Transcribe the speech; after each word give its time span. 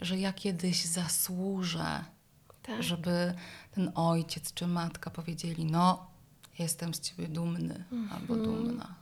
że 0.00 0.18
ja 0.18 0.32
kiedyś 0.32 0.84
zasłużę, 0.84 2.04
Tak. 2.62 2.82
żeby 2.82 3.34
ten 3.70 3.92
ojciec 3.94 4.54
czy 4.54 4.66
matka 4.66 5.10
powiedzieli: 5.10 5.64
No, 5.64 6.06
jestem 6.58 6.94
z 6.94 7.00
ciebie 7.00 7.28
dumny 7.28 7.84
albo 8.10 8.36
dumna. 8.36 8.94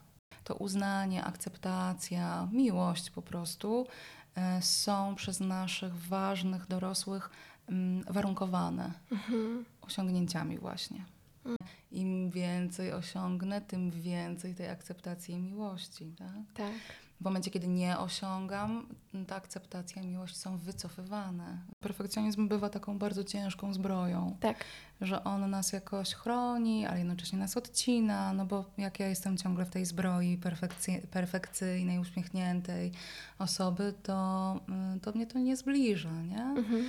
To 0.45 0.55
uznanie, 0.55 1.25
akceptacja, 1.25 2.49
miłość 2.53 3.11
po 3.11 3.23
prostu 3.23 3.87
e, 4.35 4.63
są 4.63 5.15
przez 5.15 5.41
naszych 5.41 5.97
ważnych 5.97 6.67
dorosłych 6.67 7.31
mm, 7.69 8.05
warunkowane 8.09 8.93
osiągnięciami 9.83 10.59
właśnie. 10.59 11.05
Im 11.93 12.31
więcej 12.31 12.93
osiągnę, 12.93 13.61
tym 13.61 13.91
więcej 13.91 14.55
tej 14.55 14.69
akceptacji 14.69 15.35
i 15.35 15.39
miłości. 15.39 16.15
Tak? 16.19 16.29
Tak. 16.55 16.73
W 17.21 17.25
momencie, 17.25 17.51
kiedy 17.51 17.69
nie 17.69 17.99
osiągam, 17.99 18.87
ta 19.27 19.37
akceptacja 19.37 20.03
i 20.03 20.07
miłość 20.07 20.37
są 20.37 20.59
wycofywane. 20.59 21.59
Perfekcjonizm 21.81 22.49
bywa 22.49 22.69
taką 22.69 22.99
bardzo 22.99 23.25
ciężką 23.25 23.75
zbroją, 23.75 24.37
Tak. 24.41 24.65
że 25.01 25.25
on 25.25 25.51
nas 25.51 25.73
jakoś 25.73 26.15
chroni, 26.15 26.87
ale 26.87 26.99
jednocześnie 26.99 27.39
nas 27.39 27.57
odcina, 27.57 28.33
no 28.33 28.47
bo 28.47 28.65
jak 28.79 29.01
ja 29.01 29.09
jestem 29.09 29.37
ciągle 29.37 29.65
w 29.65 29.71
tej 29.71 29.85
zbroi 29.85 30.39
perfekcy- 30.39 31.07
perfekcyjnej, 31.07 31.99
uśmiechniętej 31.99 32.93
osoby, 33.39 33.95
to, 34.03 34.61
y, 34.97 35.01
to 35.01 35.13
mnie 35.13 35.27
to 35.27 35.39
nie 35.39 35.57
zbliża, 35.57 36.23
nie? 36.23 36.43
Mhm. 36.43 36.85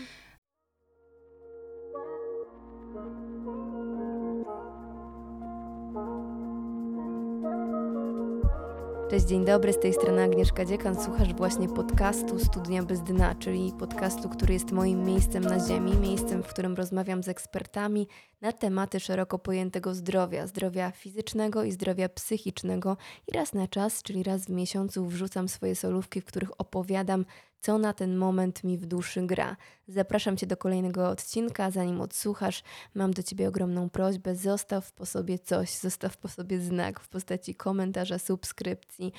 Cześć, 9.09 9.25
dzień 9.25 9.45
dobry, 9.45 9.73
z 9.73 9.79
tej 9.79 9.93
strony 9.93 10.23
Agnieszka 10.23 10.65
Dziekan. 10.65 11.03
Słuchasz 11.03 11.33
właśnie 11.33 11.69
podcastu 11.69 12.39
Studnia 12.39 12.83
Bez 12.83 13.01
Dna, 13.01 13.35
czyli 13.35 13.73
podcastu, 13.79 14.29
który 14.29 14.53
jest 14.53 14.71
moim 14.71 15.03
miejscem 15.03 15.43
na 15.43 15.67
ziemi, 15.67 15.97
miejscem, 15.97 16.43
w 16.43 16.47
którym 16.47 16.75
rozmawiam 16.75 17.23
z 17.23 17.27
ekspertami 17.27 18.07
na 18.41 18.51
tematy 18.51 18.99
szeroko 18.99 19.39
pojętego 19.39 19.95
zdrowia, 19.95 20.47
zdrowia 20.47 20.91
fizycznego 20.91 21.63
i 21.63 21.71
zdrowia 21.71 22.09
psychicznego. 22.09 22.97
I 23.27 23.31
raz 23.31 23.53
na 23.53 23.67
czas, 23.67 24.03
czyli 24.03 24.23
raz 24.23 24.45
w 24.45 24.49
miesiącu 24.49 25.05
wrzucam 25.05 25.49
swoje 25.49 25.75
solówki, 25.75 26.21
w 26.21 26.25
których 26.25 26.61
opowiadam, 26.61 27.25
co 27.61 27.77
na 27.77 27.93
ten 27.93 28.17
moment 28.17 28.63
mi 28.63 28.77
w 28.77 28.85
duszy 28.85 29.27
gra. 29.27 29.57
Zapraszam 29.87 30.37
Cię 30.37 30.47
do 30.47 30.57
kolejnego 30.57 31.09
odcinka. 31.09 31.71
Zanim 31.71 32.01
odsłuchasz, 32.01 32.63
mam 32.95 33.13
do 33.13 33.23
Ciebie 33.23 33.47
ogromną 33.47 33.89
prośbę. 33.89 34.35
Zostaw 34.35 34.91
po 34.91 35.05
sobie 35.05 35.39
coś, 35.39 35.69
zostaw 35.69 36.17
po 36.17 36.27
sobie 36.27 36.59
znak 36.59 36.99
w 36.99 37.09
postaci 37.09 37.55
komentarza, 37.55 38.19
subskrypcji, 38.19 39.13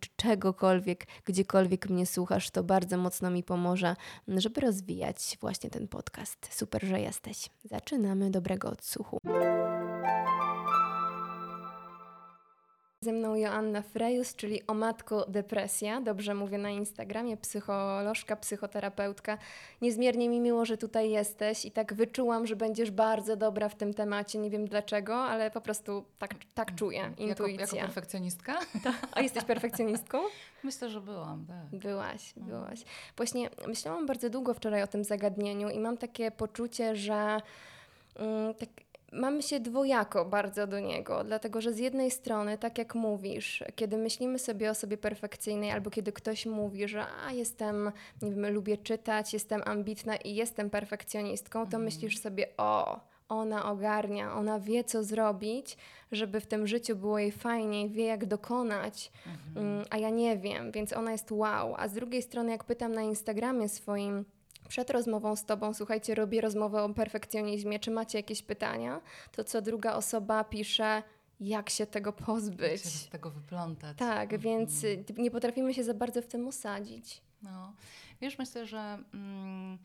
czy 0.00 0.10
czegokolwiek, 0.16 1.06
gdziekolwiek 1.24 1.90
mnie 1.90 2.06
słuchasz. 2.06 2.50
To 2.50 2.64
bardzo 2.64 2.96
mocno 2.96 3.30
mi 3.30 3.42
pomoże, 3.42 3.96
żeby 4.28 4.60
rozwijać 4.60 5.38
właśnie 5.40 5.70
ten 5.70 5.88
podcast. 5.88 6.48
Super, 6.50 6.84
że 6.84 7.00
jesteś. 7.00 7.50
Zaczynamy. 7.64 8.30
Dobrego 8.30 8.61
odsłuchu. 8.68 9.18
Ze 13.04 13.12
mną 13.12 13.34
Joanna 13.34 13.82
Frejus, 13.82 14.34
czyli 14.34 14.66
o 14.66 14.74
matko 14.74 15.24
depresja, 15.28 16.00
dobrze 16.00 16.34
mówię 16.34 16.58
na 16.58 16.70
Instagramie, 16.70 17.36
psycholożka, 17.36 18.36
psychoterapeutka. 18.36 19.38
Niezmiernie 19.80 20.28
mi 20.28 20.40
miło, 20.40 20.64
że 20.64 20.76
tutaj 20.76 21.10
jesteś 21.10 21.64
i 21.64 21.70
tak 21.70 21.94
wyczułam, 21.94 22.46
że 22.46 22.56
będziesz 22.56 22.90
bardzo 22.90 23.36
dobra 23.36 23.68
w 23.68 23.74
tym 23.74 23.94
temacie. 23.94 24.38
Nie 24.38 24.50
wiem 24.50 24.68
dlaczego, 24.68 25.14
ale 25.16 25.50
po 25.50 25.60
prostu 25.60 26.04
tak, 26.18 26.34
tak 26.54 26.74
czuję, 26.74 26.98
Jako, 27.00 27.22
intuicja. 27.22 27.64
jako 27.64 27.76
perfekcjonistka? 27.86 28.58
A 29.12 29.20
jesteś 29.20 29.44
perfekcjonistką? 29.44 30.18
Myślę, 30.64 30.90
że 30.90 31.00
byłam, 31.00 31.46
tak. 31.46 31.80
Byłaś, 31.80 32.32
byłaś. 32.36 32.84
Właśnie 33.16 33.50
myślałam 33.66 34.06
bardzo 34.06 34.30
długo 34.30 34.54
wczoraj 34.54 34.82
o 34.82 34.86
tym 34.86 35.04
zagadnieniu 35.04 35.68
i 35.70 35.78
mam 35.78 35.96
takie 35.96 36.30
poczucie, 36.30 36.96
że 36.96 37.40
tak, 38.58 38.68
mamy 39.12 39.42
się 39.42 39.60
dwojako 39.60 40.24
bardzo 40.24 40.66
do 40.66 40.80
niego, 40.80 41.24
dlatego 41.24 41.60
że 41.60 41.72
z 41.72 41.78
jednej 41.78 42.10
strony, 42.10 42.58
tak 42.58 42.78
jak 42.78 42.94
mówisz, 42.94 43.64
kiedy 43.76 43.96
myślimy 43.96 44.38
sobie 44.38 44.70
o 44.70 44.74
sobie 44.74 44.96
perfekcyjnej, 44.96 45.70
albo 45.70 45.90
kiedy 45.90 46.12
ktoś 46.12 46.46
mówi, 46.46 46.88
że 46.88 47.06
a 47.26 47.32
jestem, 47.32 47.92
nie 48.22 48.30
wiem, 48.30 48.54
lubię 48.54 48.76
czytać, 48.76 49.32
jestem 49.32 49.62
ambitna 49.64 50.16
i 50.16 50.34
jestem 50.34 50.70
perfekcjonistką, 50.70 51.66
to 51.66 51.78
myślisz 51.78 52.18
sobie, 52.18 52.46
o, 52.56 53.00
ona 53.28 53.70
ogarnia, 53.70 54.34
ona 54.34 54.60
wie, 54.60 54.84
co 54.84 55.04
zrobić, 55.04 55.76
żeby 56.12 56.40
w 56.40 56.46
tym 56.46 56.66
życiu 56.66 56.96
było 56.96 57.18
jej 57.18 57.32
fajniej, 57.32 57.90
wie, 57.90 58.04
jak 58.04 58.26
dokonać, 58.26 59.12
mm, 59.56 59.84
a 59.90 59.98
ja 59.98 60.10
nie 60.10 60.38
wiem, 60.38 60.72
więc 60.72 60.92
ona 60.92 61.12
jest 61.12 61.32
wow. 61.32 61.74
A 61.78 61.88
z 61.88 61.92
drugiej 61.92 62.22
strony, 62.22 62.50
jak 62.50 62.64
pytam 62.64 62.92
na 62.92 63.02
Instagramie 63.02 63.68
swoim, 63.68 64.24
przed 64.72 64.90
rozmową 64.90 65.36
z 65.36 65.44
Tobą, 65.44 65.74
słuchajcie, 65.74 66.14
robię 66.14 66.40
rozmowę 66.40 66.82
o 66.82 66.94
perfekcjonizmie, 66.94 67.78
czy 67.78 67.90
macie 67.90 68.18
jakieś 68.18 68.42
pytania, 68.42 69.00
to 69.32 69.44
co 69.44 69.62
druga 69.62 69.94
osoba 69.94 70.44
pisze, 70.44 71.02
jak 71.40 71.70
się 71.70 71.86
tego 71.86 72.10
Jak 72.10 72.26
pozbyć. 72.26 72.82
się 72.82 72.88
z 72.88 73.08
tego 73.08 73.30
wyplątać. 73.30 73.96
Tak, 73.98 74.38
więc 74.38 74.84
y, 74.84 75.04
nie 75.18 75.30
potrafimy 75.30 75.74
się 75.74 75.84
za 75.84 75.94
bardzo 75.94 76.22
w 76.22 76.26
tym 76.26 76.48
osadzić. 76.48 77.22
No, 77.42 77.72
wiesz, 78.20 78.38
myślę, 78.38 78.66
że 78.66 78.98
mm, 79.14 79.78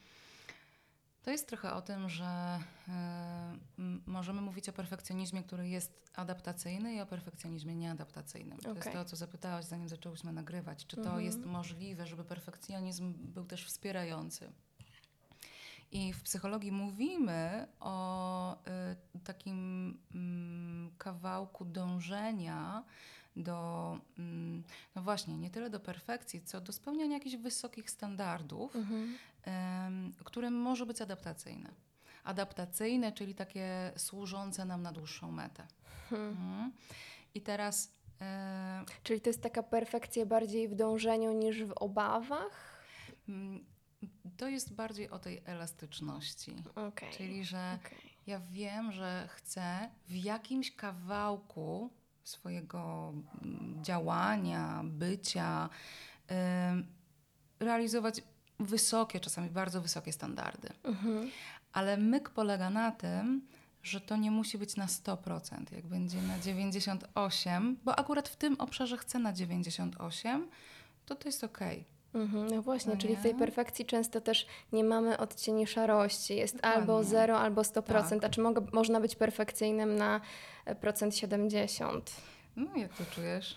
to 1.24 1.32
jest 1.32 1.48
trochę 1.48 1.74
o 1.74 1.82
tym, 1.82 2.10
że 2.10 2.60
m, 3.80 4.04
możemy 4.06 4.42
mówić 4.42 4.70
o 4.70 4.74
perfekcjonizmie, 4.74 5.44
który 5.44 5.70
jest 5.70 6.10
adaptacyjny 6.16 6.94
i 6.94 7.02
o 7.02 7.06
perfekcjonizmie 7.06 7.76
nieadaptacyjnym. 7.76 8.58
To 8.60 8.74
jest 8.74 8.92
to, 8.92 9.06
co 9.06 9.16
zapytałaś, 9.16 9.66
zanim 9.66 9.90
zaczęłyśmy 9.90 10.34
nagrywać. 10.34 10.86
Czy 10.86 10.96
to 10.96 11.02
Mhm. 11.02 11.22
jest 11.26 11.46
możliwe, 11.46 12.08
żeby 12.08 12.24
perfekcjonizm 12.24 13.14
był 13.18 13.46
też 13.46 13.66
wspierający? 13.66 14.52
I 15.92 16.14
w 16.14 16.22
psychologii 16.22 16.72
mówimy 16.72 17.68
o 17.80 18.54
y, 18.54 19.20
takim 19.24 19.98
mm, 20.16 20.92
kawałku 20.98 21.66
dążenia 21.66 22.84
do, 23.36 24.00
mm, 24.20 24.64
no 24.96 25.02
właśnie, 25.02 25.38
nie 25.38 25.50
tyle 25.50 25.70
do 25.70 25.80
perfekcji, 25.80 26.42
co 26.42 26.62
do 26.62 26.74
spełniania 26.74 27.14
jakichś 27.14 27.36
wysokich 27.36 27.92
standardów, 27.92 28.76
em, 29.44 30.14
które 30.24 30.52
może 30.52 30.86
być 30.86 31.02
adaptacyjne. 31.02 31.70
Adaptacyjne, 32.24 33.12
czyli 33.12 33.36
takie 33.36 33.92
służące 33.98 34.66
nam 34.66 34.82
na 34.82 34.92
dłuższą 34.92 35.32
metę. 35.32 35.68
Mhm. 36.12 36.72
I 37.36 37.42
teraz 37.42 37.92
e, 38.22 38.86
Czyli 39.04 39.22
to 39.22 39.30
jest 39.30 39.42
taka 39.42 39.64
perfekcja 39.64 40.26
bardziej 40.26 40.68
w 40.68 40.76
dążeniu 40.76 41.32
niż 41.32 41.64
w 41.64 41.72
obawach? 41.72 42.84
To 44.38 44.48
jest 44.48 44.74
bardziej 44.74 45.10
o 45.10 45.20
tej 45.20 45.42
elastyczności. 45.46 46.56
Okej. 46.76 47.14
Czyli, 47.14 47.46
że 47.46 47.80
okej. 47.86 48.14
ja 48.28 48.40
wiem, 48.40 48.92
że 48.92 49.30
chcę 49.32 49.90
w 50.08 50.16
jakimś 50.16 50.76
kawałku 50.76 51.90
swojego 52.24 53.14
mm, 53.42 53.84
działania, 53.84 54.82
bycia 54.84 55.70
realizować 57.60 58.22
wysokie, 58.60 59.20
czasami 59.20 59.50
bardzo 59.50 59.82
wysokie 59.82 60.14
standardy. 60.14 60.70
Mhm. 60.84 61.30
Ale 61.74 61.98
myk 61.98 62.30
polega 62.30 62.70
na 62.70 62.92
tym, 62.92 63.48
że 63.84 64.02
to 64.02 64.18
nie 64.18 64.32
musi 64.32 64.58
być 64.58 64.76
na 64.76 64.86
100%. 64.86 65.74
Jak 65.76 65.88
będzie 65.88 66.22
na 66.22 66.40
98%, 66.40 67.76
bo 67.84 68.00
akurat 68.00 68.30
w 68.30 68.36
tym 68.36 68.56
obszarze 68.60 68.98
chcę 68.98 69.20
na 69.20 69.34
98%, 69.34 70.48
to 71.06 71.16
to 71.16 71.28
jest 71.28 71.44
okej. 71.44 71.86
Mhm, 72.16 72.48
no 72.48 72.62
właśnie, 72.62 72.94
No 72.94 73.02
czyli 73.02 73.16
w 73.16 73.22
tej 73.22 73.36
perfekcji 73.36 73.86
często 73.86 74.22
też 74.22 74.48
nie 74.74 74.84
mamy 74.84 75.18
odcieni 75.18 75.68
szarości. 75.68 76.36
Jest 76.36 76.66
albo 76.66 76.80
Dokładnie. 76.80 77.10
0, 77.10 77.40
albo 77.40 77.62
100%. 77.62 78.10
Tak. 78.10 78.24
A 78.24 78.30
czy 78.30 78.42
mogę, 78.42 78.62
można 78.74 79.00
być 79.00 79.16
perfekcyjnym 79.16 79.96
na 79.96 80.22
e, 80.66 80.76
procent 80.76 81.16
70? 81.16 82.12
No 82.56 82.68
jak 82.76 82.94
to 82.94 83.04
czujesz? 83.16 83.56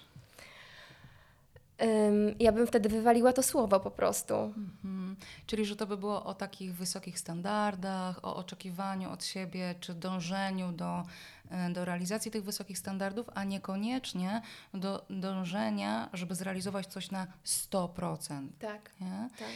Ja 2.38 2.52
bym 2.52 2.66
wtedy 2.66 2.88
wywaliła 2.88 3.32
to 3.32 3.42
słowo 3.42 3.80
po 3.80 3.90
prostu. 3.90 4.34
Mhm. 4.34 5.16
Czyli, 5.46 5.64
że 5.64 5.76
to 5.76 5.86
by 5.86 5.96
było 5.96 6.24
o 6.24 6.34
takich 6.34 6.74
wysokich 6.74 7.18
standardach, 7.18 8.24
o 8.24 8.36
oczekiwaniu 8.36 9.10
od 9.10 9.24
siebie, 9.24 9.74
czy 9.80 9.94
dążeniu 9.94 10.72
do, 10.72 11.02
e, 11.50 11.70
do 11.70 11.84
realizacji 11.84 12.30
tych 12.30 12.44
wysokich 12.44 12.78
standardów, 12.78 13.30
a 13.34 13.44
niekoniecznie 13.44 14.42
do 14.74 15.04
dążenia, 15.10 16.08
żeby 16.12 16.34
zrealizować 16.34 16.86
coś 16.86 17.10
na 17.10 17.26
100%. 17.44 18.48
Tak, 18.58 18.90
Nie? 19.00 19.28
tak. 19.38 19.48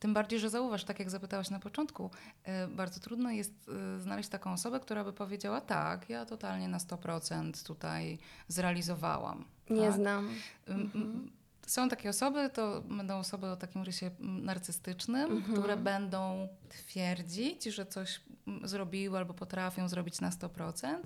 Tym 0.00 0.14
bardziej, 0.14 0.38
że 0.38 0.50
zauważ, 0.50 0.84
tak 0.84 0.98
jak 0.98 1.10
zapytałaś 1.10 1.50
na 1.50 1.58
początku, 1.60 2.10
e, 2.44 2.68
bardzo 2.68 3.00
trudno 3.00 3.30
jest 3.30 3.52
e, 3.96 4.00
znaleźć 4.00 4.28
taką 4.28 4.52
osobę, 4.52 4.80
która 4.80 5.04
by 5.04 5.12
powiedziała: 5.12 5.60
Tak, 5.60 6.08
ja 6.10 6.26
totalnie 6.26 6.68
na 6.68 6.78
100% 6.78 7.66
tutaj 7.66 8.18
zrealizowałam. 8.48 9.44
Nie 9.70 9.86
tak? 9.86 9.94
znam. 9.94 10.28
Ym, 10.68 11.30
Są 11.66 11.88
takie 11.88 12.10
osoby, 12.10 12.50
to 12.54 12.80
będą 12.82 13.18
osoby 13.18 13.46
o 13.46 13.56
takim 13.56 13.82
rysie 13.82 14.10
narcystycznym, 14.20 15.32
Mhm. 15.32 15.58
które 15.58 15.76
będą 15.76 16.48
twierdzić, 16.68 17.64
że 17.64 17.86
coś 17.86 18.20
zrobiły 18.64 19.18
albo 19.18 19.34
potrafią 19.34 19.88
zrobić 19.88 20.20
na 20.20 20.30
100%. 20.30 20.98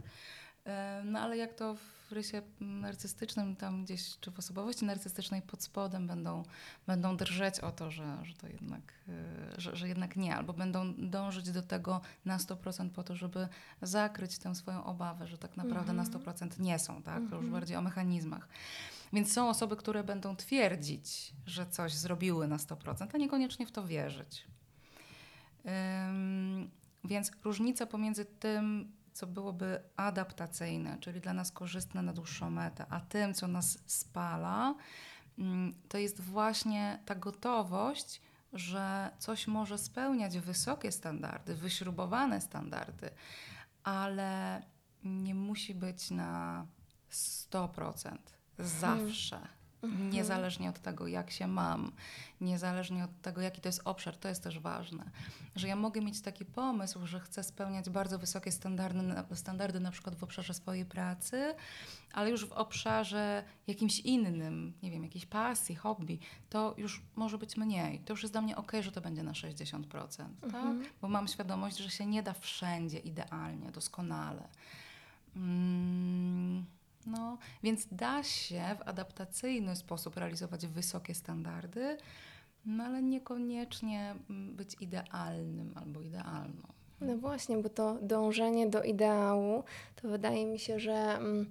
E, 0.67 1.03
no 1.05 1.21
ale 1.21 1.37
jak 1.37 1.55
to 1.55 1.75
w 1.75 1.92
rysie 2.12 2.43
narcystycznym, 2.61 3.56
tam 3.56 3.85
gdzieś, 3.85 4.19
czy 4.20 4.31
w 4.31 4.38
osobowości 4.38 4.85
narcystycznej 4.85 5.43
pod 5.43 5.62
spodem 5.62 6.06
będą, 6.06 6.43
będą 6.87 7.17
drżeć 7.17 7.61
o 7.61 7.73
to, 7.73 7.91
że, 7.91 8.19
że 8.23 8.35
to 8.35 8.49
jednak, 8.49 8.93
e, 9.09 9.61
że, 9.61 9.76
że 9.76 9.88
jednak 9.88 10.17
nie, 10.17 10.37
albo 10.37 10.53
będą 10.53 10.94
dążyć 10.94 11.50
do 11.50 11.62
tego 11.62 12.00
na 12.25 12.38
100% 12.38 12.91
po 12.91 13.03
to, 13.03 13.17
żeby 13.17 13.49
zakryć 13.82 14.38
tę 14.38 14.55
swoją 14.55 14.85
obawę, 14.85 15.26
że 15.26 15.38
tak 15.38 15.56
naprawdę 15.56 15.93
na 15.93 16.05
100% 16.05 16.61
nie 16.61 16.79
są, 16.79 17.03
tak? 17.03 17.23
To 17.31 17.37
już 17.37 17.50
bardziej 17.50 17.76
o 17.76 17.82
mechanizmach. 17.82 18.49
Więc 19.12 19.32
są 19.32 19.49
osoby, 19.49 19.76
które 19.76 20.05
będą 20.05 20.37
twierdzić, 20.37 21.32
że 21.47 21.67
coś 21.67 21.94
zrobiły 21.94 22.49
na 22.49 22.56
100%, 22.56 23.06
a 23.12 23.19
niekoniecznie 23.19 23.67
w 23.67 23.73
to 23.73 23.87
wierzyć. 23.87 24.44
Ym, 26.08 26.70
więc 27.05 27.32
różnica 27.44 27.87
pomiędzy 27.87 28.25
tym, 28.25 28.93
co 29.12 29.26
byłoby 29.26 29.81
adaptacyjne, 29.97 30.99
czyli 31.00 31.20
dla 31.20 31.32
nas 31.32 31.53
korzystne 31.53 32.03
na 32.03 32.12
dłuższą 32.12 32.50
metę, 32.50 32.87
a 32.91 33.00
tym, 33.00 33.35
co 33.35 33.49
nas 33.49 33.79
spala, 33.87 34.75
ym, 35.38 35.75
to 35.88 35.99
jest 35.99 36.20
właśnie 36.20 36.99
ta 37.06 37.14
gotowość, 37.14 38.20
że 38.53 39.11
coś 39.19 39.47
może 39.47 39.79
spełniać 39.79 40.38
wysokie 40.38 40.93
standardy, 40.93 41.55
wyśrubowane 41.55 42.41
standardy, 42.41 43.11
ale 43.85 44.62
nie 45.05 45.35
musi 45.35 45.75
być 45.75 46.11
na 46.11 46.67
100%. 47.11 48.17
Zawsze. 48.58 49.41
Mhm. 49.82 50.11
Niezależnie 50.11 50.69
od 50.70 50.79
tego, 50.79 51.06
jak 51.06 51.31
się 51.31 51.46
mam, 51.46 51.93
niezależnie 52.40 53.05
od 53.05 53.20
tego, 53.23 53.40
jaki 53.40 53.61
to 53.61 53.69
jest 53.69 53.81
obszar, 53.84 54.17
to 54.17 54.29
jest 54.29 54.43
też 54.43 54.58
ważne. 54.58 55.11
Że 55.56 55.69
ja 55.69 55.76
mogę 55.76 56.00
mieć 56.00 56.20
taki 56.23 56.44
pomysł, 56.44 57.06
że 57.06 57.20
chcę 57.20 57.43
spełniać 57.44 57.90
bardzo 57.90 58.19
wysokie 58.19 58.52
standardy, 58.52 59.02
na- 59.02 59.25
standardy 59.34 59.81
na 59.81 59.90
przykład 59.90 60.14
w 60.17 60.23
obszarze 60.25 60.55
swojej 60.55 60.84
pracy, 60.84 61.55
ale 62.12 62.31
już 62.31 62.46
w 62.46 62.52
obszarze 62.52 63.44
jakimś 63.67 64.00
innym, 64.00 64.73
nie 64.82 64.90
wiem, 64.90 65.02
jakiejś 65.05 65.26
pasji, 65.26 65.75
hobby, 65.76 66.19
to 66.50 66.75
już 66.79 67.02
może 67.17 67.38
być 67.38 67.56
mniej. 67.56 67.99
To 68.00 68.12
już 68.12 68.23
jest 68.23 68.34
dla 68.34 68.40
mnie 68.43 68.56
ok, 68.56 68.73
że 68.81 68.93
to 68.93 69.00
będzie 69.00 69.23
na 69.23 69.32
60%, 69.32 69.82
tak? 70.52 70.76
Bo 71.02 71.08
mam 71.08 71.29
świadomość, 71.29 71.76
że 71.79 71.90
się 71.90 72.06
nie 72.06 72.23
da 72.23 72.32
wszędzie 72.32 72.99
idealnie, 72.99 73.70
doskonale. 73.73 74.49
Mm, 75.37 76.64
no, 77.06 77.38
więc 77.62 77.87
da 77.93 78.22
się 78.22 78.62
w 78.78 78.88
adaptacyjny 78.88 79.76
sposób 79.76 80.16
realizować 80.16 80.66
wysokie 80.66 81.14
standardy, 81.14 81.96
no 82.66 82.84
ale 82.84 83.02
niekoniecznie 83.02 84.14
mm, 84.31 84.56
być 84.56 84.76
idealnym 84.81 85.72
albo 85.75 86.00
idealną. 86.00 86.62
No 87.00 87.16
właśnie, 87.16 87.56
bo 87.56 87.69
to 87.69 87.99
dążenie 88.02 88.66
do 88.66 88.82
ideału, 88.82 89.64
to 90.02 90.08
wydaje 90.08 90.46
mi 90.46 90.58
się, 90.58 90.78
że 90.78 90.93
mm, 90.93 91.46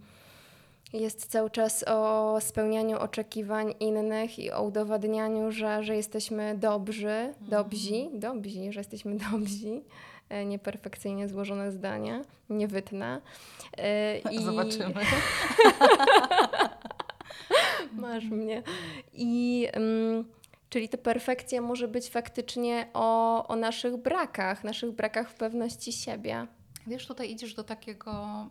jest 0.93 1.25
cały 1.25 1.49
czas 1.49 1.83
o 1.87 2.37
spełnianiu 2.41 2.99
oczekiwań 2.99 3.73
innych 3.79 4.39
i 4.39 4.51
o 4.51 4.63
udowadnianiu, 4.63 5.51
że, 5.51 5.83
że 5.83 5.95
jesteśmy 5.95 6.57
dobrzy, 6.57 7.33
dobrzy, 7.41 8.09
dobrzy, 8.13 8.71
że 8.71 8.79
jesteśmy 8.79 9.17
dobrzy. 9.31 9.81
E, 10.31 10.45
Nieperfekcyjnie 10.45 11.27
złożone 11.27 11.71
zdania, 11.71 12.21
nie 12.49 12.67
wytnę. 12.67 13.21
E, 13.77 14.17
I 14.19 14.43
Zobaczymy. 14.43 14.93
Masz 17.93 18.25
mnie. 18.25 18.63
I 19.13 19.67
mm, 19.73 20.25
czyli 20.69 20.89
ta 20.89 20.97
perfekcja 20.97 21.61
może 21.61 21.87
być 21.87 22.09
faktycznie 22.09 22.87
o, 22.93 23.47
o 23.47 23.55
naszych 23.55 23.97
brakach, 23.97 24.63
naszych 24.63 24.91
brakach 24.91 25.29
w 25.29 25.33
pewności 25.33 25.93
siebie. 25.93 26.47
Wiesz, 26.87 27.07
tutaj 27.07 27.31
idziesz 27.31 27.53
do 27.53 27.63
takiego 27.63 28.47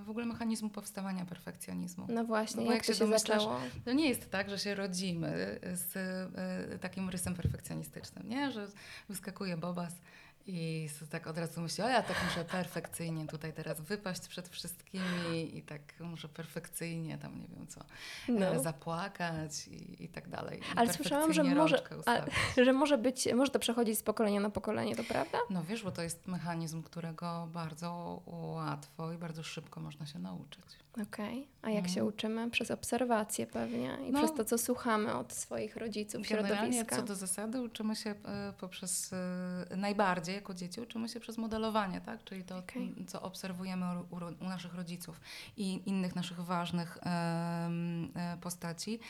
y, 0.00 0.04
w 0.04 0.10
ogóle 0.10 0.26
mechanizmu 0.26 0.70
powstawania 0.70 1.24
perfekcjonizmu. 1.24 2.06
No 2.08 2.24
właśnie, 2.24 2.64
No 2.64 2.72
jak, 2.72 2.88
jak 2.88 2.96
się 2.96 3.04
domyślasz, 3.04 3.42
zaczęło? 3.42 3.60
To 3.84 3.92
nie 3.92 4.08
jest 4.08 4.30
tak, 4.30 4.50
że 4.50 4.58
się 4.58 4.74
rodzimy 4.74 5.60
z 5.72 5.96
y, 6.74 6.78
takim 6.78 7.10
rysem 7.10 7.34
perfekcjonistycznym, 7.34 8.28
nie? 8.28 8.50
Że 8.50 8.66
wyskakuje 9.08 9.56
Bobas 9.56 9.92
i 10.46 10.88
tak 11.10 11.26
od 11.26 11.38
razu 11.38 11.60
myśli, 11.60 11.84
o 11.84 11.88
ja 11.88 12.02
tak 12.02 12.16
muszę 12.28 12.44
perfekcyjnie 12.44 13.26
tutaj 13.26 13.52
teraz 13.52 13.80
wypaść 13.80 14.28
przed 14.28 14.48
wszystkimi 14.48 15.56
i 15.58 15.62
tak 15.62 15.80
muszę 16.00 16.28
perfekcyjnie 16.28 17.18
tam 17.18 17.38
nie 17.40 17.48
wiem 17.48 17.66
co, 17.66 17.80
No. 18.28 18.46
e, 18.46 18.60
zapłakać 18.60 19.68
i, 19.68 20.04
i 20.04 20.08
tak 20.08 20.28
dalej. 20.28 20.60
Ale 20.76 20.92
słyszałam, 20.92 21.32
że 21.32 21.44
może, 21.44 21.82
a, 22.06 22.20
że 22.64 22.72
może 22.72 22.98
być, 22.98 23.28
może 23.34 23.50
to 23.52 23.58
przechodzić 23.58 23.98
z 23.98 24.02
pokolenia 24.02 24.40
na 24.40 24.50
pokolenie, 24.50 24.96
to 24.96 25.04
prawda? 25.04 25.38
No 25.50 25.64
wiesz, 25.64 25.82
bo 25.82 25.90
to 25.90 26.02
jest 26.02 26.26
mechanizm, 26.26 26.82
którego 26.82 27.48
bardzo 27.52 28.20
łatwo 28.26 29.12
i 29.12 29.18
bardzo 29.18 29.42
szybko 29.42 29.80
można 29.80 30.06
się 30.06 30.18
nauczyć. 30.18 30.64
Okej. 31.02 31.48
A 31.62 31.70
jak 31.70 31.88
się 31.88 32.04
uczymy? 32.04 32.50
Przez 32.50 32.70
obserwację 32.70 33.46
pewnie 33.46 33.98
i 34.08 34.12
No. 34.12 34.18
przez 34.18 34.36
to, 34.36 34.44
co 34.44 34.58
słuchamy 34.58 35.14
od 35.14 35.32
swoich 35.32 35.76
rodziców, 35.76 36.28
Generalnie 36.28 36.56
środowiska. 36.72 36.96
co 36.96 37.02
do 37.02 37.14
zasady 37.14 37.60
uczymy 37.62 37.96
się 37.96 38.10
e, 38.10 38.52
poprzez, 38.60 39.12
e, 39.12 39.76
najbardziej 40.30 40.34
jako 40.34 40.54
dzieci 40.54 40.80
uczymy 40.80 41.08
się 41.08 41.20
przez 41.20 41.38
modelowanie, 41.38 42.00
tak? 42.00 42.24
Czyli 42.24 42.44
to, 42.44 42.62
m, 42.76 43.06
co 43.06 43.22
obserwujemy 43.22 43.86
u, 44.10 44.16
u, 44.44 44.48
naszych 44.48 44.74
rodziców 44.74 45.20
i 45.56 45.82
innych 45.88 46.16
naszych 46.16 46.40
ważnych 46.40 46.98
e, 47.02 48.38
postaci. 48.40 49.00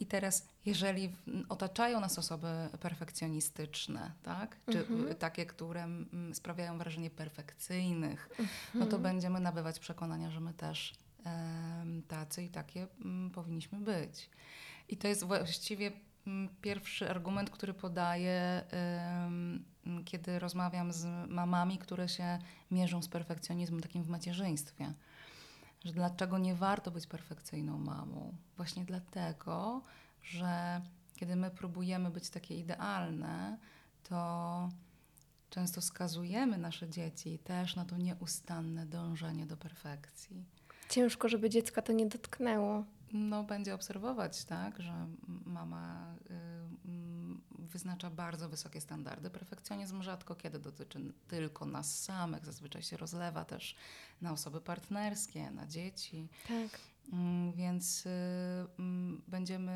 I 0.00 0.06
teraz, 0.06 0.46
jeżeli 0.66 1.12
otaczają 1.48 2.00
nas 2.00 2.18
osoby 2.18 2.46
perfekcjonistyczne, 2.80 4.12
tak? 4.22 4.56
czy 4.72 4.78
Mhm. 4.78 5.14
takie, 5.14 5.46
które 5.46 5.88
sprawiają 6.32 6.78
wrażenie 6.78 7.10
perfekcyjnych, 7.10 8.28
no 8.38 8.44
Mhm. 8.74 8.90
to 8.90 8.98
będziemy 8.98 9.40
nabywać 9.40 9.78
przekonania, 9.78 10.30
że 10.30 10.40
my 10.40 10.54
też 10.54 10.94
tacy 12.08 12.42
i 12.44 12.48
takie 12.48 12.86
powinniśmy 13.34 13.78
być. 13.80 14.30
I 14.88 14.96
to 14.96 15.08
jest 15.08 15.24
właściwie 15.24 15.92
pierwszy 16.62 17.10
argument, 17.10 17.50
który 17.50 17.74
m, 19.26 19.64
kiedy 20.04 20.38
rozmawiam 20.38 20.92
z 20.92 21.28
mamami, 21.30 21.78
które 21.78 22.08
się 22.08 22.38
mierzą 22.70 23.02
z 23.02 23.08
perfekcjonizmem 23.08 23.80
takim 23.80 24.02
w 24.02 24.08
macierzyństwie. 24.08 24.94
Że 25.84 25.92
dlaczego 25.92 26.38
nie 26.38 26.54
warto 26.54 26.90
być 26.90 27.06
perfekcyjną 27.06 27.78
mamą? 27.78 28.34
Właśnie 28.56 28.84
dlatego, 28.84 29.82
że 30.22 30.80
kiedy 31.16 31.36
my 31.36 31.50
próbujemy 31.50 32.10
być 32.10 32.30
takie 32.30 32.58
idealne, 32.58 33.58
to 34.02 34.68
często 35.50 35.80
skazujemy 35.80 36.58
nasze 36.58 36.88
dzieci 36.88 37.38
też 37.38 37.76
na 37.76 37.84
to 37.84 37.96
nieustanne 37.96 38.86
dążenie 38.86 39.46
do 39.46 39.56
perfekcji 39.56 40.44
Ciężko, 40.88 41.28
żeby 41.28 41.50
dziecka 41.50 41.82
to 41.82 41.92
nie 41.92 42.06
dotknęło. 42.06 42.84
no, 43.12 43.44
będzie 43.44 43.74
obserwować, 43.74 44.44
tak, 44.44 44.82
że 44.82 45.06
mama 45.46 46.14
y, 46.30 46.34
mm, 46.34 46.69
wyznacza 47.70 48.10
bardzo 48.10 48.48
wysokie 48.48 48.80
standardy. 48.80 49.30
Perfekcjonizm 49.30 50.02
rzadko 50.02 50.34
kiedy 50.34 50.58
dotyczy 50.58 51.00
tylko 51.28 51.66
nas 51.66 51.98
samych, 51.98 52.44
zazwyczaj 52.44 52.82
się 52.82 52.96
rozlewa 52.96 53.44
też 53.44 53.76
na 54.20 54.32
osoby 54.32 54.60
partnerskie, 54.60 55.50
na 55.50 55.66
dzieci. 55.66 56.28
Tak. 56.48 56.80
Mm, 57.12 57.52
Więc 57.52 58.06
y, 58.06 58.10
mm, 58.78 59.22
będziemy, 59.28 59.72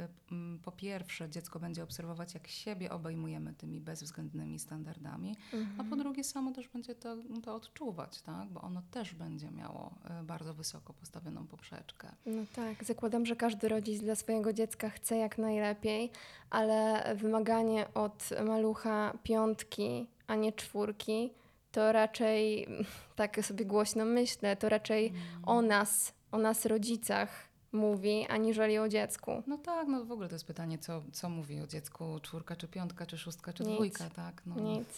y, 0.00 0.32
mm, 0.32 0.58
po 0.58 0.72
pierwsze, 0.72 1.30
dziecko 1.30 1.60
będzie 1.60 1.82
obserwować, 1.82 2.34
jak 2.34 2.48
siebie 2.48 2.90
obejmujemy 2.90 3.54
tymi 3.54 3.80
bezwzględnymi 3.80 4.58
standardami, 4.58 5.36
a 5.78 5.84
po 5.84 5.96
drugie, 5.96 6.24
samo 6.24 6.52
też 6.52 6.68
będzie 6.68 6.94
to, 6.94 7.16
to 7.44 7.54
odczuwać, 7.54 8.22
tak? 8.22 8.48
bo 8.48 8.60
ono 8.60 8.82
też 8.90 9.14
będzie 9.14 9.50
miało 9.50 9.90
y, 10.20 10.24
bardzo 10.24 10.54
wysoko 10.54 10.92
postawioną 10.92 11.46
poprzeczkę. 11.46 12.08
No 12.26 12.42
tak, 12.54 12.84
zakładam, 12.84 13.26
że 13.26 13.36
każdy 13.36 13.68
rodzic 13.68 14.00
dla 14.00 14.14
swojego 14.14 14.52
dziecka 14.52 14.90
chce 14.90 15.16
jak 15.16 15.38
najlepiej, 15.38 16.10
ale 16.50 17.04
wymaganie 17.14 17.94
od 17.94 18.28
malucha 18.46 19.12
piątki, 19.22 20.06
a 20.26 20.34
nie 20.34 20.52
czwórki, 20.52 21.30
to 21.72 21.92
raczej, 21.92 22.66
tak 23.16 23.44
sobie 23.44 23.64
głośno 23.64 24.04
myślę, 24.04 24.56
to 24.56 24.68
raczej 24.68 25.12
o 25.42 25.62
nas, 25.62 26.15
o 26.32 26.38
nas 26.38 26.66
rodzicach 26.66 27.30
mówi, 27.72 28.26
aniżeli 28.28 28.78
o 28.78 28.88
dziecku. 28.88 29.42
No 29.46 29.58
tak, 29.58 29.88
no 29.88 30.04
w 30.04 30.12
ogóle 30.12 30.28
to 30.28 30.34
jest 30.34 30.46
pytanie, 30.46 30.78
co, 30.78 31.02
co 31.12 31.28
mówi 31.28 31.60
o 31.60 31.66
dziecku 31.66 32.20
czwórka, 32.22 32.56
czy 32.56 32.68
piątka, 32.68 33.06
czy 33.06 33.18
szóstka, 33.18 33.52
czy 33.52 33.62
Nic. 33.64 33.74
dwójka, 33.74 34.10
tak? 34.10 34.42
No. 34.46 34.54
Nic. 34.60 34.88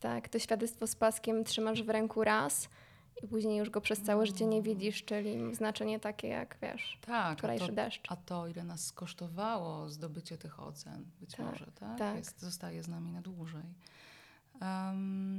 Tak, 0.00 0.28
to 0.28 0.38
świadectwo 0.38 0.86
z 0.86 0.96
paskiem 0.96 1.44
trzymasz 1.44 1.82
w 1.82 1.88
ręku 1.88 2.24
raz 2.24 2.68
i 3.22 3.26
później 3.28 3.58
już 3.58 3.70
go 3.70 3.80
przez 3.80 4.02
całe 4.02 4.26
życie 4.26 4.46
nie 4.46 4.62
widzisz, 4.62 5.04
czyli 5.04 5.54
znaczenie 5.54 6.00
takie 6.00 6.28
jak, 6.28 6.56
wiesz, 6.62 6.98
Tak, 7.06 7.32
a 7.32 7.34
wczorajszy 7.34 7.66
to, 7.66 7.72
deszcz. 7.72 8.12
a 8.12 8.16
to, 8.16 8.46
ile 8.48 8.64
nas 8.64 8.92
kosztowało 8.92 9.88
zdobycie 9.88 10.38
tych 10.38 10.60
ocen, 10.62 11.04
być 11.20 11.30
Tak, 11.34 11.46
może, 11.46 11.66
tak? 11.80 11.98
tak. 11.98 12.16
Jest, 12.16 12.40
zostaje 12.40 12.82
z 12.82 12.88
nami 12.88 13.12
na 13.12 13.22
dłużej. 13.22 13.62
Em, 14.60 15.35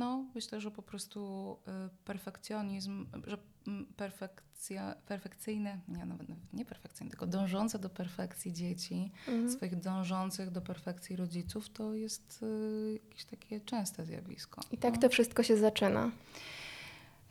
no, 0.00 0.24
myślę, 0.34 0.60
że 0.60 0.70
po 0.70 0.82
prostu 0.82 1.56
y, 1.86 2.04
perfekcjonizm, 2.04 3.06
że 3.26 3.38
mm, 3.66 3.86
perfekcja, 3.86 4.94
perfekcyjne, 5.06 5.80
nie, 5.88 6.04
nawet 6.06 6.26
nie 6.52 6.64
perfekcyjne, 6.64 7.10
tylko 7.10 7.26
dążące 7.26 7.78
do 7.78 7.90
perfekcji 7.90 8.52
dzieci, 8.52 9.10
Mhm. 9.28 9.52
swoich 9.52 9.76
dążących 9.76 10.50
do 10.50 10.60
perfekcji 10.60 11.16
rodziców, 11.16 11.68
to 11.70 11.94
jest 11.94 12.40
y, 12.42 13.00
jakieś 13.04 13.24
takie 13.24 13.60
częste 13.60 14.04
zjawisko. 14.04 14.60
I 14.72 14.78
tak 14.78 14.94
no. 14.94 15.00
to 15.00 15.08
wszystko 15.08 15.42
się 15.42 15.56
zaczyna. 15.56 16.10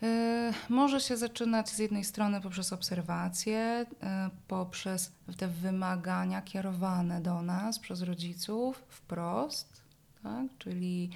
Y, 0.04 0.54
Może 0.70 1.00
się 1.02 1.18
zaczynać 1.18 1.70
z 1.70 1.78
jednej 1.80 2.04
strony 2.04 2.42
poprzez 2.42 2.74
obserwacje, 2.74 3.86
poprzez 4.48 5.12
te 5.38 5.48
wymagania 5.48 6.42
kierowane 6.42 7.22
do 7.22 7.42
nas 7.42 7.80
przez 7.80 8.02
rodziców 8.02 8.84
wprost, 8.90 9.82
tak? 10.24 10.46
czyli 10.58 11.10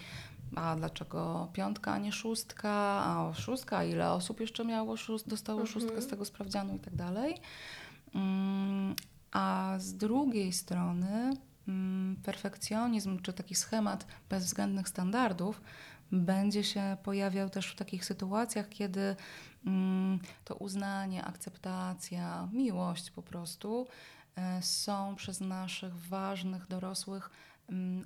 a 0.55 0.75
dlaczego 0.75 1.49
piątka, 1.53 1.91
a 1.93 1.97
nie 1.97 2.11
szóstka, 2.11 2.71
a 3.05 3.33
szóstka, 3.33 3.83
ile 3.83 4.11
osób 4.11 4.39
jeszcze 4.39 4.65
miało 4.65 4.97
szóst, 4.97 5.29
dostało 5.29 5.61
Mhm. 5.61 5.73
szóstkę 5.73 6.01
z 6.01 6.07
tego 6.07 6.25
sprawdzianu 6.25 6.75
i 6.75 6.79
tak 6.79 6.95
dalej. 6.95 7.37
Mm, 8.15 8.95
A 9.31 9.75
z 9.79 9.93
drugiej 9.97 10.53
strony 10.53 11.33
mm, 11.67 12.15
perfekcjonizm, 12.23 13.19
czy 13.21 13.33
taki 13.33 13.55
schemat 13.55 14.05
bezwzględnych 14.29 14.89
standardów 14.89 15.61
będzie 16.11 16.63
się 16.63 16.97
pojawiał 17.03 17.49
też 17.49 17.67
w 17.71 17.75
takich 17.75 18.05
sytuacjach, 18.05 18.69
kiedy 18.69 19.15
mm, 19.65 20.19
to 20.45 20.55
uznanie, 20.55 21.23
akceptacja, 21.25 22.47
miłość 22.51 23.11
po 23.11 23.21
prostu 23.21 23.87
e, 24.35 24.61
są 24.61 25.15
przez 25.15 25.41
naszych 25.41 25.95
ważnych 25.95 26.67
dorosłych 26.67 27.29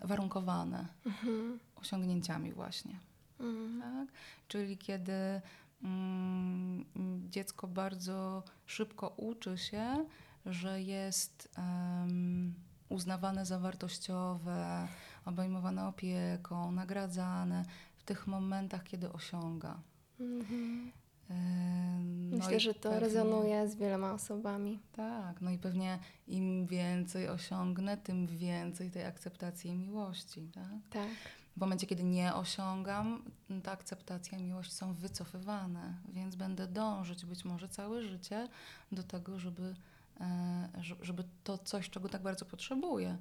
warunkowane 0.04 0.88
Mhm. 1.06 1.60
Osiągnięciami 1.81 2.53
właśnie. 2.53 3.00
Mhm. 3.39 3.81
Tak? 3.81 4.15
Czyli 4.48 4.77
kiedy 4.77 5.41
mm, 5.84 6.86
dziecko 7.29 7.67
bardzo 7.67 8.43
szybko 8.65 9.07
uczy 9.17 9.57
się, 9.57 10.05
że 10.46 10.81
jest 10.81 11.50
em, 11.57 12.53
uznawane 12.89 13.46
za 13.46 13.60
wartościowe, 13.60 14.88
obejmowane 15.25 15.88
opieką, 15.88 16.72
nagradzane 16.72 17.65
w 17.98 18.03
tych 18.03 18.27
momentach, 18.27 18.84
kiedy 18.84 19.12
osiąga. 19.12 19.79
Mhm. 20.19 20.91
Em, 21.29 22.29
no 22.29 22.38
Myślę, 22.38 22.60
że 22.60 22.74
to 22.74 22.89
pewnie- 22.89 23.00
rezonuje 23.00 23.69
z 23.69 23.75
wieloma 23.75 24.13
osobami. 24.13 24.79
Tak, 24.91 25.41
no 25.41 25.51
i 25.51 25.57
pewnie 25.57 26.00
im 26.27 26.65
więcej 26.65 27.29
osiągnę, 27.29 27.98
tym 27.98 28.27
więcej 28.27 28.91
tej 28.91 29.05
akceptacji 29.05 29.69
i 29.69 29.75
miłości. 29.75 30.51
Tak? 30.53 30.63
Tak. 30.89 31.10
W 31.58 31.60
momencie, 31.60 31.88
kiedy 31.88 32.04
nie 32.04 32.36
osiągam, 32.36 33.24
ta 33.64 33.72
akceptacja 33.72 34.38
i 34.38 34.44
miłość 34.44 34.74
są 34.74 34.94
wycofywane, 34.94 35.94
więc 36.10 36.36
będę 36.36 36.68
dążyć 36.68 37.26
być 37.26 37.46
może 37.46 37.70
całe 37.70 38.04
życie 38.04 38.48
do 38.92 39.04
tego, 39.04 39.40
żeby, 39.40 39.76
e, 40.20 40.70
żeby 41.02 41.24
to 41.44 41.58
coś, 41.58 41.90
czego 41.90 42.10
tak 42.10 42.22
bardzo 42.22 42.46
potrzebuję, 42.46 43.18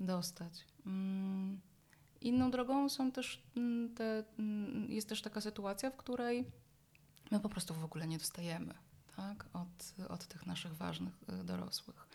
dostać. 0.00 0.64
Mm, 0.86 1.60
Inną 2.20 2.50
drogą 2.50 2.88
są 2.88 3.12
też 3.12 3.42
mm, 3.56 3.94
te, 3.94 4.24
mm, 4.38 4.92
jest 4.92 5.08
też 5.08 5.22
taka 5.22 5.40
sytuacja, 5.40 5.90
w 5.90 5.96
której 5.96 6.44
my 7.30 7.40
po 7.40 7.48
prostu 7.48 7.74
w 7.74 7.84
ogóle 7.84 8.06
nie 8.06 8.18
dostajemy 8.18 8.74
tak? 9.16 9.46
od, 9.52 10.08
od 10.08 10.26
tych 10.26 10.46
naszych 10.46 10.76
ważnych 10.76 11.14
y, 11.40 11.44
dorosłych. 11.44 12.08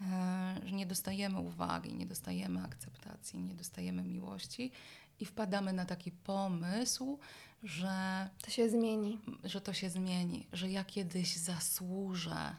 E, 0.00 0.60
Że 0.64 0.72
nie 0.72 0.86
dostajemy 0.86 1.38
uwagi, 1.40 1.94
nie 1.94 2.06
dostajemy 2.06 2.62
akceptacji, 2.64 3.42
nie 3.42 3.54
dostajemy 3.54 4.02
miłości 4.02 4.70
i 5.20 5.24
wpadamy 5.24 5.72
na 5.72 5.84
taki 5.84 6.10
pomysł, 6.12 7.18
że, 7.62 8.28
To 8.42 8.50
się 8.50 8.70
zmieni. 8.70 9.18
że 9.44 9.60
to 9.60 9.72
się 9.72 9.90
zmieni, 9.90 10.46
że 10.52 10.70
ja 10.70 10.84
kiedyś 10.84 11.36
zasłużę, 11.36 12.56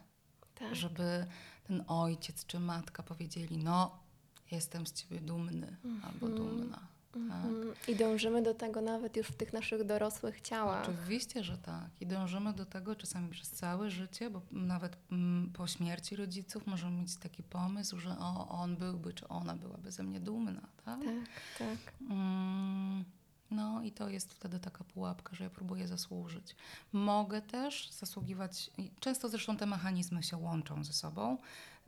Tak. 0.56 0.76
żeby 0.76 1.26
ten 1.64 1.84
ojciec 1.88 2.46
czy 2.46 2.60
matka 2.60 3.04
powiedzieli: 3.04 3.58
No, 3.58 4.00
jestem 4.52 4.88
z 4.88 4.94
ciebie 4.94 5.20
dumny 5.22 5.78
albo 6.04 6.28
dumna. 6.28 6.80
Tak? 7.14 7.22
Mhm. 7.22 7.74
I 7.88 7.96
dążymy 7.96 8.42
do 8.42 8.54
tego 8.54 8.82
nawet 8.82 9.18
już 9.18 9.28
w 9.28 9.36
tych 9.36 9.54
naszych 9.54 9.84
dorosłych 9.84 10.42
ciałach. 10.42 10.84
Oczywiście, 10.90 11.44
że 11.44 11.58
tak. 11.58 11.90
I 12.02 12.08
dążymy 12.08 12.54
do 12.54 12.66
tego 12.66 12.96
czasami 12.96 13.30
przez 13.30 13.52
całe 13.52 13.92
życie, 13.92 14.30
bo 14.30 14.42
nawet 14.52 14.98
mm, 15.12 15.52
po 15.54 15.68
śmierci 15.68 16.16
rodziców 16.16 16.68
możemy 16.68 17.02
mieć 17.02 17.16
taki 17.16 17.44
pomysł, 17.44 18.00
że 18.00 18.16
o, 18.20 18.48
on 18.50 18.76
byłby, 18.76 19.14
czy 19.14 19.28
ona 19.28 19.56
byłaby 19.56 19.92
ze 19.92 20.04
mnie 20.04 20.20
dumna. 20.20 20.62
Tak? 20.86 21.00
Tak, 21.00 21.14
tak. 21.60 21.94
Mm, 22.10 23.06
no 23.52 23.84
i 23.84 23.92
to 23.92 24.10
jest 24.10 24.34
wtedy 24.34 24.60
taka 24.60 24.84
pułapka, 24.84 25.36
że 25.36 25.44
ja 25.44 25.50
próbuję 25.50 25.88
zasłużyć. 25.88 26.56
Mogę 26.94 27.42
też 27.42 27.92
zasługiwać, 27.92 28.72
często 29.00 29.30
zresztą 29.30 29.58
te 29.58 29.66
mechanizmy 29.66 30.24
się 30.24 30.38
łączą 30.38 30.84
ze 30.84 30.94
sobą, 30.94 31.38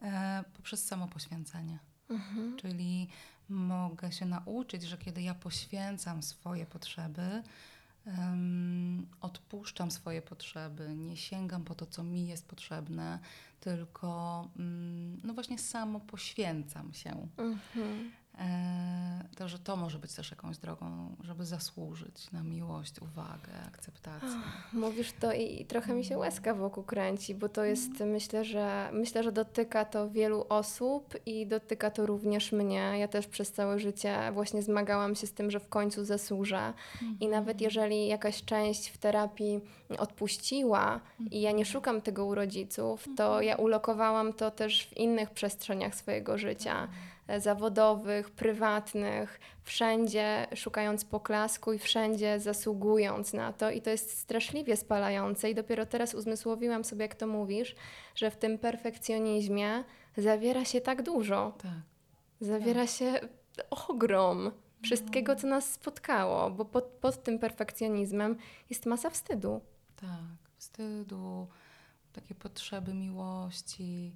e, 0.01 0.43
poprzez 0.53 0.85
samo 0.85 1.07
poświęcenie. 1.07 1.79
Mhm. 2.09 2.57
Czyli 2.57 3.09
mogę 3.49 4.11
się 4.11 4.25
nauczyć, 4.25 4.83
że 4.83 4.97
kiedy 4.97 5.21
ja 5.21 5.33
poświęcam 5.33 6.23
swoje 6.23 6.65
potrzeby, 6.65 7.43
em, 8.05 9.07
odpuszczam 9.21 9.91
swoje 9.91 10.21
potrzeby, 10.21 10.95
nie 10.95 11.17
sięgam 11.17 11.63
po 11.63 11.75
to, 11.75 11.85
co 11.85 12.03
mi 12.03 12.27
jest 12.27 12.47
potrzebne, 12.47 13.19
tylko 13.59 14.47
mm, 14.59 15.21
no 15.23 15.33
właśnie 15.33 15.59
samo 15.59 15.99
poświęcam 15.99 16.93
się. 16.93 17.27
Mhm. 17.37 18.11
E, 18.39 19.05
to, 19.35 19.47
że 19.47 19.59
to 19.59 19.75
może 19.75 19.99
być 19.99 20.13
też 20.13 20.31
jakąś 20.31 20.57
drogą, 20.57 21.15
żeby 21.23 21.45
zasłużyć 21.45 22.31
na 22.31 22.43
miłość, 22.43 23.01
uwagę, 23.01 23.53
akceptację. 23.67 24.29
Mówisz 24.73 25.13
to 25.19 25.33
i 25.33 25.65
trochę 25.65 25.93
mi 25.93 26.05
się 26.05 26.17
łezka 26.17 26.53
wokół 26.53 26.83
kręci, 26.83 27.35
bo 27.35 27.49
to 27.49 27.63
jest, 27.63 27.99
myślę, 28.05 28.45
że 28.45 28.89
myślę, 28.93 29.23
że 29.23 29.31
dotyka 29.31 29.85
to 29.85 30.09
wielu 30.09 30.45
osób 30.49 31.13
i 31.25 31.47
dotyka 31.47 31.91
to 31.91 32.05
również 32.05 32.51
mnie. 32.51 32.93
Ja 32.97 33.07
też 33.07 33.27
przez 33.27 33.51
całe 33.51 33.79
życie 33.79 34.17
właśnie 34.33 34.61
zmagałam 34.61 35.15
się 35.15 35.27
z 35.27 35.33
tym, 35.33 35.51
że 35.51 35.59
w 35.59 35.69
końcu 35.69 36.05
zasłużę. 36.05 36.73
I 37.19 37.27
nawet 37.27 37.61
jeżeli 37.61 38.07
jakaś 38.07 38.43
część 38.43 38.89
w 38.89 38.97
terapii 38.97 39.61
odpuściła 39.97 40.99
i 41.31 41.41
ja 41.41 41.51
nie 41.51 41.65
szukam 41.65 42.01
tego 42.01 42.25
u 42.25 42.35
rodziców, 42.35 43.05
to 43.17 43.41
ja 43.41 43.55
ulokowałam 43.55 44.33
to 44.33 44.51
też 44.51 44.87
w 44.87 44.97
innych 44.97 45.31
przestrzeniach 45.31 45.95
swojego 45.95 46.37
życia. 46.37 46.83
E, 46.83 47.14
zawodowych, 47.37 48.29
prywatnych, 48.29 49.39
wszędzie 49.63 50.47
szukając 50.55 51.05
poklasku 51.05 51.73
i 51.73 51.79
wszędzie 51.79 52.39
zasługując 52.39 53.33
na 53.33 53.53
to. 53.53 53.71
I 53.71 53.81
to 53.81 53.89
jest 53.89 54.17
straszliwie 54.19 54.77
spalające. 54.77 55.49
I 55.49 55.55
dopiero 55.55 55.85
teraz 55.85 56.13
uzmysłowiłam 56.13 56.83
sobie, 56.83 57.01
jak 57.01 57.15
to 57.15 57.27
mówisz, 57.27 57.75
że 58.15 58.31
w 58.31 58.37
tym 58.37 58.57
perfekcjonizmie 58.57 59.83
zawiera 60.17 60.65
się 60.65 60.81
tak 60.81 61.01
dużo. 61.03 61.53
Tak. 61.57 61.71
Zawiera 62.41 62.87
się 62.87 63.19
ogrom 63.69 64.51
wszystkiego, 64.83 65.35
co 65.35 65.47
nas 65.47 65.73
spotkało, 65.73 66.51
bo 66.51 66.65
pod, 66.65 66.83
pod 66.85 67.23
tym 67.23 67.39
perfekcjonizmem 67.39 68.37
jest 68.69 68.85
masa 68.85 69.09
wstydu. 69.09 69.61
Tak, 69.95 70.49
wstydu, 70.57 71.47
takie 72.13 72.35
potrzeby 72.35 72.93
miłości, 72.93 74.15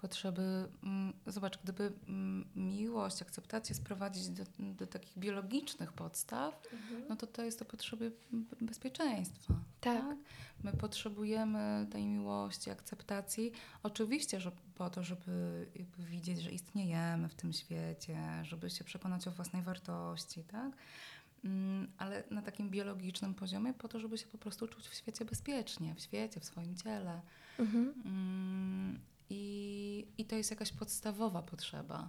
potrzeby. 0.00 0.68
Mm, 0.82 1.12
zobacz, 1.26 1.58
gdyby 1.62 1.92
mm, 2.08 2.48
miłość, 2.56 3.22
akceptację 3.22 3.74
sprowadzić 3.74 4.28
do, 4.28 4.44
do 4.58 4.86
takich 4.86 5.18
biologicznych 5.18 5.92
podstaw, 5.92 6.60
no 7.08 7.16
to 7.16 7.26
to 7.26 7.42
jest 7.42 7.58
to 7.58 7.64
potrzeby 7.64 8.12
b- 8.32 8.56
bezpieczeństwa. 8.60 9.54
Tak. 9.80 10.16
My 10.64 10.72
potrzebujemy 10.72 11.86
tej 11.90 12.06
miłości, 12.06 12.70
akceptacji. 12.70 13.52
Oczywiście, 13.82 14.40
że 14.40 14.52
po 14.74 14.90
to, 14.90 15.02
żeby 15.02 15.66
widzieć, 15.98 16.42
że 16.42 16.50
istniejemy 16.50 17.28
w 17.28 17.34
tym 17.34 17.52
świecie, 17.52 18.18
żeby 18.42 18.70
się 18.70 18.84
przekonać 18.84 19.28
o 19.28 19.30
własnej 19.30 19.62
wartości, 19.62 20.44
tak? 20.44 20.72
Mm, 21.44 21.88
ale 21.98 22.24
na 22.30 22.42
takim 22.42 22.70
biologicznym 22.70 23.34
poziomie, 23.34 23.74
po 23.74 23.88
to, 23.88 24.00
żeby 24.00 24.18
się 24.18 24.26
po 24.26 24.38
prostu 24.38 24.68
czuć 24.68 24.88
w 24.88 24.94
świecie 24.94 25.24
bezpiecznie, 25.24 25.94
w 25.94 26.00
świecie, 26.00 26.40
w 26.40 26.44
swoim 26.44 26.76
ciele. 26.76 27.20
Mhm. 27.58 29.00
I, 29.30 30.06
I 30.18 30.24
to 30.24 30.36
jest 30.36 30.50
jakaś 30.50 30.72
podstawowa 30.72 31.42
potrzeba, 31.42 32.08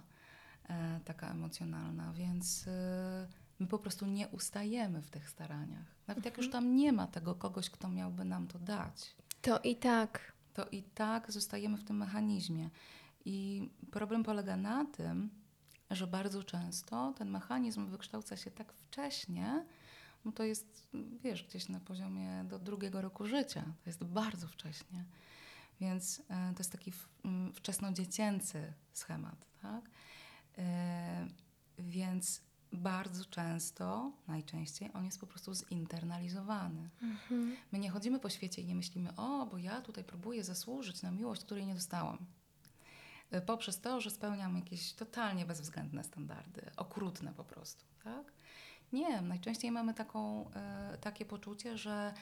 e, 0.68 1.00
taka 1.04 1.30
emocjonalna, 1.30 2.12
więc 2.12 2.68
e, 2.68 3.28
my 3.58 3.66
po 3.66 3.78
prostu 3.78 4.06
nie 4.06 4.28
ustajemy 4.28 5.02
w 5.02 5.10
tych 5.10 5.28
staraniach. 5.28 5.86
Nawet 6.06 6.24
jak 6.24 6.36
już 6.36 6.50
tam 6.50 6.76
nie 6.76 6.92
ma 6.92 7.06
tego 7.06 7.34
kogoś, 7.34 7.70
kto 7.70 7.88
miałby 7.88 8.24
nam 8.24 8.46
to 8.48 8.58
dać, 8.58 9.16
To 9.42 9.60
i 9.60 9.76
tak. 9.76 10.32
to 10.54 10.66
i 10.68 10.82
tak 10.82 11.32
zostajemy 11.32 11.78
w 11.78 11.84
tym 11.84 11.96
mechanizmie. 11.96 12.70
I 13.24 13.68
problem 13.90 14.22
polega 14.22 14.56
na 14.56 14.84
tym, 14.84 15.30
że 15.90 16.06
bardzo 16.06 16.44
często 16.44 17.14
ten 17.18 17.30
mechanizm 17.30 17.86
wykształca 17.86 18.36
się 18.36 18.50
tak 18.50 18.72
wcześnie, 18.72 19.64
bo 20.24 20.32
to 20.32 20.44
jest, 20.44 20.88
wiesz, 21.22 21.44
gdzieś 21.44 21.68
na 21.68 21.80
poziomie 21.80 22.44
do 22.48 22.58
drugiego 22.58 23.00
roku 23.00 23.26
życia. 23.26 23.62
To 23.62 23.90
jest 23.90 24.04
bardzo 24.04 24.48
wcześnie. 24.48 25.04
Więc 25.82 26.22
e, 26.28 26.52
to 26.54 26.60
jest 26.60 26.72
taki 26.72 26.92
w, 26.92 27.08
m, 27.24 27.52
wczesnodziecięcy 27.54 28.72
schemat, 28.92 29.46
tak? 29.62 29.90
E, 30.58 31.28
więc 31.78 32.40
bardzo 32.72 33.24
często, 33.24 34.12
najczęściej, 34.28 34.90
on 34.94 35.04
jest 35.04 35.20
po 35.20 35.26
prostu 35.26 35.54
zinternalizowany. 35.54 36.90
Mhm. 37.02 37.56
My 37.72 37.78
nie 37.78 37.90
chodzimy 37.90 38.20
po 38.20 38.30
świecie 38.30 38.62
i 38.62 38.66
nie 38.66 38.74
myślimy, 38.74 39.16
o, 39.16 39.46
bo 39.46 39.58
ja 39.58 39.80
tutaj 39.80 40.04
próbuję 40.04 40.44
zasłużyć 40.44 41.02
na 41.02 41.10
miłość, 41.10 41.44
której 41.44 41.66
nie 41.66 41.74
dostałam. 41.74 42.18
Y, 43.34 43.40
Poprzez 43.40 43.80
to, 43.80 44.00
że 44.00 44.10
spełniam 44.10 44.56
jakieś 44.56 44.92
totalnie 44.92 45.46
bezwzględne 45.46 46.04
standardy, 46.04 46.70
okrutne 46.76 47.32
po 47.32 47.44
prostu, 47.44 47.84
tak? 48.04 48.32
Nie, 48.92 49.22
najczęściej 49.22 49.70
mamy 49.70 49.94
taką, 49.94 50.50
takie 51.00 51.24
poczucie, 51.24 51.78
że 51.78 51.92
mm, 51.92 52.14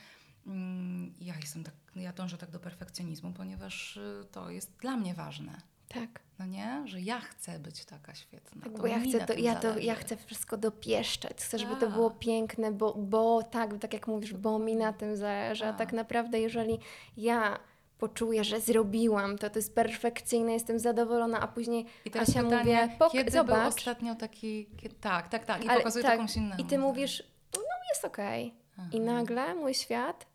ja 1.20 1.34
jestem 1.40 1.64
tak, 1.64 1.74
ja 1.96 2.12
dążę 2.12 2.38
tak 2.38 2.50
do 2.50 2.60
perfekcjonizmu, 2.60 3.32
ponieważ 3.32 3.96
y, 3.96 4.24
to 4.32 4.50
jest 4.50 4.76
dla 4.76 4.96
mnie 4.96 5.14
ważne. 5.14 5.52
Tak. 5.88 6.20
No 6.38 6.46
nie? 6.46 6.82
Że 6.86 7.00
ja 7.00 7.20
chcę 7.20 7.58
być 7.58 7.84
taka 7.84 8.14
świetna. 8.14 8.62
Tak, 8.62 8.72
to 8.72 8.78
bo 8.78 8.86
ja 8.86 9.00
chcę, 9.00 9.26
to, 9.26 9.32
ja, 9.32 9.54
to, 9.54 9.78
ja 9.78 9.94
chcę 9.94 10.16
wszystko 10.16 10.56
dopieszczać. 10.56 11.36
Chcę, 11.36 11.58
żeby 11.58 11.74
to 11.74 11.80
Tak. 11.80 11.92
było 11.92 12.10
piękne, 12.10 12.72
bo, 12.72 12.94
bo 12.94 13.42
tak, 13.42 13.78
tak 13.78 13.92
jak 13.92 14.06
mówisz, 14.06 14.34
bo 14.34 14.58
mi 14.58 14.76
na 14.76 14.92
tym 14.92 15.16
zależy. 15.16 15.64
A 15.64 15.68
tak 15.68 15.78
Tak. 15.78 15.92
naprawdę, 15.92 16.40
jeżeli 16.40 16.78
ja 17.16 17.58
poczuję, 17.98 18.44
że 18.44 18.60
zrobiłam 18.60 19.38
to, 19.38 19.50
to 19.50 19.58
jest 19.58 19.74
perfekcyjne, 19.74 20.52
jestem 20.52 20.78
zadowolona, 20.78 21.40
a 21.40 21.48
później 21.48 21.86
I 22.04 22.10
teraz 22.10 22.28
Asia 22.28 22.42
pytanie, 22.42 22.58
mówię, 22.82 22.96
pok- 22.98 23.12
kiedy 23.12 23.30
był 23.30 23.40
zobacz. 23.40 23.68
ostatnio 23.68 24.14
taki... 24.14 24.66
Tak, 25.00 25.28
tak, 25.28 25.44
tak. 25.44 25.64
I 25.64 25.68
Ale 25.68 25.78
pokazuje 25.78 26.04
tak, 26.04 26.20
to 26.20 26.38
innemu. 26.40 26.62
I 26.62 26.64
ty 26.64 26.78
mówisz, 26.78 27.22
no 27.56 27.62
jest 27.90 28.04
okej. 28.04 28.46
I 28.92 28.96
Aha. 28.96 29.14
nagle 29.14 29.54
mój 29.54 29.74
świat 29.74 30.26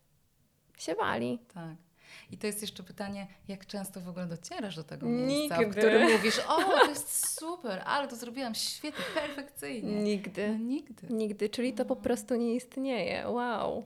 się 0.81 0.95
wali. 0.95 1.39
Tak. 1.53 1.75
I 2.31 2.37
to 2.37 2.47
jest 2.47 2.61
jeszcze 2.61 2.83
pytanie, 2.83 3.27
jak 3.47 3.65
często 3.65 4.01
w 4.01 4.09
ogóle 4.09 4.25
docierasz 4.25 4.75
do 4.75 4.83
tego 4.83 5.05
miejsca, 5.05 5.55
w 5.55 5.59
Nigdy. 5.59 5.77
którym 5.81 6.11
mówisz, 6.11 6.39
o, 6.47 6.61
to 6.61 6.89
jest 6.89 7.39
super, 7.39 7.81
ale 7.85 8.07
to 8.07 8.15
zrobiłam 8.15 8.55
świetnie, 8.55 9.05
perfekcyjnie. 9.15 9.95
Nigdy. 10.03 10.47
No, 10.47 10.57
nigdy. 10.57 11.07
Nigdy, 11.09 11.49
czyli 11.49 11.73
to 11.73 11.85
po 11.85 11.95
prostu 11.95 12.35
nie 12.35 12.55
istnieje. 12.55 13.29
Wow. 13.29 13.85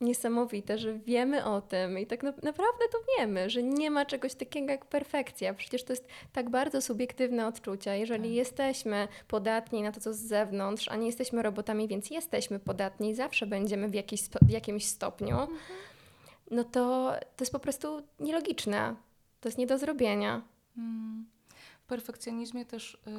Niesamowite, 0.00 0.78
że 0.78 0.98
wiemy 0.98 1.44
o 1.44 1.60
tym 1.60 1.98
i 1.98 2.06
tak 2.06 2.22
na, 2.22 2.30
naprawdę 2.42 2.84
to 2.92 2.98
wiemy, 3.18 3.50
że 3.50 3.62
nie 3.62 3.90
ma 3.90 4.04
czegoś 4.06 4.34
takiego 4.34 4.70
jak 4.72 4.84
perfekcja. 4.86 5.54
Przecież 5.54 5.84
to 5.84 5.92
jest 5.92 6.06
tak 6.32 6.50
bardzo 6.50 6.82
subiektywne 6.82 7.46
odczucie. 7.46 7.98
Jeżeli 7.98 8.22
Tak. 8.28 8.32
jesteśmy 8.32 9.08
podatni 9.28 9.82
na 9.82 9.92
to, 9.92 10.00
co 10.00 10.14
z 10.14 10.18
zewnątrz, 10.18 10.88
a 10.88 10.96
nie 10.96 11.06
jesteśmy 11.06 11.42
robotami, 11.42 11.88
więc 11.88 12.10
jesteśmy 12.10 12.58
podatni 12.58 13.10
i 13.10 13.14
zawsze 13.14 13.46
będziemy 13.46 13.88
w, 13.88 13.94
jakiś 13.94 14.22
w 14.22 14.50
jakimś 14.50 14.86
stopniu, 14.86 15.38
Mhm. 15.40 15.58
no 16.50 16.64
to 16.64 17.12
to 17.36 17.42
jest 17.44 17.52
po 17.52 17.58
prostu 17.58 18.02
nielogiczne. 18.20 18.94
To 19.40 19.48
jest 19.48 19.58
nie 19.58 19.66
do 19.66 19.78
zrobienia. 19.78 20.42
Mm. 20.78 21.26
W 21.84 21.86
perfekcjonizmie 21.86 22.64
też 22.64 22.94
y, 22.94 23.10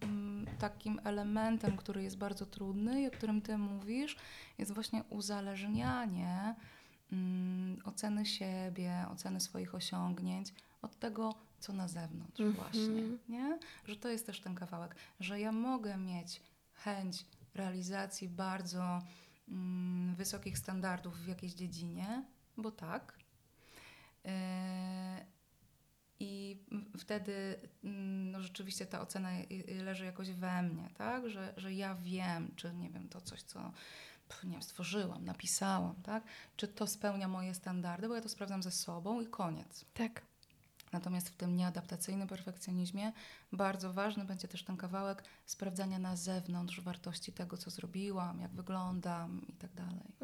mm, 0.00 0.46
takim 0.58 1.00
elementem, 1.04 1.76
który 1.76 2.02
jest 2.02 2.18
bardzo 2.18 2.46
trudny 2.46 3.02
i 3.02 3.06
o 3.06 3.10
którym 3.10 3.42
ty 3.42 3.58
mówisz, 3.58 4.16
jest 4.58 4.72
właśnie 4.74 5.04
uzależnianie 5.10 6.54
mm, 7.12 7.78
oceny 7.84 8.26
siebie, 8.26 9.04
oceny 9.12 9.40
swoich 9.40 9.74
osiągnięć 9.74 10.54
od 10.82 10.98
tego, 10.98 11.34
co 11.58 11.72
na 11.72 11.88
zewnątrz 11.88 12.40
Mhm. 12.40 12.56
właśnie, 12.56 13.02
nie? 13.28 13.58
Że 13.86 13.96
to 13.96 14.08
jest 14.08 14.26
też 14.26 14.40
ten 14.40 14.54
kawałek, 14.54 14.96
że 15.20 15.40
ja 15.40 15.52
mogę 15.52 15.96
mieć 15.96 16.42
chęć 16.72 17.26
realizacji 17.54 18.28
bardzo 18.28 19.02
mm, 19.48 20.14
wysokich 20.14 20.58
standardów 20.58 21.18
w 21.18 21.28
jakiejś 21.28 21.54
dziedzinie, 21.54 22.24
bo 22.56 22.70
tak. 22.70 23.18
I 26.20 26.58
wtedy 26.98 27.58
mm, 27.84 28.30
no, 28.30 28.40
rzeczywiście 28.40 28.86
ta 28.86 29.00
ocena 29.00 29.30
leży 29.84 30.04
jakoś 30.04 30.30
we 30.30 30.62
mnie, 30.62 30.90
tak? 30.98 31.30
Że, 31.30 31.54
że 31.56 31.74
ja 31.74 31.94
wiem, 31.94 32.52
czy 32.56 32.74
nie 32.74 32.90
wiem, 32.90 33.08
to 33.08 33.20
coś, 33.20 33.42
co 33.42 33.72
nie 34.44 34.52
wiem, 34.52 34.62
stworzyłam, 34.62 35.24
napisałam, 35.24 35.94
tak? 36.02 36.24
Czy 36.56 36.68
to 36.68 36.86
spełnia 36.86 37.28
moje 37.28 37.54
standardy, 37.54 38.08
bo 38.08 38.14
ja 38.14 38.20
to 38.20 38.28
sprawdzam 38.28 38.62
ze 38.62 38.70
sobą 38.70 39.20
i 39.20 39.26
koniec. 39.26 39.84
Tak. 39.94 40.22
Natomiast 40.92 41.28
w 41.28 41.36
tym 41.36 41.56
nieadaptacyjnym 41.56 42.28
perfekcjonizmie 42.28 43.12
bardzo 43.52 43.92
ważny 43.92 44.24
będzie 44.24 44.48
też 44.48 44.62
ten 44.62 44.76
kawałek 44.76 45.22
sprawdzania 45.46 45.98
na 45.98 46.16
zewnątrz 46.16 46.80
wartości 46.80 47.32
tego, 47.32 47.56
co 47.56 47.70
zrobiłam, 47.70 48.40
jak 48.40 48.50
wyglądam 48.50 49.46
i 49.48 49.52
tak 49.52 49.72
dalej. 49.74 50.14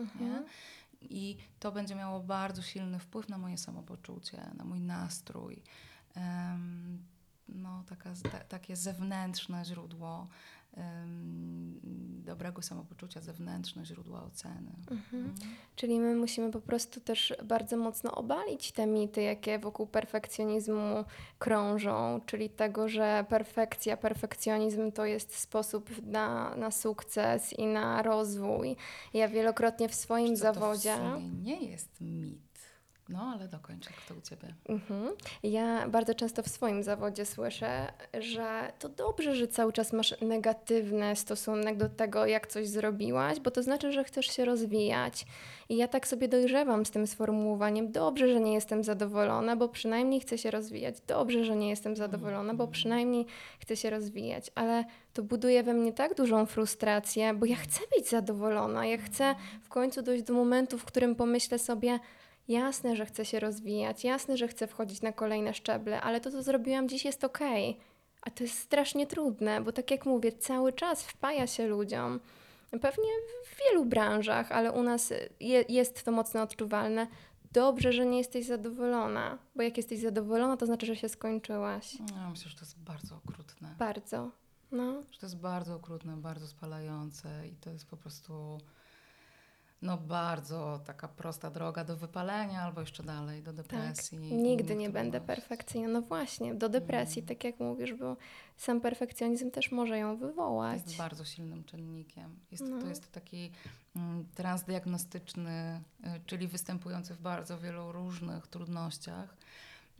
I 1.11 1.37
to 1.59 1.73
będzie 1.73 1.95
miało 1.95 2.21
bardzo 2.21 2.63
silny 2.63 2.99
wpływ 2.99 3.29
na 3.29 3.39
moje 3.39 3.59
samopoczucie, 3.59 4.51
na 4.55 4.65
mój 4.65 4.81
nastrój. 4.81 5.63
Em, 6.15 7.05
no, 7.49 7.85
taka, 7.89 8.11
ta, 8.33 8.39
takie 8.39 8.77
zewnętrzne 8.77 9.65
źródło 9.65 10.29
dobrego 12.25 12.63
samopoczucia, 12.63 13.21
zewnętrzne 13.21 13.87
źródło 13.87 14.23
oceny. 14.23 14.73
Mhm. 14.91 15.35
Czyli 15.77 16.01
my 16.01 16.15
musimy 16.15 16.51
po 16.51 16.61
prostu 16.61 17.01
też 17.01 17.35
bardzo 17.45 17.77
mocno 17.77 18.15
obalić 18.15 18.73
te 18.73 18.87
mity, 18.87 19.23
jakie 19.23 19.59
wokół 19.59 19.87
perfekcjonizmu 19.87 21.05
krążą, 21.39 22.21
czyli 22.27 22.51
tego, 22.51 22.89
że 22.89 23.25
perfekcja, 23.29 23.97
perfekcjonizm 23.97 24.93
to 24.93 25.05
jest 25.05 25.39
sposób 25.39 25.91
na, 26.07 26.57
na 26.57 26.71
sukces 26.71 27.53
i 27.53 27.67
na 27.67 28.03
rozwój. 28.03 28.77
Ja 29.15 29.29
wielokrotnie 29.29 29.89
w 29.89 29.95
swoim 29.95 30.31
to 30.31 30.37
zawodzie. 30.37 30.95
w 30.95 30.97
sumie 30.97 31.29
nie 31.29 31.65
jest 31.65 32.01
mit. 32.01 32.52
No, 33.09 33.33
ale 33.35 33.49
dokończę 33.49 33.91
jak 33.91 34.05
to 34.09 34.15
u 34.15 34.21
Ciebie. 34.21 34.55
Mhm. 34.69 35.15
Ja 35.43 35.89
bardzo 35.89 36.15
często 36.15 36.43
w 36.43 36.49
swoim 36.49 36.83
zawodzie 36.83 37.27
słyszę, 37.27 37.93
że 38.21 38.73
to 38.79 38.89
dobrze, 38.89 39.35
że 39.37 39.49
cały 39.49 39.73
czas 39.73 39.93
masz 39.93 40.15
negatywny 40.21 41.17
stosunek 41.17 41.77
do 41.77 41.89
tego, 41.89 42.27
jak 42.27 42.47
coś 42.47 42.69
zrobiłaś, 42.69 43.41
bo 43.41 43.51
to 43.51 43.63
znaczy, 43.63 43.93
że 43.93 44.05
chcesz 44.05 44.27
się 44.27 44.45
rozwijać. 44.45 45.27
I 45.69 45.77
ja 45.77 45.89
tak 45.89 46.09
sobie 46.09 46.29
dojrzewam 46.29 46.87
z 46.87 46.91
tym 46.91 47.07
sformułowaniem. 47.07 47.93
Dobrze, 47.93 48.29
że 48.29 48.41
nie 48.41 48.55
jestem 48.55 48.85
zadowolona, 48.85 49.57
bo 49.57 49.69
przynajmniej 49.69 50.21
chcę 50.21 50.39
się 50.39 50.51
rozwijać. 50.51 50.97
Dobrze, 51.07 51.45
że 51.45 51.57
nie 51.57 51.69
jestem 51.69 51.97
zadowolona, 51.97 52.55
bo 52.55 52.69
przynajmniej 52.69 53.27
chcę 53.59 53.77
się 53.77 53.91
rozwijać. 53.91 54.51
Ale 54.55 54.85
to 55.13 55.23
buduje 55.23 55.63
we 55.63 55.75
mnie 55.75 55.93
tak 55.93 56.15
dużą 56.15 56.47
frustrację, 56.47 57.35
bo 57.35 57.47
ja 57.47 57.57
chcę 57.57 57.81
być 57.97 58.09
zadowolona. 58.09 58.87
Ja 58.87 58.99
chcę 58.99 59.35
w 59.63 59.69
końcu 59.69 60.03
dojść 60.03 60.25
do 60.25 60.35
momentu, 60.35 60.79
w 60.79 60.85
którym 60.85 61.15
pomyślę 61.15 61.59
sobie, 61.59 61.99
Jasne, 62.53 62.97
że 62.97 63.07
chcę 63.07 63.25
się 63.25 63.41
rozwijać, 63.41 64.05
jasne, 64.05 64.37
że 64.37 64.49
chcę 64.49 64.67
wchodzić 64.67 65.03
na 65.03 65.13
kolejne 65.13 65.55
szczeble, 65.55 66.01
ale 66.01 66.21
to, 66.21 66.31
co 66.31 66.43
zrobiłam 66.43 66.89
dziś, 66.89 67.05
jest 67.05 67.25
okej. 67.25 67.79
A 68.23 68.31
to 68.31 68.45
jest 68.45 68.59
strasznie 68.59 69.07
trudne, 69.07 69.61
bo 69.61 69.73
tak 69.73 69.91
jak 69.91 70.07
mówię, 70.07 70.33
cały 70.33 70.73
czas 70.73 71.03
wpaja 71.03 71.47
się 71.47 71.67
ludziom. 71.67 72.21
Pewnie 72.71 73.09
w 73.45 73.61
wielu 73.61 73.85
branżach, 73.85 74.53
ale 74.53 74.73
u 74.73 74.83
nas 74.83 75.13
je, 75.41 75.65
jest 75.69 76.03
to 76.03 76.13
mocno 76.13 76.43
odczuwalne. 76.43 77.07
Dobrze, 77.53 77.93
że 77.93 78.07
nie 78.07 78.19
jesteś 78.19 78.47
zadowolona, 78.47 79.39
bo 79.57 79.63
jak 79.63 79.77
jesteś 79.77 80.01
zadowolona, 80.01 80.57
to 80.57 80.67
znaczy, 80.67 80.87
że 80.87 80.97
się 80.97 81.09
skończyłaś. 81.09 81.95
Ja 82.17 82.31
myślę, 82.31 82.51
że 82.51 82.57
to 82.57 82.65
jest 82.65 82.79
bardzo 82.79 83.17
okrutne. 83.17 83.75
Bardzo. 83.79 84.31
No, 84.73 85.03
Że 85.13 85.21
to 85.21 85.27
jest 85.27 85.39
bardzo 85.39 85.75
okrutne, 85.75 86.17
bardzo 86.17 86.47
spalające 86.47 87.49
i 87.49 87.55
to 87.57 87.71
jest 87.71 87.87
po 87.87 87.97
prostu 87.97 88.59
no 89.83 89.99
bardzo 89.99 90.81
taka 90.85 91.09
prosta 91.09 91.51
droga 91.51 91.85
do 91.85 91.97
wypalenia 91.97 92.63
albo 92.63 92.81
jeszcze 92.81 93.03
dalej, 93.03 93.43
do 93.43 93.53
depresji. 93.53 94.27
i 94.27 94.31
Tak. 94.31 94.39
nigdy 94.39 94.77
nie 94.77 94.91
będę 94.91 95.21
perfekcyjna. 95.21 95.89
No 95.89 96.03
właśnie, 96.03 96.55
do 96.55 96.69
depresji, 96.69 97.21
Mm. 97.23 97.29
tak 97.29 97.45
jak 97.45 97.61
mówisz, 97.61 97.95
bo 97.95 98.17
sam 98.57 98.81
perfekcjonizm 98.81 99.51
też 99.51 99.73
może 99.73 99.99
ją 99.99 100.17
wywołać. 100.17 100.83
Jest 100.87 100.97
bardzo 100.97 101.25
silnym 101.25 101.65
czynnikiem. 101.65 102.37
Jest, 102.51 102.65
No. 102.69 102.81
To 102.81 102.87
jest 102.87 103.13
taki 103.13 103.51
mm, 103.97 104.27
transdiagnostyczny, 104.35 105.81
y, 106.01 106.21
czyli 106.27 106.49
występujący 106.49 107.15
w 107.15 107.21
bardzo 107.21 107.59
wielu 107.59 107.93
różnych 107.93 108.47
trudnościach 108.47 109.37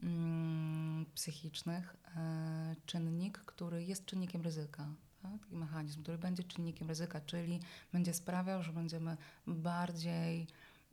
mm, 0.03 1.07
psychicznych 1.15 1.97
e, 2.17 2.77
czynnik, 2.87 3.39
który 3.39 3.85
jest 3.85 4.05
czynnikiem 4.05 4.43
ryzyka. 4.43 4.87
Tak? 5.23 5.41
Taki 5.41 5.57
mechanizm, 5.57 6.03
który 6.03 6.19
będzie 6.19 6.45
czynnikiem 6.45 6.89
ryzyka, 6.89 7.21
czyli 7.21 7.61
będzie 7.93 8.15
sprawiał, 8.15 8.63
że 8.63 8.73
będziemy 8.73 9.17
bardziej 9.47 10.47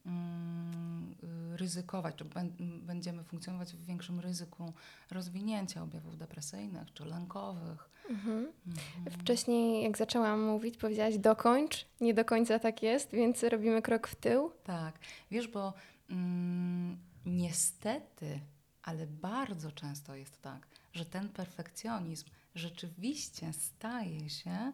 mm, 0.05 1.15
ryzykować, 1.55 2.15
czy 2.15 2.25
bę- 2.25 2.81
będziemy 2.81 3.23
funkcjonować 3.23 3.73
w 3.73 3.85
większym 3.85 4.19
ryzyku 4.19 4.73
rozwinięcia 5.11 5.83
objawów 5.83 6.17
depresyjnych 6.17 6.93
czy 6.93 7.05
lękowych. 7.05 7.89
Mhm. 8.09 8.47
Mhm. 8.67 9.19
Wcześniej, 9.19 9.83
jak 9.83 9.97
zaczęłam 9.97 10.43
mówić, 10.43 10.77
powiedziałaś 10.77 11.17
dokończ. 11.17 11.85
Nie 12.01 12.13
do 12.13 12.25
końca 12.25 12.59
tak 12.59 12.83
jest, 12.83 13.11
więc 13.11 13.43
robimy 13.43 13.81
krok 13.81 14.07
w 14.07 14.15
tył. 14.15 14.51
Tak, 14.63 14.99
wiesz, 15.31 15.47
bo 15.47 15.73
mm, 16.09 16.97
niestety, 17.25 18.39
ale 18.83 19.07
bardzo 19.07 19.71
często 19.71 20.15
jest 20.15 20.41
tak, 20.41 20.67
że 20.93 21.05
ten 21.05 21.29
perfekcjonizm 21.29 22.25
rzeczywiście 22.55 23.53
staje 23.53 24.29
się 24.29 24.73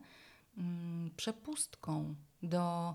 mm, 0.57 1.11
przepustką 1.17 2.15
do 2.43 2.93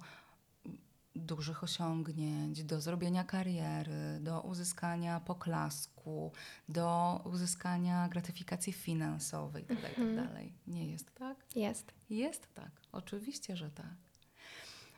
dużych 1.16 1.64
osiągnięć, 1.64 2.64
do 2.64 2.80
zrobienia 2.80 3.24
kariery, 3.24 4.18
do 4.20 4.40
uzyskania 4.40 5.20
poklasku, 5.20 6.32
do 6.68 7.20
uzyskania 7.24 8.08
gratyfikacji 8.08 8.72
finansowej 8.72 9.62
itd. 9.62 9.88
Mhm. 9.88 10.10
itd. 10.16 10.52
Nie 10.66 10.90
jest 10.90 11.14
tak? 11.14 11.44
Jest. 11.56 11.92
Jest 12.10 12.54
tak, 12.54 12.70
oczywiście, 12.92 13.56
że 13.56 13.70
tak. 13.70 14.09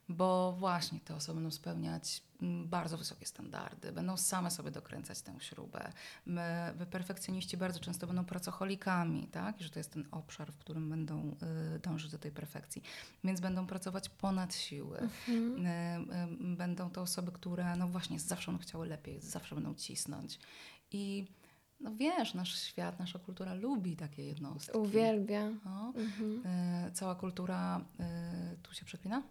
Bo 0.09 0.53
właśnie 0.53 1.01
te 1.01 1.15
osoby 1.15 1.35
będą 1.35 1.51
spełniać 1.51 2.23
mm, 2.43 2.69
bardzo 2.69 2.99
wysokie 2.99 3.27
standardy, 3.27 3.93
będą 3.93 4.17
same 4.17 4.51
sobie 4.51 4.71
dokręcać 4.71 5.23
tę 5.23 5.35
śrubę. 5.41 5.93
My, 6.27 6.73
perfekcjoniści 6.91 7.57
bardzo 7.57 7.81
często 7.81 8.07
będą 8.07 8.25
pracocholikami, 8.25 9.27
tak? 9.27 9.61
Że 9.61 9.71
to 9.71 9.79
jest 9.79 9.93
ten 9.93 10.05
obszar, 10.11 10.53
w 10.53 10.59
którym 10.59 10.91
będą 10.91 11.37
y, 11.77 11.79
dążyć 11.79 12.11
do 12.11 12.19
tej 12.19 12.31
perfekcji. 12.31 12.83
Więc 13.25 13.41
będą 13.41 13.67
pracować 13.67 14.09
ponad 14.09 14.55
siły. 14.55 14.99
Mhm. 14.99 15.67
Y, 15.67 16.53
y, 16.53 16.57
będą 16.57 16.91
to 16.91 17.03
osoby, 17.03 17.33
które 17.33 17.77
no 17.77 17.89
właśnie 17.89 18.21
zawsze 18.21 18.51
będą 18.51 18.63
chciały 18.63 18.87
lepiej, 18.87 19.21
zawsze 19.21 19.55
będą 19.55 19.75
cisnąć. 19.75 20.39
I 20.91 21.27
no 21.81 21.91
wiesz, 21.97 22.35
nasz 22.35 22.63
świat, 22.63 22.99
nasza 22.99 23.19
kultura 23.19 23.55
lubi 23.55 23.97
takie 23.97 24.25
jednostki. 24.25 24.79
Uwielbia. 24.79 25.51
No. 25.65 25.93
Mhm. 25.97 26.43
Y, 26.89 26.93
cała 26.93 27.15
kultura, 27.15 27.81
y, 28.55 28.57
tu 28.63 28.75
się 28.75 28.85
przeklina? 28.85 29.23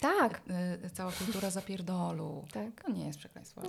Tak, 0.00 0.40
Y, 0.84 0.90
cała 0.90 1.12
kultura 1.12 1.50
zapierdolu. 1.50 2.44
tak. 2.52 2.84
To 2.84 2.90
nie 2.92 3.06
jest 3.06 3.18
przekleństwo. 3.18 3.62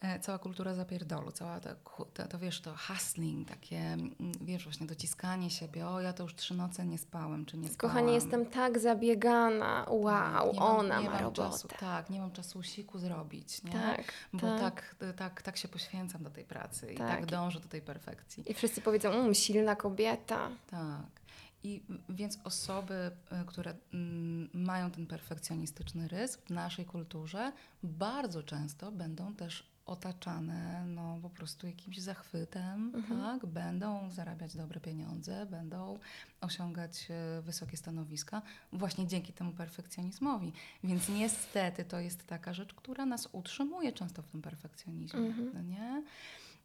E, 0.00 0.20
Cała 0.20 0.38
kultura 0.38 0.74
zapierdolu, 0.74 1.32
cała 1.32 1.60
ta, 1.60 1.74
to, 2.14 2.26
to 2.28 2.38
wiesz, 2.38 2.60
to 2.60 2.74
hustling, 2.88 3.48
takie, 3.48 3.78
mm, 3.78 4.14
wiesz, 4.40 4.64
właśnie 4.64 4.86
dociskanie 4.86 5.50
siebie, 5.50 5.88
o 5.88 6.00
ja 6.00 6.12
to 6.12 6.22
już 6.22 6.34
trzy 6.34 6.54
noce 6.54 6.86
nie 6.86 6.98
spałem, 6.98 7.46
czy 7.46 7.58
nie 7.58 7.68
spałam. 7.68 7.94
Kochanie, 7.96 8.14
jestem 8.14 8.46
tak 8.46 8.78
zabiegana. 8.78 9.86
Wow, 9.88 10.52
mam- 10.54 10.58
ona 10.58 10.98
nie 11.00 11.04
ma 11.04 11.10
mam 11.14 11.22
robotę. 11.24 11.50
Czasu, 11.50 11.68
tak, 11.80 12.10
nie 12.10 12.20
mam 12.20 12.32
czasu 12.32 12.62
siku 12.62 12.98
zrobić, 12.98 13.62
nie? 13.62 13.72
Tak, 13.72 14.12
Bo 14.32 14.40
tak. 14.58 14.60
tak. 14.98 15.14
Tak, 15.16 15.42
tak, 15.42 15.56
się 15.56 15.68
poświęcam 15.68 16.22
do 16.22 16.30
tej 16.30 16.44
pracy 16.44 16.92
i 16.92 16.96
Tak. 16.96 17.08
tak 17.10 17.26
dążę 17.26 17.60
do 17.60 17.68
tej 17.68 17.82
perfekcji. 17.82 18.50
I 18.50 18.54
wszyscy 18.54 18.80
powiedzą, 18.80 19.10
um, 19.22 19.34
silna 19.34 19.76
kobieta. 19.76 20.48
Tak. 20.70 21.21
I 21.64 21.82
więc 22.08 22.38
osoby, 22.44 23.10
y, 23.42 23.44
które 23.46 23.74
mm, 23.94 24.48
mają 24.54 24.90
ten 24.90 25.06
perfekcjonistyczny 25.06 26.08
rys 26.08 26.36
w 26.36 26.50
naszej 26.50 26.84
kulturze, 26.84 27.52
bardzo 27.82 28.42
często 28.42 28.92
będą 28.92 29.34
też 29.34 29.72
otaczane 29.86 30.84
no, 30.86 31.18
po 31.22 31.30
prostu 31.30 31.66
jakimś 31.66 31.98
zachwytem, 31.98 32.92
Mhm. 32.94 33.20
tak? 33.20 33.46
Będą 33.46 34.10
zarabiać 34.10 34.56
dobre 34.56 34.80
pieniądze, 34.80 35.46
będą 35.46 35.98
osiągać 36.40 37.08
e, 37.10 37.42
wysokie 37.42 37.76
stanowiska 37.76 38.42
właśnie 38.72 39.06
dzięki 39.06 39.32
temu 39.32 39.52
perfekcjonizmowi. 39.52 40.52
Więc 40.84 41.08
niestety 41.08 41.84
to 41.84 42.00
jest 42.00 42.26
taka 42.26 42.54
rzecz, 42.54 42.74
która 42.74 43.06
nas 43.06 43.28
utrzymuje 43.32 43.92
często 43.92 44.22
w 44.22 44.28
tym 44.28 44.42
perfekcjonizmie, 44.42 45.20
Mhm. 45.20 45.50
no 45.54 45.62
nie? 45.62 46.02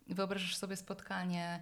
Wyobrażasz 0.10 0.58
sobie 0.58 0.76
spotkanie 0.76 1.60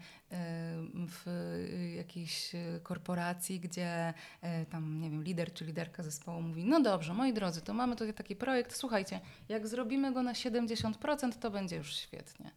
w 1.08 1.28
y, 1.28 1.90
jakiejś 1.96 2.56
y, 2.56 2.80
korporacji, 2.84 3.60
gdzie 3.60 4.14
y, 4.44 4.66
tam, 4.66 5.02
nie 5.02 5.10
wiem, 5.10 5.24
lider 5.24 5.54
czy 5.54 5.66
liderka 5.66 6.04
zespołu 6.04 6.42
mówi, 6.42 6.66
no 6.66 6.82
dobrze, 6.82 7.14
moi 7.14 7.34
drodzy, 7.34 7.62
to 7.62 7.74
mamy 7.74 7.96
tutaj 7.96 8.14
taki 8.14 8.36
projekt, 8.36 8.76
słuchajcie, 8.76 9.20
jak 9.50 9.68
zrobimy 9.68 10.14
go 10.14 10.24
na 10.24 10.34
70%, 10.34 11.34
to 11.40 11.52
będzie 11.52 11.76
już 11.76 11.96
świetnie. 11.96 12.52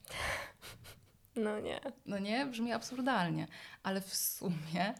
No 1.36 1.60
nie. 1.60 1.80
No 2.06 2.18
nie, 2.18 2.46
brzmi 2.46 2.72
absurdalnie, 2.72 3.46
ale 3.82 4.00
w 4.00 4.14
sumie 4.14 4.94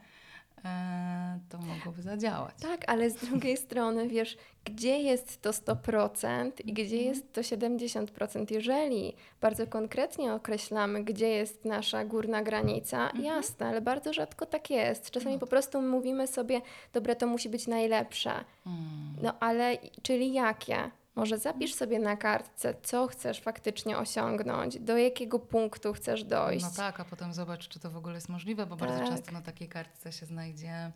to 1.49 1.59
mogłoby 1.59 2.03
zadziałać. 2.03 2.55
Tak, 2.63 2.85
ale 2.87 3.11
z 3.11 3.15
drugiej 3.17 3.57
strony, 3.67 4.09
wiesz, 4.09 4.37
gdzie 4.65 4.99
jest 5.03 5.43
to 5.43 5.51
100% 5.51 6.51
i 6.65 6.73
gdzie 6.73 6.97
Mhm. 6.97 7.05
jest 7.05 7.33
to 7.33 7.41
70%? 7.41 8.53
Jeżeli 8.53 9.17
bardzo 9.41 9.67
konkretnie 9.67 10.33
określamy, 10.35 11.05
gdzie 11.05 11.29
jest 11.29 11.65
nasza 11.65 12.05
górna 12.05 12.43
granica, 12.43 13.11
jasne, 13.23 13.67
ale 13.67 13.81
bardzo 13.81 14.13
rzadko 14.13 14.47
tak 14.47 14.71
jest. 14.71 15.11
Czasami 15.11 15.35
Mhm. 15.35 15.35
No. 15.35 15.41
po 15.41 15.47
prostu 15.47 15.83
mówimy 15.83 16.27
sobie, 16.27 16.61
dobra, 16.93 17.15
to 17.15 17.27
musi 17.27 17.49
być 17.49 17.67
najlepsze. 17.67 18.33
Mm. 18.67 18.79
No 19.23 19.35
ale, 19.41 19.79
czyli 20.03 20.33
jakie? 20.33 20.91
Może 21.19 21.39
zapisz 21.39 21.75
sobie 21.75 21.99
na 21.99 22.17
kartce, 22.17 22.75
co 22.83 23.07
chcesz 23.07 23.41
faktycznie 23.41 23.99
osiągnąć, 23.99 24.81
do 24.81 24.97
jakiego 24.97 25.39
punktu 25.39 25.93
chcesz 25.93 26.25
dojść. 26.25 26.65
No 26.65 26.71
tak, 26.77 27.01
a 27.01 27.05
potem 27.05 27.33
zobacz, 27.33 27.69
czy 27.69 27.81
to 27.81 27.91
w 27.91 27.97
ogóle 27.97 28.15
jest 28.15 28.29
możliwe, 28.29 28.67
bo 28.67 28.77
bardzo 28.77 28.99
Tak. 28.99 29.09
często 29.09 29.33
na 29.33 29.43
takiej 29.43 29.69
kartce 29.69 30.13
się 30.13 30.27
znajdzie 30.27 30.93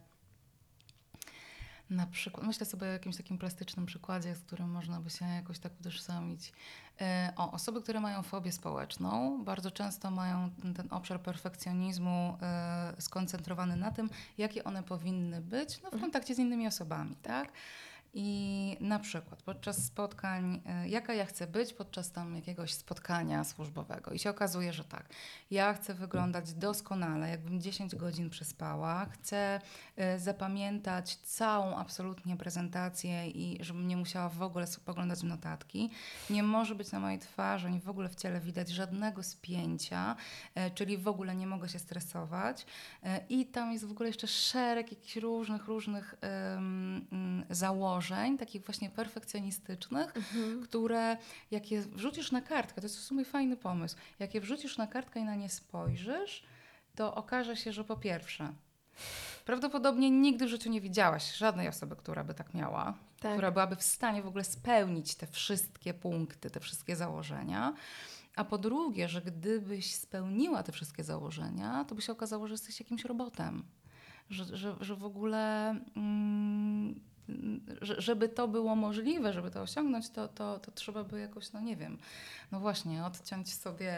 na 1.91 2.07
przykład, 2.07 2.47
myślę 2.47 2.67
sobie 2.67 2.87
o 2.87 2.91
jakimś 2.91 3.17
takim 3.17 3.39
plastycznym 3.39 3.87
przykładzie, 3.87 4.35
z 4.35 4.41
którym 4.41 4.71
można 4.71 5.01
by 5.01 5.11
się 5.11 5.25
jakoś 5.25 5.59
tak 5.59 5.73
utożsamić. 5.81 6.53
E, 7.01 7.33
O, 7.37 7.53
osoby, 7.53 7.83
które 7.83 8.01
mają 8.01 8.23
fobię 8.23 8.53
społeczną, 8.53 9.45
bardzo 9.45 9.71
często 9.71 10.11
mają 10.11 10.51
ten, 10.77 10.89
obszar 10.91 11.21
perfekcjonizmu 11.21 12.39
e, 12.43 12.93
skoncentrowany 12.99 13.77
na 13.77 13.91
tym, 13.91 14.11
jakie 14.39 14.65
one 14.65 14.83
powinny 14.83 15.41
być 15.41 15.83
no, 15.83 15.91
w 15.91 16.01
kontakcie 16.01 16.35
z 16.35 16.39
innymi 16.39 16.67
osobami, 16.67 17.17
tak? 17.17 17.53
I 18.14 18.77
na 18.81 18.98
przykład 18.98 19.42
podczas 19.42 19.85
spotkań, 19.85 20.61
e, 20.66 20.88
jaka 20.88 21.14
ja 21.14 21.27
chcę 21.27 21.46
być 21.46 21.72
podczas 21.72 22.12
tam 22.12 22.37
jakiegoś 22.37 22.75
spotkania 22.75 23.44
służbowego. 23.44 24.11
I 24.11 24.18
się 24.18 24.31
okazuje, 24.31 24.72
że 24.72 24.85
tak, 24.85 25.09
ja 25.51 25.75
chcę 25.75 25.94
wyglądać 25.94 26.53
doskonale, 26.53 27.29
jakbym 27.29 27.61
10 27.61 27.96
godzin 27.96 28.31
przespała. 28.31 29.07
Chcę 29.07 29.61
e, 29.96 30.18
zapamiętać 30.18 31.16
całą 31.16 31.77
absolutnie 31.77 32.37
prezentację 32.37 33.29
i 33.29 33.64
żebym 33.64 33.88
nie 33.88 33.96
musiała 33.96 34.29
w 34.29 34.42
ogóle 34.42 34.66
spoglądać 34.66 35.18
w 35.18 35.25
notatki. 35.25 35.90
Nie 36.31 36.42
może 36.42 36.75
być 36.75 36.92
na 36.92 37.01
mojej 37.01 37.18
twarzy, 37.18 37.66
ani 37.66 37.81
w 37.81 37.88
ogóle 37.88 38.09
w 38.09 38.14
ciele 38.14 38.40
widać 38.40 38.68
żadnego 38.68 39.22
spięcia, 39.22 40.16
e, 40.55 40.70
czyli 40.70 40.98
w 40.98 41.09
ogóle 41.09 41.35
nie 41.35 41.46
mogę 41.46 41.68
się 41.68 41.79
stresować. 41.79 42.66
I 43.29 43.46
tam 43.46 43.72
jest 43.72 43.87
w 43.87 43.90
ogóle 43.90 44.09
jeszcze 44.09 44.27
szereg 44.27 44.92
jakichś 44.92 45.16
różnych, 45.16 45.66
różnych 45.66 46.14
em, 46.20 47.07
mm, 47.12 47.44
założeń, 48.09 48.38
takich 48.38 48.65
właśnie 48.65 48.91
perfekcjonistycznych, 48.91 50.17
Mhm. 50.17 50.62
które 50.62 51.17
jak 51.51 51.71
je 51.71 51.83
wrzucisz 51.83 52.33
na 52.33 52.41
kartkę, 52.41 52.81
to 52.81 52.85
jest 52.87 52.99
w 52.99 53.03
sumie 53.03 53.25
fajny 53.25 53.57
pomysł, 53.57 53.97
jak 54.19 54.35
je 54.35 54.41
wrzucisz 54.41 54.79
na 54.79 54.87
kartkę 54.87 55.21
i 55.21 55.25
na 55.25 55.35
nie 55.35 55.49
spojrzysz, 55.49 56.43
to 56.95 57.15
okaże 57.15 57.57
się, 57.57 57.73
że 57.73 57.85
po 57.85 57.97
pierwsze, 57.97 58.53
prawdopodobnie 59.45 60.11
nigdy 60.11 60.47
w 60.47 60.49
życiu 60.49 60.71
nie 60.71 60.81
widziałaś 60.81 61.37
żadnej 61.37 61.69
osoby, 61.69 61.97
która 61.97 62.25
by 62.25 62.35
tak 62.35 62.55
miała, 62.55 62.95
Tak. 63.21 63.33
która 63.33 63.51
byłaby 63.51 63.77
w 63.77 63.83
stanie 63.83 64.23
w 64.23 64.27
ogóle 64.27 64.45
spełnić 64.45 65.15
te 65.15 65.27
wszystkie 65.27 65.95
punkty, 65.95 66.51
te 66.51 66.61
wszystkie 66.61 66.97
założenia. 66.97 67.75
A 68.37 68.45
po 68.45 68.59
drugie, 68.59 69.09
że 69.09 69.23
gdybyś 69.23 69.95
spełniła 69.95 70.62
te 70.62 70.73
wszystkie 70.73 71.05
założenia, 71.05 71.85
to 71.88 71.95
by 71.95 72.03
się 72.03 72.12
okazało, 72.12 72.47
że 72.47 72.55
jesteś 72.55 72.81
jakimś 72.81 73.05
robotem. 73.05 73.65
Że, 74.31 74.57
że, 74.57 74.77
że 74.81 74.97
w 74.97 75.05
ogóle, 75.05 75.69
mm, 75.97 77.01
żeby 77.83 78.29
to 78.29 78.49
było 78.49 78.77
możliwe, 78.77 79.33
żeby 79.33 79.51
to 79.51 79.63
osiągnąć, 79.63 80.11
to, 80.11 80.29
to, 80.29 80.59
to 80.59 80.71
trzeba 80.71 81.05
by 81.05 81.21
jakoś, 81.21 81.53
no 81.53 81.61
nie 81.61 81.77
wiem, 81.77 81.99
no 82.53 82.61
właśnie, 82.61 83.05
odciąć 83.05 83.55
sobie 83.55 83.95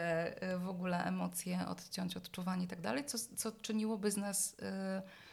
y, 0.53 0.57
w 0.57 0.69
ogóle 0.69 1.03
emocje, 1.03 1.59
odciąć 1.67 2.17
odczuwanie 2.17 2.65
i 2.65 2.67
tak 2.67 2.81
dalej, 2.81 3.05
co, 3.05 3.17
co 3.35 3.51
czyniłoby 3.51 4.11
z 4.11 4.17
nas 4.17 4.53
y, 4.53 5.24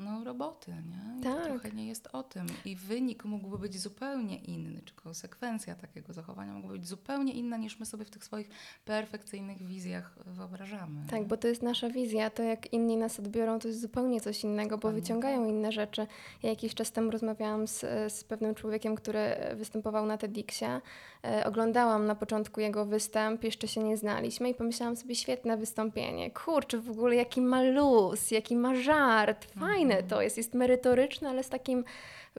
no, 0.00 0.24
roboty, 0.24 0.70
nie? 0.70 1.20
I 1.20 1.22
Tak. 1.22 1.38
to 1.38 1.44
trochę 1.44 1.70
nie 1.72 1.86
jest 1.86 2.08
o 2.12 2.22
tym. 2.22 2.46
I 2.64 2.76
wynik 2.76 3.24
mógłby 3.24 3.58
być 3.58 3.80
zupełnie 3.80 4.38
inny, 4.38 4.82
czy 4.84 4.94
konsekwencja 4.94 5.74
takiego 5.74 6.12
zachowania 6.12 6.52
mogłaby 6.52 6.78
być 6.78 6.88
zupełnie 6.88 7.32
inna, 7.32 7.56
niż 7.56 7.80
my 7.80 7.86
sobie 7.86 8.04
w 8.04 8.10
tych 8.10 8.24
swoich 8.24 8.48
perfekcyjnych 8.84 9.66
wizjach 9.66 10.18
wyobrażamy. 10.26 11.00
Tak, 11.10 11.24
bo 11.26 11.36
to 11.36 11.48
jest 11.48 11.62
nasza 11.62 11.90
wizja. 11.90 12.30
To, 12.30 12.42
jak 12.42 12.72
inni 12.72 12.96
nas 12.96 13.18
odbiorą, 13.20 13.58
to 13.58 13.68
jest 13.68 13.80
zupełnie 13.80 14.20
coś 14.20 14.44
innego, 14.44 14.78
bo 14.78 14.92
wyciągają 14.92 15.46
inne 15.48 15.72
rzeczy. 15.72 16.06
Ja 16.42 16.50
jakiś 16.50 16.74
czas 16.74 16.92
temu 16.92 17.10
rozmawiałam 17.10 17.66
z, 17.66 17.80
z 18.12 18.24
pewnym 18.24 18.54
człowiekiem, 18.54 18.94
który 18.96 19.20
występował 19.54 20.06
na 20.06 20.18
TEDxie. 20.18 20.80
E, 21.24 21.44
oglądałam 21.46 22.06
na 22.06 22.14
początku 22.14 22.60
jego 22.60 22.84
występ, 22.86 23.44
jeszcze 23.44 23.68
się 23.68 23.82
nie 23.82 23.96
znaliśmy 23.96 24.50
i 24.50 24.54
pomyślałam 24.54 24.96
sobie, 24.96 25.14
świetne 25.14 25.56
wystąpienie. 25.56 26.30
Kurczę, 26.30 26.78
w 26.78 26.90
ogóle 26.90 27.16
jaki 27.16 27.40
ma 27.40 27.62
luz, 27.62 28.30
jaki 28.30 28.56
ma 28.56 28.74
żart. 28.74 29.46
Fajne 29.60 29.89
to 29.96 30.22
jest. 30.22 30.36
Jest 30.36 30.54
merytoryczne, 30.54 31.28
ale 31.28 31.42
z 31.42 31.48
takim 31.48 31.84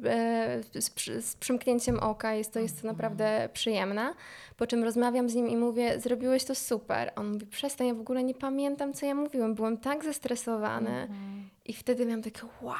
e, 0.06 0.62
z, 0.74 0.92
z 1.26 1.36
przymknięciem 1.36 2.00
oka. 2.00 2.34
Jest 2.34 2.54
to, 2.54 2.60
jest 2.60 2.82
to 2.82 2.88
naprawdę 2.88 3.50
przyjemne. 3.54 4.14
Po 4.58 4.68
czym 4.68 4.84
rozmawiam 4.84 5.30
z 5.30 5.36
nim 5.36 5.48
i 5.48 5.58
mówię, 5.58 6.00
zrobiłeś 6.00 6.44
to 6.44 6.56
super. 6.56 7.12
On 7.16 7.34
mówi, 7.34 7.46
przestań, 7.46 7.88
ja 7.88 7.94
w 7.94 8.00
ogóle 8.00 8.24
nie 8.24 8.34
pamiętam, 8.34 8.94
co 8.94 9.06
ja 9.06 9.16
mówiłem. 9.16 9.56
Byłem 9.56 9.78
tak 9.78 10.04
zestresowany. 10.04 11.02
Mhm. 11.02 11.50
I 11.66 11.74
wtedy 11.74 12.06
miałam 12.06 12.22
takie, 12.22 12.42
wow, 12.62 12.76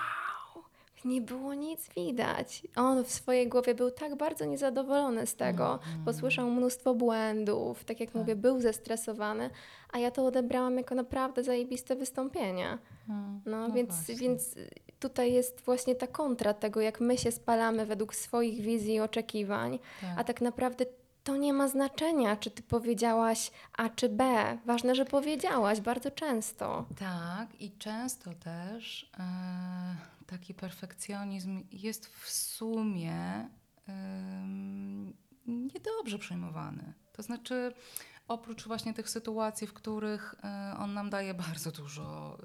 nie 1.06 1.22
było 1.22 1.54
nic 1.54 1.90
widać. 1.96 2.64
On 2.76 3.04
w 3.04 3.12
swojej 3.12 3.48
głowie 3.50 3.76
był 3.76 3.92
tak 3.92 4.16
bardzo 4.16 4.46
niezadowolony 4.46 5.28
z 5.28 5.36
tego, 5.36 5.74
Mhm. 5.74 6.04
bo 6.04 6.14
słyszał 6.14 6.52
mnóstwo 6.52 6.96
błędów, 6.96 7.84
tak 7.84 8.00
jak 8.00 8.16
mówię, 8.16 8.36
był 8.36 8.62
zestresowany, 8.62 9.50
a 9.94 10.00
ja 10.00 10.12
to 10.12 10.26
odebrałam 10.26 10.78
jako 10.78 10.96
naprawdę 10.96 11.44
zajebiste 11.44 11.96
wystąpienie. 11.96 12.78
Mm, 13.10 13.42
No, 13.46 13.68
no 13.68 13.74
więc, 13.74 13.90
właśnie. 13.96 14.16
więc 14.16 14.56
tutaj 15.00 15.34
jest 15.34 15.62
właśnie 15.62 15.96
ta 15.96 16.08
kontra 16.08 16.54
tego, 16.54 16.82
jak 16.82 17.00
my 17.00 17.18
się 17.18 17.32
spalamy 17.32 17.86
według 17.86 18.16
swoich 18.16 18.62
wizji 18.62 18.94
i 18.94 19.00
oczekiwań, 19.00 19.80
Tak. 20.02 20.10
a 20.18 20.24
tak 20.24 20.42
naprawdę 20.42 20.86
to 21.24 21.38
nie 21.38 21.54
ma 21.54 21.68
znaczenia, 21.68 22.36
czy 22.36 22.52
ty 22.52 22.64
powiedziałaś 22.64 23.52
A 23.78 23.90
czy 23.90 24.10
B. 24.10 24.58
Ważne, 24.66 24.96
że 24.96 25.06
powiedziałaś 25.06 25.82
bardzo 25.82 26.12
często. 26.12 26.86
Tak, 27.00 27.62
i 27.62 27.72
często 27.72 28.32
też 28.44 29.12
e, 29.20 29.24
taki 30.32 30.54
perfekcjonizm 30.54 31.64
jest 31.72 32.08
w 32.08 32.30
sumie 32.30 33.50
niedobrze 35.48 36.20
przyjmowany. 36.20 36.94
To 37.14 37.24
znaczy, 37.24 37.74
oprócz 38.28 38.68
właśnie 38.68 38.94
tych 38.94 39.10
sytuacji, 39.10 39.68
w 39.68 39.74
których 39.74 40.36
y, 40.74 40.78
on 40.78 40.94
nam 40.94 41.10
daje 41.10 41.34
bardzo 41.48 41.72
dużo 41.72 42.38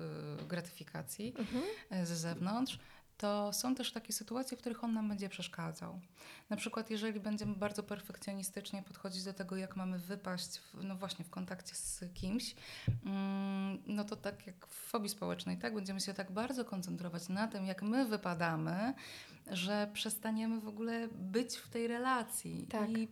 y, 0.43 0.47
gratyfikacji 0.47 1.35
Mhm. 1.39 1.65
y, 2.03 2.07
z 2.07 2.11
zewnątrz, 2.11 2.79
to 3.19 3.53
są 3.53 3.75
też 3.75 3.93
takie 3.93 4.13
sytuacje, 4.13 4.57
w 4.57 4.61
których 4.61 4.85
on 4.85 4.93
nam 4.93 5.09
będzie 5.09 5.29
przeszkadzał. 5.29 6.01
Na 6.51 6.57
przykład, 6.57 6.91
jeżeli 6.91 7.21
będziemy 7.21 7.55
bardzo 7.55 7.83
perfekcjonistycznie 7.83 8.83
podchodzić 8.83 9.25
do 9.25 9.33
tego, 9.33 9.57
jak 9.57 9.77
mamy 9.77 9.99
wypaść, 9.99 10.59
w, 10.59 10.85
no 10.85 10.97
właśnie 10.97 11.25
w 11.25 11.31
kontakcie 11.31 11.75
z 11.75 12.05
kimś, 12.15 12.55
mm, 13.07 13.83
no 13.87 14.05
to 14.05 14.17
tak 14.17 14.47
jak 14.47 14.67
w 14.67 14.75
fobii 14.75 15.09
społecznej, 15.09 15.59
tak, 15.59 15.75
będziemy 15.75 16.01
się 16.01 16.15
tak 16.15 16.33
bardzo 16.33 16.65
koncentrować 16.65 17.29
na 17.29 17.49
tym, 17.49 17.67
jak 17.67 17.83
my 17.83 18.07
wypadamy, 18.07 18.95
że 19.51 19.89
przestaniemy 19.93 20.61
w 20.61 20.69
ogóle 20.69 21.09
być 21.13 21.57
w 21.57 21.69
tej 21.69 21.87
relacji. 21.87 22.67
Tak. 22.71 22.91
I 22.91 23.03
y, 23.03 23.09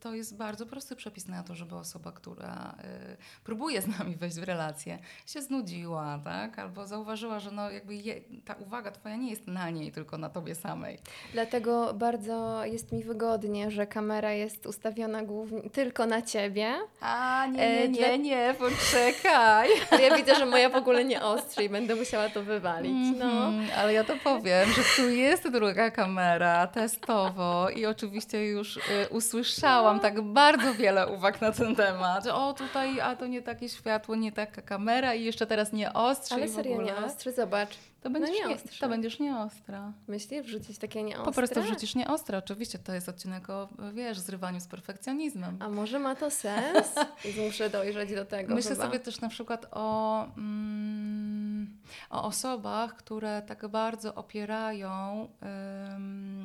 to 0.00 0.14
jest 0.14 0.36
bardzo 0.36 0.66
prosty 0.66 0.96
przepis 0.96 1.28
na 1.28 1.42
to, 1.42 1.54
żeby 1.54 1.74
osoba, 1.76 2.12
która 2.12 2.74
y, 3.12 3.16
próbuje 3.44 3.82
z 3.82 3.98
nami 3.98 4.16
wejść 4.16 4.36
w 4.36 4.42
relację, 4.42 4.98
się 5.26 5.42
znudziła, 5.42 6.20
tak? 6.24 6.58
Albo 6.58 6.86
zauważyła, 6.86 7.38
że 7.40 7.50
no 7.50 7.70
jakby 7.70 7.94
je, 7.94 8.20
ta 8.44 8.54
uwaga 8.54 8.90
twoja 8.90 9.16
nie 9.16 9.30
jest 9.30 9.46
na 9.46 9.70
niej, 9.70 9.92
tylko 9.92 10.18
na 10.18 10.28
tobie 10.28 10.54
samej. 10.54 10.98
Dlatego 11.32 11.94
bardzo 11.94 12.64
jest 12.64 12.92
mi 12.92 13.04
wygodnie, 13.04 13.70
że 13.70 13.86
kamera 13.86 14.32
jest 14.32 14.66
ustawiona 14.66 15.22
głównie 15.22 15.70
tylko 15.70 16.06
na 16.06 16.22
ciebie. 16.22 16.74
A, 17.00 17.46
nie, 17.52 17.62
E, 17.62 17.88
nie, 17.88 17.98
dla- 17.98 18.08
nie, 18.08 18.18
nie, 18.18 18.54
poczekaj. 18.58 19.68
Ale 19.90 20.02
ja 20.02 20.16
widzę, 20.16 20.34
że 20.34 20.46
moja 20.46 20.68
w 20.68 20.76
ogóle 20.76 21.04
nie 21.04 21.22
ostrzy 21.22 21.64
i 21.64 21.68
będę 21.68 21.94
musiała 21.94 22.28
to 22.30 22.42
wywalić. 22.42 23.18
No. 23.18 23.24
Mhm, 23.46 23.68
ale 23.78 23.92
ja 23.92 24.04
to 24.04 24.14
powiem, 24.24 24.68
że 24.72 24.82
tu 24.96 25.08
jest 25.08 25.39
druga 25.48 25.90
kamera 25.90 26.66
testowo 26.66 27.70
i 27.70 27.86
oczywiście 27.86 28.46
już 28.46 28.76
y, 28.76 28.80
usłyszałam 29.10 30.00
tak 30.00 30.20
bardzo 30.20 30.74
wiele 30.74 31.06
uwag 31.08 31.40
na 31.40 31.52
ten 31.52 31.76
temat. 31.76 32.24
Że, 32.24 32.34
O, 32.34 32.52
tutaj, 32.52 33.00
a 33.00 33.16
to 33.16 33.26
nie 33.26 33.42
takie 33.42 33.68
światło, 33.68 34.16
nie 34.16 34.32
taka 34.32 34.62
kamera 34.62 35.14
i 35.14 35.24
jeszcze 35.24 35.46
teraz 35.46 35.72
nie 35.72 35.92
ostrzy 35.92 36.34
Ale 36.34 36.48
serio 36.48 36.82
nie 36.82 36.96
ostry, 36.96 37.32
zobacz. 37.32 37.78
To 38.02 38.10
będziesz, 38.10 38.30
nie 38.30 38.48
nie, 38.48 38.56
to 38.80 38.88
będziesz 38.88 39.18
nieostra. 39.18 39.92
Myślisz, 40.08 40.46
wrzucić 40.46 40.78
takie 40.78 41.02
nieostre? 41.02 41.24
Po 41.24 41.32
prostu 41.32 41.62
wrzucisz 41.62 41.94
nieostre. 41.94 42.38
Oczywiście 42.38 42.78
to 42.78 42.92
jest 42.92 43.08
odcinek 43.08 43.50
o, 43.50 43.68
wiesz, 43.92 44.18
zrywaniu 44.18 44.60
z 44.60 44.66
perfekcjonizmem. 44.66 45.56
A 45.60 45.68
może 45.68 45.98
ma 45.98 46.14
to 46.14 46.30
sens? 46.30 46.94
Muszę 47.46 47.70
dojrzeć 47.70 48.14
do 48.14 48.24
tego 48.24 48.54
Myślę 48.54 48.70
chyba. 48.70 48.84
sobie 48.84 49.00
też 49.00 49.20
na 49.20 49.28
przykład 49.28 49.66
o, 49.70 50.24
mm, 50.36 51.78
o 52.10 52.24
osobach, 52.24 52.96
które 52.96 53.42
tak 53.42 53.68
bardzo 53.68 54.14
opierają 54.14 55.28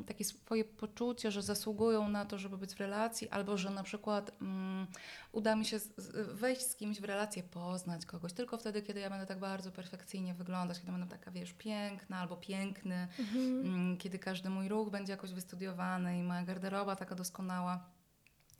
takie 0.07 0.25
swoje 0.25 0.65
poczucie, 0.65 1.31
że 1.31 1.41
zasługują 1.41 2.09
na 2.09 2.25
to, 2.25 2.37
żeby 2.37 2.57
być 2.57 2.75
w 2.75 2.79
relacji, 2.79 3.29
albo 3.29 3.57
że 3.57 3.69
na 3.69 3.83
przykład 3.83 4.31
mm, 4.41 4.87
uda 5.35 5.55
mi 5.55 5.65
się 5.65 5.79
z, 5.79 5.93
z, 5.97 6.31
wejść 6.39 6.61
z 6.61 6.75
kimś 6.75 7.01
w 7.01 7.03
relację, 7.03 7.43
poznać 7.43 8.05
kogoś 8.05 8.33
tylko 8.33 8.57
wtedy, 8.57 8.81
kiedy 8.81 8.99
ja 8.99 9.09
będę 9.09 9.25
tak 9.25 9.39
bardzo 9.39 9.71
perfekcyjnie 9.71 10.33
wyglądać, 10.33 10.79
kiedy 10.79 10.91
będę 10.91 11.07
taka, 11.07 11.31
wiesz, 11.31 11.53
piękna 11.53 12.17
albo 12.19 12.37
piękny, 12.37 13.07
Mhm. 13.19 13.59
mm, 13.59 13.97
kiedy 13.97 14.19
każdy 14.19 14.49
mój 14.49 14.67
ruch 14.67 14.89
będzie 14.89 15.11
jakoś 15.11 15.33
wystudiowany 15.33 16.19
i 16.19 16.23
moja 16.23 16.43
garderoba 16.43 16.95
taka 16.95 17.15
doskonała. 17.15 17.85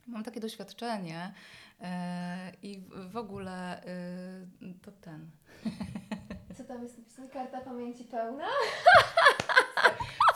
Mam 0.06 0.24
takie 0.24 0.40
doświadczenie 0.40 1.34
e, 1.80 2.52
i 2.62 2.82
w, 3.12 3.16
ogóle 3.16 3.82
e, 3.84 3.86
to 4.82 4.92
ten. 4.92 5.30
Co 6.56 6.64
tam 6.64 6.82
jest 6.82 6.98
napisane? 6.98 7.28
Karta 7.28 7.60
pamięci 7.60 8.04
pełna? 8.04 8.44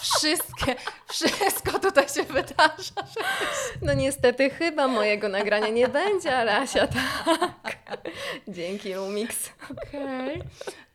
Wszystkie, 0.00 0.76
wszystko 1.08 1.78
tutaj 1.78 2.08
się 2.08 2.22
wydarza. 2.22 3.08
No 3.82 3.94
niestety 3.94 4.50
chyba 4.50 4.88
mojego 4.88 5.28
nagrania 5.28 5.68
nie 5.68 5.88
będzie, 5.88 6.36
ale 6.36 6.56
Asia 6.58 6.86
tak. 6.86 8.08
Dzięki 8.48 8.94
Lumix. 8.94 9.50
Okej. 9.70 10.42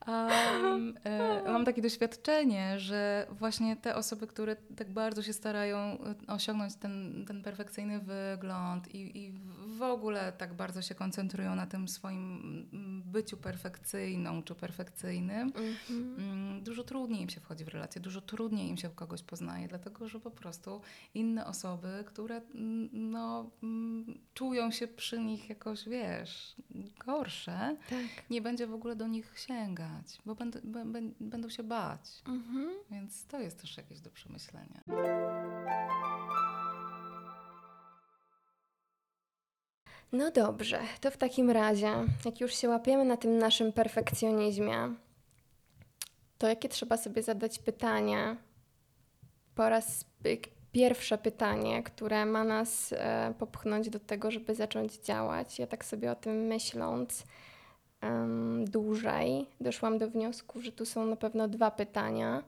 Um, 0.07 0.93
e, 1.03 1.51
mam 1.51 1.65
takie 1.65 1.81
doświadczenie, 1.81 2.79
że 2.79 3.27
właśnie 3.31 3.75
te 3.75 3.95
osoby, 3.95 4.27
które 4.27 4.55
tak 4.55 4.89
bardzo 4.89 5.23
się 5.23 5.33
starają 5.33 5.77
e, 5.77 6.33
osiągnąć 6.33 6.75
ten, 6.75 7.25
ten 7.27 7.43
perfekcyjny 7.43 7.99
wygląd 7.99 8.95
i, 8.95 9.25
i 9.25 9.33
w 9.77 9.81
ogóle 9.81 10.31
tak 10.37 10.53
bardzo 10.53 10.81
się 10.81 10.95
koncentrują 10.95 11.55
na 11.55 11.65
tym 11.67 11.87
swoim 11.87 12.35
mm, 12.73 13.01
byciu 13.05 13.37
perfekcyjną 13.37 14.43
czy 14.43 14.55
perfekcyjnym, 14.55 15.47
Mhm. 15.55 16.15
Mm, 16.19 16.63
dużo 16.63 16.83
trudniej 16.83 17.21
im 17.21 17.29
się 17.29 17.39
wchodzi 17.41 17.65
w 17.65 17.67
relacje, 17.67 18.01
dużo 18.01 18.21
trudniej 18.21 18.67
im 18.69 18.77
się 18.77 18.89
kogoś 18.89 19.23
poznaje, 19.23 19.67
dlatego 19.67 20.07
że 20.09 20.19
po 20.19 20.31
prostu 20.31 20.81
inne 21.13 21.45
osoby, 21.45 22.03
które 22.07 22.35
mm, 22.55 22.89
no, 22.93 23.49
czują 24.33 24.71
się 24.71 24.87
przy 24.87 25.19
nich 25.19 25.49
jakoś, 25.49 25.89
wiesz, 25.89 26.55
gorsze, 27.05 27.77
Tak. 27.89 28.29
nie 28.29 28.41
będzie 28.41 28.67
w 28.67 28.73
ogóle 28.73 28.95
do 28.95 29.07
nich 29.07 29.33
sięgać, 29.39 30.17
bo 30.25 30.35
będą, 30.35 30.59
bę- 30.59 30.91
bę- 30.91 31.11
będą 31.19 31.49
się 31.49 31.63
bać. 31.63 32.21
Mhm. 32.27 32.69
Więc 32.91 33.25
to 33.25 33.39
jest 33.39 33.61
też 33.61 33.77
jakieś 33.77 33.99
do 33.99 34.09
przemyślenia. 34.09 34.83
No 40.17 40.31
dobrze, 40.31 40.79
to 41.01 41.11
w 41.11 41.17
takim 41.17 41.49
razie, 41.49 41.91
jak 42.25 42.41
już 42.41 42.55
się 42.55 42.69
łapiemy 42.69 43.05
na 43.05 43.17
tym 43.17 43.37
naszym 43.37 43.73
perfekcjonizmie, 43.73 44.93
to 46.37 46.47
jakie 46.47 46.69
trzeba 46.69 46.97
sobie 46.97 47.23
zadać 47.23 47.59
pytanie? 47.59 48.35
Po 49.55 49.69
raz 49.69 50.05
pierwsze 50.71 51.17
pytanie, 51.17 51.83
które 51.83 52.25
ma 52.25 52.43
nas 52.43 52.93
e, 52.93 53.33
popchnąć 53.39 53.89
do 53.89 53.99
tego, 53.99 54.31
żeby 54.31 54.55
zacząć 54.55 54.93
działać. 54.93 55.59
Ja 55.59 55.67
tak 55.67 55.85
sobie 55.85 56.11
o 56.11 56.15
tym 56.15 56.35
myśląc 56.35 57.23
em, 58.01 58.65
dłużej, 58.65 59.45
doszłam 59.61 59.97
do 59.97 60.09
wniosku, 60.09 60.61
że 60.61 60.71
tu 60.71 60.85
są 60.85 61.05
na 61.05 61.15
pewno 61.15 61.47
dwa 61.47 61.71
pytania. 61.71 62.43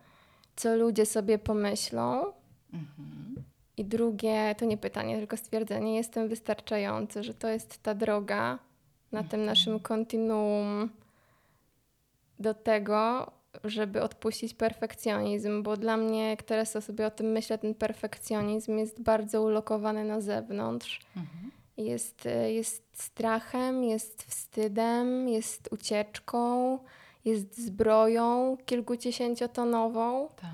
Co 0.56 0.76
ludzie 0.76 1.06
sobie 1.06 1.40
pomyślą, 1.40 2.34
Mhm. 2.74 3.44
I 3.78 3.86
drugie, 3.86 4.56
to 4.58 4.66
nie 4.66 4.78
pytanie, 4.78 5.18
tylko 5.18 5.38
stwierdzenie, 5.38 5.96
jestem 5.96 6.28
wystarczający, 6.28 7.24
że 7.24 7.34
to 7.34 7.48
jest 7.48 7.84
ta 7.84 7.94
droga 7.94 8.60
na 9.12 9.24
tym 9.24 9.46
naszym 9.46 9.80
kontinuum 9.80 10.90
do 12.40 12.54
tego, 12.54 13.32
żeby 13.64 14.02
odpuścić 14.02 14.54
perfekcjonizm, 14.54 15.64
bo 15.64 15.78
dla 15.78 15.98
mnie, 15.98 16.30
jak 16.30 16.44
teraz 16.44 16.86
sobie 16.86 17.08
o 17.08 17.12
tym 17.12 17.32
myślę, 17.32 17.58
ten 17.58 17.74
perfekcjonizm 17.74 18.78
jest 18.78 19.02
bardzo 19.02 19.42
ulokowany 19.42 20.04
na 20.04 20.22
zewnątrz. 20.22 21.00
Mhm. 21.18 21.52
Jest, 21.78 22.26
e, 22.26 22.54
jest 22.54 22.84
strachem, 22.94 23.84
jest 23.84 24.24
wstydem, 24.24 25.30
jest 25.30 25.70
ucieczką, 25.72 26.80
jest 27.26 27.66
zbroją 27.66 28.58
kilkudziesięciotonową. 28.66 30.30
Tak. 30.36 30.50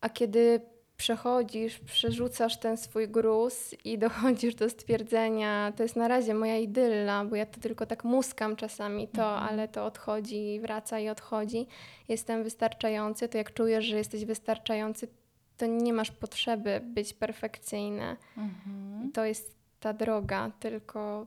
A 0.00 0.08
kiedy 0.08 0.60
przechodzisz, 0.96 1.78
przerzucasz 1.78 2.56
ten 2.56 2.76
swój 2.76 3.08
gruz 3.08 3.74
i 3.84 3.98
dochodzisz 3.98 4.54
do 4.54 4.70
stwierdzenia, 4.70 5.72
to 5.76 5.82
jest 5.82 5.96
na 5.96 6.08
razie 6.08 6.34
moja 6.34 6.58
idylla, 6.58 7.24
bo 7.24 7.36
ja 7.36 7.46
to 7.46 7.60
tylko 7.60 7.86
tak 7.86 8.04
muskam 8.04 8.56
czasami 8.56 9.08
to, 9.08 9.22
Mhm. 9.34 9.48
ale 9.48 9.68
to 9.68 9.84
odchodzi, 9.86 10.54
i 10.54 10.60
wraca 10.60 10.98
i 10.98 11.08
odchodzi. 11.08 11.66
Jestem 12.08 12.42
wystarczający, 12.44 13.28
to 13.28 13.38
jak 13.38 13.52
czujesz, 13.54 13.84
że 13.84 13.96
jesteś 13.96 14.24
wystarczający, 14.24 15.08
to 15.56 15.66
nie 15.66 15.92
masz 15.92 16.10
potrzeby 16.10 16.80
być 16.84 17.12
perfekcyjny. 17.14 18.16
Mhm. 18.36 19.12
To 19.12 19.24
jest 19.24 19.56
ta 19.80 19.92
droga, 19.92 20.50
tylko, 20.60 21.26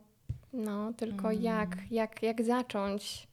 no, 0.54 0.94
tylko 0.94 1.32
Mhm. 1.32 1.42
jak, 1.44 1.70
jak, 1.92 2.24
jak 2.24 2.44
zacząć. 2.44 3.28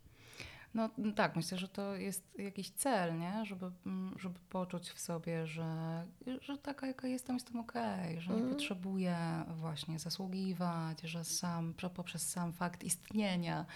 No 0.76 0.90
no 0.98 1.12
tak, 1.12 1.36
myślę, 1.36 1.58
że 1.58 1.68
to 1.68 1.94
jest 1.96 2.38
jakiś 2.38 2.70
cel, 2.70 3.18
nie? 3.18 3.44
Żeby, 3.46 3.70
mm, 3.86 4.18
żeby 4.18 4.38
poczuć 4.50 4.90
w 4.90 5.00
sobie, 5.00 5.46
że, 5.46 6.06
że 6.40 6.58
taka 6.58 6.86
jaka 6.86 7.08
jestem, 7.08 7.36
jestem 7.36 7.56
okej, 7.60 8.20
że 8.20 8.30
nie 8.30 8.36
Mhm. 8.36 8.54
potrzebuję 8.54 9.18
właśnie 9.56 9.98
zasługiwać, 9.98 11.00
że 11.02 11.24
sam, 11.24 11.74
prze- 11.74 11.90
poprzez 11.90 12.28
sam 12.30 12.52
fakt 12.52 12.84
istnienia 12.84 13.66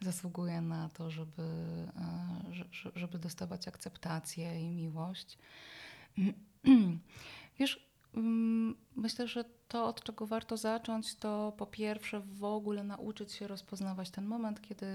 zasługuję 0.00 0.60
na 0.60 0.88
to, 0.88 1.10
żeby, 1.10 1.42
e, 1.96 2.54
że- 2.54 2.68
że- 2.72 2.92
żeby 2.94 3.18
dostawać 3.18 3.68
akceptację 3.68 4.60
i 4.62 4.68
miłość. 4.70 5.38
Wiesz, 7.58 7.90
mm, 8.14 8.76
myślę, 8.96 9.28
że 9.28 9.44
to, 9.70 9.86
od 9.86 10.02
czego 10.02 10.26
warto 10.26 10.56
zacząć, 10.56 11.14
to 11.14 11.52
po 11.56 11.66
pierwsze 11.66 12.20
w 12.20 12.44
ogóle 12.44 12.84
nauczyć 12.84 13.32
się 13.32 13.46
rozpoznawać 13.46 14.10
ten 14.10 14.26
moment, 14.26 14.60
kiedy, 14.60 14.86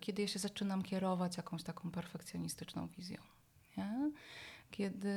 kiedy 0.00 0.22
ja 0.22 0.28
się 0.28 0.38
zaczynam 0.38 0.82
kierować 0.82 1.36
jakąś 1.36 1.62
taką 1.62 1.90
perfekcjonistyczną 1.90 2.86
wizją. 2.86 3.16
Nie? 3.76 4.10
Kiedy, 4.70 5.08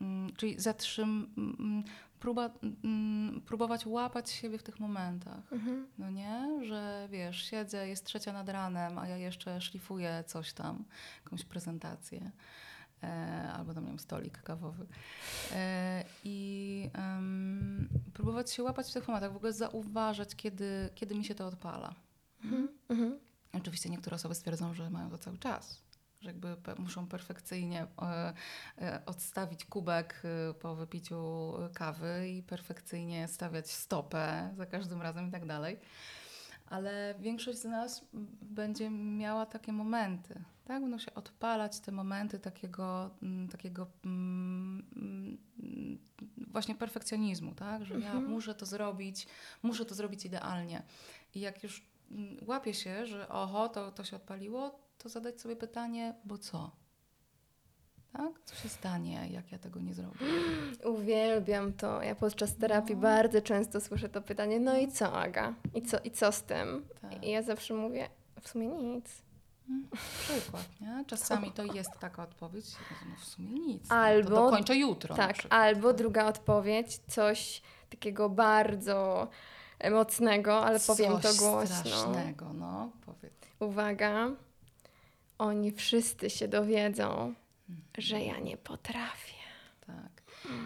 mm, 0.00 0.32
czyli 0.36 0.60
zatrzym, 0.60 1.34
mm, 1.38 1.84
próba, 2.20 2.50
mm, 2.84 3.40
próbować 3.40 3.86
łapać 3.86 4.30
siebie 4.30 4.58
w 4.58 4.62
tych 4.62 4.80
momentach. 4.80 5.52
Mhm. 5.52 5.86
No 5.98 6.10
nie, 6.10 6.60
że 6.62 7.08
wiesz, 7.10 7.50
siedzę, 7.50 7.88
jest 7.88 8.04
trzecia 8.04 8.32
nad 8.32 8.48
ranem, 8.48 8.98
a 8.98 9.08
ja 9.08 9.16
jeszcze 9.16 9.60
szlifuję 9.60 10.24
coś 10.26 10.52
tam, 10.52 10.84
jakąś 11.24 11.44
prezentację. 11.44 12.30
E, 13.04 13.52
albo 13.52 13.74
tam, 13.74 13.84
nie 13.84 13.90
wiem, 13.90 13.98
stolik 13.98 14.42
kawowy. 14.42 14.86
E, 15.52 16.04
I 16.24 16.90
em, 16.92 17.88
próbować 18.14 18.52
się 18.52 18.62
łapać 18.62 18.90
w 18.90 18.92
tych 18.92 19.08
momentach, 19.08 19.32
w 19.32 19.36
ogóle 19.36 19.52
zauważać, 19.52 20.36
kiedy, 20.36 20.88
kiedy 20.94 21.14
mi 21.14 21.24
się 21.24 21.34
to 21.34 21.46
odpala. 21.46 21.94
Mhm. 22.44 22.68
Mhm. 22.88 23.18
Oczywiście 23.52 23.90
niektóre 23.90 24.16
osoby 24.16 24.34
stwierdzą, 24.34 24.74
że 24.74 24.90
mają 24.90 25.10
to 25.10 25.18
cały 25.18 25.38
czas, 25.38 25.82
że 26.20 26.30
jakby 26.30 26.56
muszą 26.78 27.06
perfekcyjnie 27.06 27.86
e, 28.78 29.02
odstawić 29.06 29.64
kubek 29.64 30.22
po 30.60 30.74
wypiciu 30.74 31.52
kawy 31.74 32.28
i 32.28 32.42
perfekcyjnie 32.42 33.28
stawiać 33.28 33.70
stopę 33.70 34.50
za 34.56 34.66
każdym 34.66 35.02
razem 35.02 35.28
i 35.28 35.30
tak 35.30 35.46
dalej. 35.46 35.78
Ale 36.66 37.14
większość 37.18 37.58
z 37.58 37.64
nas 37.64 38.04
będzie 38.42 38.90
miała 38.90 39.46
takie 39.46 39.72
momenty, 39.72 40.34
tak? 40.64 40.82
Będą 40.82 40.98
się 40.98 41.14
odpalać 41.14 41.80
te 41.80 41.92
momenty 41.92 42.38
takiego, 42.38 43.10
mm, 43.22 43.48
takiego 43.48 43.86
mm, 44.04 45.38
właśnie 46.36 46.74
perfekcjonizmu, 46.74 47.54
tak? 47.54 47.84
Że 47.84 47.94
ja 47.94 48.12
Mhm. 48.12 48.24
muszę 48.30 48.54
to 48.54 48.66
zrobić, 48.66 49.26
muszę 49.62 49.84
to 49.84 49.94
zrobić 49.94 50.24
idealnie. 50.24 50.82
I 51.34 51.40
jak 51.40 51.62
już 51.62 51.86
mm, 52.10 52.36
łapie 52.46 52.74
się, 52.74 53.06
że 53.06 53.28
oho, 53.28 53.68
to, 53.68 53.92
to 53.92 54.04
się 54.04 54.16
odpaliło, 54.16 54.78
to 54.98 55.08
zadać 55.08 55.40
sobie 55.40 55.56
pytanie, 55.56 56.14
bo 56.24 56.38
co? 56.38 56.70
Tak? 58.16 58.32
Co 58.44 58.54
się 58.54 58.68
stanie, 58.68 59.28
jak 59.30 59.52
ja 59.52 59.58
tego 59.58 59.80
nie 59.80 59.94
zrobię? 59.94 60.18
Uwielbiam 60.94 61.72
to. 61.72 62.02
Ja 62.02 62.14
podczas 62.14 62.56
terapii 62.56 62.94
No. 62.94 63.00
bardzo 63.02 63.42
często 63.42 63.80
słyszę 63.80 64.08
to 64.08 64.22
pytanie, 64.22 64.60
no 64.60 64.78
i 64.78 64.88
co 64.92 65.12
Aga? 65.12 65.54
I 65.74 65.82
co, 65.82 65.98
i 66.04 66.10
co 66.10 66.32
z 66.32 66.42
tym? 66.42 66.84
Tak. 67.02 67.24
I 67.24 67.30
ja 67.30 67.42
zawsze 67.42 67.74
mówię, 67.74 68.08
w 68.40 68.48
sumie 68.48 68.66
nic. 68.66 69.06
Mm, 69.68 69.88
Przykład, 70.20 70.68
nie? 70.80 71.04
Czasami 71.06 71.52
to 71.52 71.64
jest 71.64 71.90
taka 72.00 72.22
odpowiedź, 72.22 72.66
no 73.08 73.16
w 73.20 73.24
sumie 73.24 73.48
nic. 73.50 73.88
no, 73.90 73.96
Albo- 73.96 74.28
to 74.36 74.44
dokończę 74.44 74.76
jutro. 74.76 75.14
tak, 75.14 75.36
albo 75.50 75.88
tak. 75.88 75.96
druga 75.98 76.26
odpowiedź, 76.26 76.98
coś 77.08 77.62
takiego 77.90 78.28
bardzo 78.28 79.28
mocnego, 79.90 80.64
ale 80.64 80.80
powiem 80.80 81.12
to 81.12 81.20
Coś 81.20 81.36
głośno. 81.38 81.76
strasznego, 81.76 82.52
no, 82.52 82.90
powiedz. 83.06 83.34
Uwaga, 83.60 84.30
oni 85.38 85.72
wszyscy 85.72 86.30
się 86.30 86.48
dowiedzą, 86.48 87.34
że 87.98 88.20
ja 88.20 88.38
nie 88.38 88.56
potrafię. 88.56 89.34
Tak. 89.86 90.22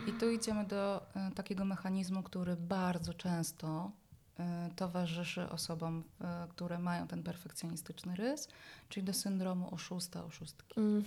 I 0.06 0.12
tu 0.12 0.30
idziemy 0.30 0.64
do 0.64 1.06
e, 1.16 1.30
takiego 1.34 1.64
mechanizmu, 1.64 2.22
który 2.22 2.56
bardzo 2.56 3.14
często 3.14 3.90
e, 4.38 4.70
towarzyszy 4.76 5.48
osobom, 5.48 6.04
e, 6.20 6.46
które 6.48 6.78
mają 6.78 7.06
ten 7.06 7.22
perfekcjonistyczny 7.22 8.16
rys, 8.16 8.48
czyli 8.88 9.06
do 9.06 9.12
syndromu 9.12 9.74
oszusta, 9.74 10.24
oszustki. 10.24 10.80
Mhm. 10.80 11.04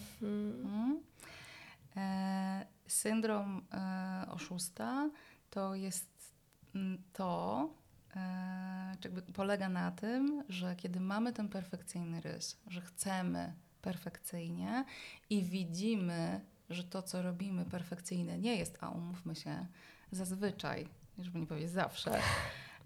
Mhm. 0.65 0.99
E, 1.97 2.65
syndrom 2.88 3.62
e, 3.73 4.25
oszusta 4.32 5.10
to 5.49 5.75
jest 5.75 6.34
mm, 6.75 7.04
to, 7.13 7.69
e, 8.15 8.95
polega 9.34 9.69
na 9.69 9.91
tym, 9.91 10.43
że 10.49 10.75
kiedy 10.75 10.99
mamy 10.99 11.34
ten 11.34 11.49
perfekcyjny 11.49 12.21
rys, 12.21 12.58
że 12.67 12.82
chcemy 12.82 13.54
perfekcyjnie 13.82 14.86
i 15.30 15.44
widzimy, 15.44 16.41
że 16.70 16.84
to, 16.84 17.02
co 17.02 17.22
robimy 17.22 17.65
perfekcyjne 17.65 18.38
nie 18.38 18.56
jest, 18.56 18.78
a 18.82 18.89
umówmy 18.89 19.36
się, 19.36 19.65
zazwyczaj, 20.12 20.88
żeby 21.20 21.39
nie 21.39 21.48
powiedzieć 21.48 21.72
zawsze, 21.72 22.20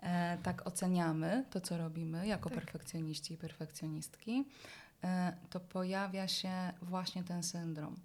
e, 0.01 0.37
tak 0.43 0.67
oceniamy 0.67 1.45
to, 1.49 1.61
co 1.61 1.77
robimy 1.77 2.27
jako 2.27 2.49
Tak. 2.49 2.59
perfekcjoniści 2.59 3.33
i 3.33 3.37
perfekcjonistki, 3.37 4.45
e, 5.03 5.33
to 5.49 5.59
pojawia 5.59 6.27
się 6.27 6.51
właśnie 6.81 7.23
ten 7.23 7.43
syndrom. 7.43 7.95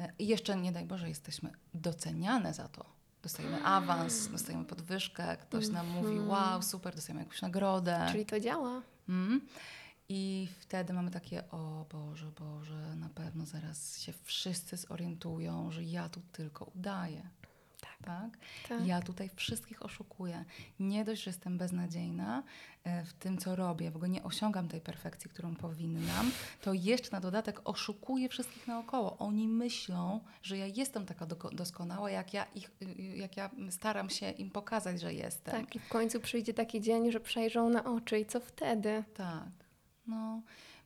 E, 0.00 0.12
I 0.18 0.26
jeszcze, 0.26 0.56
nie 0.56 0.72
daj 0.72 0.84
Boże, 0.86 1.08
jesteśmy 1.08 1.50
doceniane 1.74 2.54
za 2.54 2.68
to. 2.68 2.84
Dostajemy 3.22 3.64
awans, 3.64 4.28
dostajemy 4.28 4.64
podwyżkę, 4.64 5.36
ktoś 5.36 5.68
nam 5.68 5.88
mówi, 5.88 6.08
Mhm. 6.12 6.28
wow, 6.28 6.62
super, 6.62 6.94
dostajemy 6.94 7.20
jakąś 7.24 7.42
nagrodę. 7.42 8.06
Czyli 8.12 8.26
to 8.26 8.40
działa. 8.40 8.82
Mm. 9.08 9.40
I 10.12 10.48
wtedy 10.60 10.92
mamy 10.92 11.10
takie, 11.10 11.50
o 11.50 11.86
Boże, 11.92 12.26
Boże, 12.38 12.96
na 12.96 13.08
pewno 13.08 13.46
zaraz 13.46 14.00
się 14.00 14.12
wszyscy 14.24 14.76
zorientują, 14.76 15.70
że 15.70 15.84
ja 15.84 16.08
tu 16.08 16.20
tylko 16.32 16.64
udaję. 16.64 17.22
Tak. 17.80 17.96
tak? 18.04 18.38
Tak. 18.68 18.86
Ja 18.86 19.02
tutaj 19.02 19.30
wszystkich 19.36 19.84
oszukuję. 19.84 20.44
Nie 20.80 21.04
dość, 21.04 21.22
że 21.22 21.30
jestem 21.30 21.58
beznadziejna 21.58 22.42
e, 22.84 23.04
w 23.04 23.12
tym, 23.12 23.38
co 23.38 23.56
robię, 23.56 23.90
w 23.90 23.96
ogóle 23.96 24.08
nie 24.08 24.22
osiągam 24.22 24.68
tej 24.68 24.80
perfekcji, 24.80 25.30
którą 25.30 25.56
powinnam, 25.56 26.30
to 26.60 26.72
jeszcze 26.72 27.10
na 27.12 27.20
dodatek 27.20 27.60
oszukuję 27.64 28.28
wszystkich 28.28 28.66
naokoło. 28.66 29.18
Oni 29.18 29.48
myślą, 29.48 30.20
że 30.42 30.58
ja 30.58 30.66
jestem 30.66 31.06
taka 31.06 31.26
doskonała, 31.52 32.10
jak 32.10 32.34
ja, 32.34 32.44
ich, 32.54 32.70
jak 33.16 33.36
ja 33.36 33.50
staram 33.70 34.10
się 34.10 34.30
im 34.30 34.50
pokazać, 34.50 35.00
że 35.00 35.14
jestem. 35.14 35.60
Tak, 35.60 35.76
i 35.76 35.78
w 35.78 35.88
końcu 35.88 36.20
przyjdzie 36.20 36.54
taki 36.54 36.80
dzień, 36.80 37.12
że 37.12 37.20
przejrzą 37.20 37.68
na 37.68 37.84
oczy 37.84 38.18
i 38.18 38.26
co 38.26 38.40
wtedy? 38.40 39.04
Tak. 39.14 39.59
No, 40.06 40.42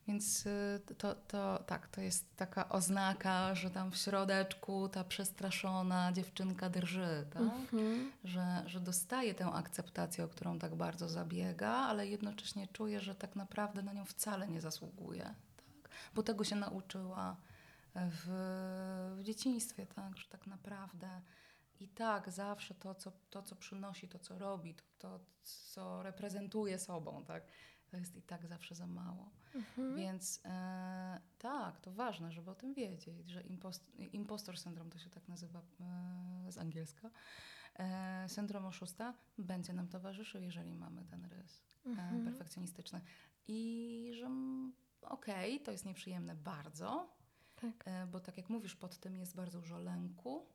więc 0.08 0.46
y, 0.46 0.80
to, 0.98 1.14
to 1.14 1.62
tak, 1.66 1.88
to 1.88 2.00
jest 2.00 2.36
taka 2.36 2.68
oznaka, 2.68 3.54
że 3.54 3.70
tam 3.70 3.90
w 3.90 3.96
środeczku 3.96 4.88
ta 4.88 5.04
przestraszona 5.04 6.12
dziewczynka 6.12 6.70
drży, 6.70 7.26
tak? 7.30 7.42
Mhm. 7.42 8.12
Że, 8.24 8.62
że 8.66 8.80
dostaje 8.80 9.34
tę 9.34 9.46
akceptację, 9.46 10.24
o 10.24 10.28
którą 10.28 10.58
tak 10.58 10.74
bardzo 10.74 11.08
zabiega, 11.08 11.70
ale 11.70 12.08
jednocześnie 12.08 12.66
czuje, 12.66 13.00
że 13.00 13.14
tak 13.14 13.36
naprawdę 13.36 13.82
na 13.82 13.92
nią 13.92 14.04
wcale 14.04 14.48
nie 14.48 14.60
zasługuje, 14.60 15.34
tak? 15.56 15.90
Bo 16.14 16.22
tego 16.22 16.44
się 16.44 16.56
nauczyła 16.56 17.36
w, 17.94 18.26
w 19.18 19.22
dzieciństwie, 19.22 19.86
tak? 19.86 20.16
Że 20.16 20.28
tak 20.28 20.46
naprawdę 20.46 21.20
i 21.80 21.88
tak 21.88 22.30
zawsze 22.30 22.74
to 22.74 22.94
co, 22.94 23.12
to, 23.30 23.42
co 23.42 23.56
przynosi, 23.56 24.08
to, 24.08 24.18
co 24.18 24.38
robi, 24.38 24.74
to, 24.74 24.84
to, 24.98 25.20
co 25.42 26.02
reprezentuje 26.02 26.78
sobą, 26.78 27.24
tak? 27.24 27.42
To 27.94 27.98
jest 27.98 28.16
i 28.16 28.22
tak 28.22 28.46
zawsze 28.46 28.74
za 28.74 28.86
mało. 28.86 29.30
Mhm. 29.54 29.96
Więc 29.96 30.40
e, 30.44 31.20
tak, 31.38 31.80
to 31.80 31.92
ważne, 31.92 32.32
żeby 32.32 32.50
o 32.50 32.54
tym 32.54 32.74
wiedzieć, 32.74 33.30
że 33.30 33.40
impost, 33.42 33.92
impostor 34.12 34.58
syndrom 34.58 34.90
to 34.90 34.98
się 34.98 35.10
tak 35.10 35.28
nazywa 35.28 35.60
e, 35.80 36.52
z 36.52 36.58
angielska. 36.58 37.10
E, 37.78 38.28
syndrom 38.28 38.66
oszusta 38.66 39.14
będzie 39.38 39.72
nam 39.72 39.88
towarzyszył, 39.88 40.42
jeżeli 40.42 40.74
mamy 40.74 41.04
ten 41.04 41.24
rys 41.24 41.62
e, 41.86 41.88
Mhm. 41.88 42.24
perfekcjonistyczny. 42.24 43.00
I 43.48 44.10
że 44.14 44.30
okej, 45.02 45.60
to 45.60 45.72
jest 45.72 45.84
nieprzyjemne 45.84 46.34
bardzo, 46.34 47.08
Tak. 47.56 47.82
e, 47.88 48.06
bo 48.06 48.20
tak 48.20 48.36
jak 48.36 48.48
mówisz, 48.50 48.76
pod 48.76 48.98
tym 48.98 49.16
jest 49.16 49.34
bardzo 49.36 49.60
dużo 49.60 49.78
lęku. 49.78 50.46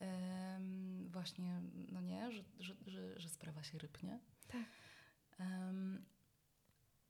Em, 0.00 1.08
właśnie, 1.10 1.60
no 1.92 2.00
nie, 2.00 2.32
że, 2.32 2.44
że, 2.60 2.74
że, 2.86 3.20
że 3.20 3.28
sprawa 3.28 3.62
się 3.62 3.78
rypnie. 3.78 4.18
Tak. 4.48 4.64
Em, 5.38 6.04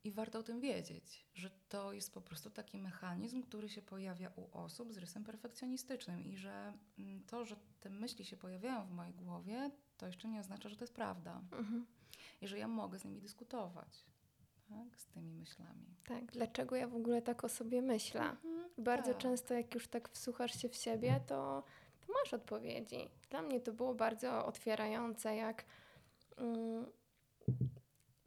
I 0.05 0.11
warto 0.11 0.39
o 0.39 0.43
tym 0.43 0.61
wiedzieć, 0.61 1.27
że 1.35 1.51
to 1.69 1.93
jest 1.93 2.15
po 2.15 2.21
prostu 2.21 2.51
taki 2.51 2.79
mechanizm, 2.79 3.43
który 3.43 3.69
się 3.69 3.83
pojawia 3.83 4.31
u 4.37 4.59
osób 4.59 4.93
z 4.93 4.99
rysem 4.99 5.25
perfekcjonistycznym 5.25 6.25
i 6.25 6.37
że 6.37 6.73
mm, 6.99 7.25
to, 7.25 7.45
że 7.45 7.57
te 7.81 7.91
myśli 7.91 8.25
się 8.25 8.37
pojawiają 8.37 8.87
w 8.87 8.91
mojej 8.91 9.15
głowie, 9.15 9.71
to 9.97 10.07
jeszcze 10.07 10.29
nie 10.29 10.41
oznacza, 10.41 10.69
że 10.69 10.77
to 10.77 10.85
jest 10.85 10.95
prawda 10.95 11.41
Mhm. 11.53 11.87
i 12.41 12.49
że 12.49 12.59
ja 12.59 12.69
mogę 12.69 12.99
z 12.99 13.05
nimi 13.05 13.21
dyskutować, 13.21 14.05
tak, 14.69 14.97
z 15.01 15.07
tymi 15.07 15.33
myślami. 15.35 15.87
Tak, 16.09 16.27
dlaczego 16.33 16.77
ja 16.77 16.89
w 16.89 16.97
ogóle 16.97 17.23
tak 17.23 17.45
o 17.45 17.49
sobie 17.49 17.83
myślę? 17.83 18.37
Bardzo 18.79 19.13
tak. 19.13 19.23
często, 19.23 19.55
jak 19.55 19.75
już 19.75 19.89
tak 19.89 20.09
wsłuchasz 20.09 20.63
się 20.63 20.69
w 20.69 20.77
siebie, 20.77 21.21
to, 21.27 21.63
to 22.07 22.13
masz 22.13 22.35
odpowiedzi. 22.35 23.09
Dla 23.31 23.43
mnie 23.43 23.61
to 23.61 23.73
było 23.73 23.95
bardzo 23.95 24.47
otwierające, 24.47 25.37
jak 25.37 25.65
mm, 26.37 26.87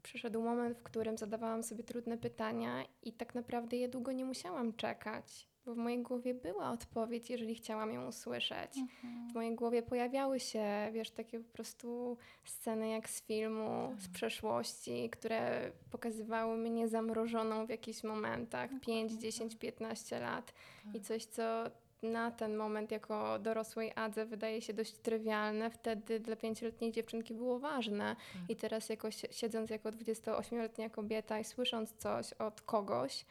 przyszedł 0.04 0.42
moment, 0.42 0.78
w 0.78 0.84
którym 0.84 1.18
zadawałam 1.18 1.64
sobie 1.64 1.84
trudne 1.84 2.18
pytania 2.18 2.86
i 3.04 3.14
tak 3.14 3.36
naprawdę 3.36 3.78
je 3.78 3.90
długo 3.90 4.12
nie 4.12 4.26
musiałam 4.26 4.74
czekać, 4.74 5.48
bo 5.66 5.74
w 5.74 5.78
mojej 5.78 6.02
głowie 6.02 6.34
była 6.34 6.72
odpowiedź, 6.72 7.30
jeżeli 7.30 7.56
chciałam 7.56 7.94
ją 7.94 8.08
usłyszeć. 8.08 8.78
Mhm. 8.78 9.30
W 9.30 9.34
mojej 9.34 9.56
głowie 9.56 9.84
pojawiały 9.84 10.40
się, 10.40 10.90
wiesz, 10.94 11.12
takie 11.12 11.40
po 11.40 11.54
prostu 11.54 12.18
sceny 12.44 12.90
jak 12.90 13.10
z 13.10 13.22
filmu, 13.22 13.96
z 13.98 14.04
Tak. 14.04 14.12
przeszłości, 14.12 15.10
które 15.10 15.72
pokazywały 15.92 16.58
mnie 16.58 16.88
zamrożoną 16.88 17.66
w 17.66 17.70
jakichś 17.70 18.04
momentach, 18.04 18.70
Dokładnie 18.74 18.94
5, 18.94 19.12
tak. 19.12 19.22
10, 19.22 19.56
15 19.56 20.20
lat. 20.20 20.54
I 20.90 20.94
Tak. 20.94 21.02
coś, 21.04 21.26
co 21.26 21.44
na 22.04 22.32
ten 22.32 22.56
moment 22.56 22.92
jako 22.92 23.40
dorosłej 23.40 23.92
Adze 23.96 24.26
wydaje 24.26 24.62
się 24.62 24.74
dość 24.74 24.94
trywialne, 24.94 25.70
wtedy 25.70 26.20
dla 26.20 26.36
pięcioletniej 26.36 26.92
dziewczynki 26.92 27.34
było 27.34 27.60
ważne. 27.60 28.16
Tak. 28.34 28.50
I 28.50 28.56
teraz 28.56 28.90
jako, 28.90 29.12
si- 29.12 29.28
siedząc 29.32 29.70
jako 29.70 29.90
28-letnia 29.90 30.90
kobieta 30.90 31.40
i 31.40 31.44
słysząc 31.44 31.94
coś 31.98 32.34
od 32.34 32.62
kogoś, 32.62 33.26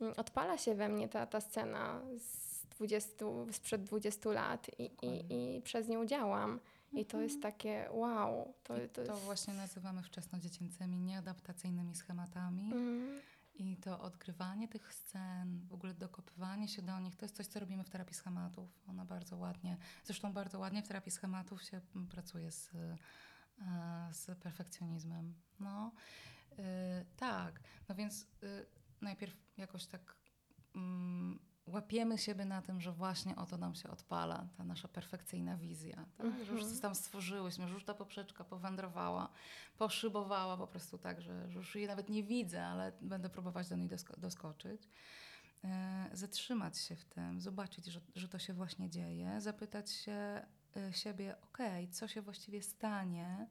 mm, 0.00 0.14
odpala 0.16 0.58
się 0.58 0.74
we 0.74 0.88
mnie 0.88 1.08
ta, 1.08 1.26
ta 1.26 1.40
scena 1.40 2.00
z 2.18 2.66
20, 2.66 3.26
sprzed 3.52 3.84
20 3.84 4.30
lat 4.30 4.70
i, 4.78 4.90
i, 5.02 5.24
i 5.56 5.62
przez 5.62 5.88
nią 5.88 6.06
działam. 6.06 6.60
I 6.92 7.04
to 7.04 7.20
jest 7.20 7.42
takie 7.42 7.88
wow. 7.90 8.54
To, 8.64 8.74
to, 8.74 9.04
to 9.04 9.12
jest... 9.12 9.24
właśnie 9.24 9.54
nazywamy 9.54 10.02
wczesnodziecięcymi 10.02 11.00
nieadaptacyjnymi 11.00 11.94
schematami. 11.94 12.72
Mm, 12.72 13.20
I 13.54 13.76
to 13.76 14.00
odgrywanie 14.00 14.68
tych 14.68 14.94
scen, 14.94 15.66
w 15.66 15.72
ogóle 15.72 15.94
dokopywanie 15.94 16.68
się 16.68 16.82
do 16.82 17.00
nich, 17.00 17.16
to 17.16 17.24
jest 17.24 17.36
coś, 17.36 17.46
co 17.46 17.60
robimy 17.60 17.84
w 17.84 17.90
terapii 17.90 18.14
schematów. 18.14 18.82
Ona 18.86 19.04
bardzo 19.04 19.36
ładnie, 19.36 19.76
zresztą 20.04 20.32
bardzo 20.32 20.58
ładnie 20.58 20.82
w 20.82 20.88
terapii 20.88 21.12
schematów 21.12 21.62
się 21.62 21.80
pracuje 22.10 22.50
z, 22.50 22.74
e, 22.74 22.96
z 24.12 24.38
perfekcjonizmem. 24.38 25.34
No, 25.60 25.92
yy, 26.50 26.64
tak. 27.16 27.60
No 27.88 27.94
więc 27.94 28.26
yy, 28.42 28.66
najpierw 29.00 29.36
jakoś 29.56 29.86
tak 29.86 30.16
yy, 30.74 30.80
łapiemy 31.66 32.18
siebie 32.18 32.44
na 32.44 32.62
tym, 32.62 32.80
że 32.80 32.92
właśnie 32.92 33.36
oto 33.36 33.56
nam 33.56 33.74
się 33.74 33.90
odpala 33.90 34.46
ta 34.56 34.64
nasza 34.64 34.88
perfekcyjna 34.88 35.56
wizja, 35.56 36.06
tak? 36.16 36.26
że 36.44 36.52
już 36.52 36.62
coś 36.62 36.72
Mhm. 36.72 36.80
tam 36.80 36.94
stworzyłyśmy, 36.94 37.68
że 37.68 37.74
już 37.74 37.84
ta 37.84 37.94
poprzeczka 37.94 38.44
powędrowała, 38.44 39.28
poszybowała 39.78 40.56
po 40.56 40.66
prostu 40.66 40.98
tak, 40.98 41.20
że, 41.20 41.50
że 41.50 41.58
już 41.58 41.74
jej 41.74 41.86
nawet 41.86 42.08
nie 42.08 42.22
widzę, 42.22 42.66
ale 42.66 42.92
będę 43.00 43.30
próbować 43.30 43.68
do 43.68 43.76
niej 43.76 43.88
dosko- 43.88 44.20
doskoczyć. 44.20 44.88
E, 45.64 46.10
zatrzymać 46.12 46.78
się 46.78 46.96
w 46.96 47.04
tym, 47.04 47.40
zobaczyć, 47.40 47.86
że, 47.86 48.00
że 48.14 48.28
to 48.28 48.38
się 48.38 48.52
właśnie 48.54 48.90
dzieje, 48.90 49.40
zapytać 49.40 49.90
się 49.90 50.12
e, 50.76 50.92
siebie, 50.92 51.36
okej, 51.42 51.88
co 51.88 52.08
się 52.08 52.22
właściwie 52.22 52.62
stanie, 52.62 53.46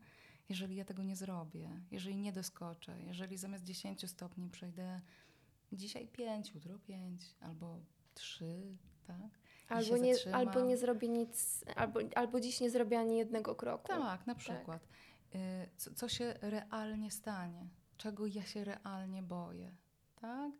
jeżeli 0.50 0.76
ja 0.76 0.86
tego 0.86 1.04
nie 1.04 1.16
zrobię, 1.16 1.70
jeżeli 1.92 2.18
nie 2.18 2.34
doskoczę, 2.34 3.02
jeżeli 3.02 3.38
zamiast 3.38 3.64
10 3.64 4.10
stopni 4.10 4.50
przejdę 4.50 5.02
dzisiaj 5.72 6.08
5, 6.08 6.52
jutro 6.56 6.80
5 6.80 7.36
albo 7.42 7.80
3, 8.14 8.78
tak? 9.08 9.18
Albo 9.70 9.98
nie, 9.98 10.16
albo 10.34 10.62
nie 10.62 10.78
zrobię 10.78 11.08
nic, 11.08 11.64
albo, 11.76 12.00
albo 12.16 12.40
dziś 12.40 12.60
nie 12.62 12.70
zrobię 12.70 13.00
ani 13.00 13.18
jednego 13.18 13.56
kroku. 13.56 13.88
Tak, 13.88 14.28
na 14.28 14.36
przykład. 14.36 14.88
Y, 15.36 15.70
Co, 15.78 15.94
co 15.94 16.10
się 16.10 16.34
realnie 16.42 17.12
stanie? 17.12 17.68
Czego 17.98 18.28
ja 18.28 18.44
się 18.46 18.64
realnie 18.64 19.24
boję? 19.24 19.76
Tak? 20.22 20.52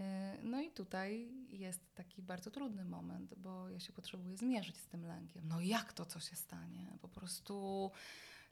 Y, 0.00 0.04
No 0.42 0.60
i 0.60 0.70
tutaj 0.70 1.30
jest 1.48 1.94
taki 1.94 2.22
bardzo 2.22 2.50
trudny 2.50 2.84
moment, 2.84 3.34
bo 3.34 3.68
ja 3.68 3.80
się 3.80 3.92
potrzebuję 3.92 4.36
zmierzyć 4.36 4.76
z 4.76 4.86
tym 4.86 5.06
lękiem. 5.06 5.48
No 5.48 5.60
jak 5.60 5.92
to, 5.92 6.06
co 6.06 6.20
się 6.20 6.36
stanie? 6.36 6.98
Po 7.00 7.08
prostu 7.08 7.90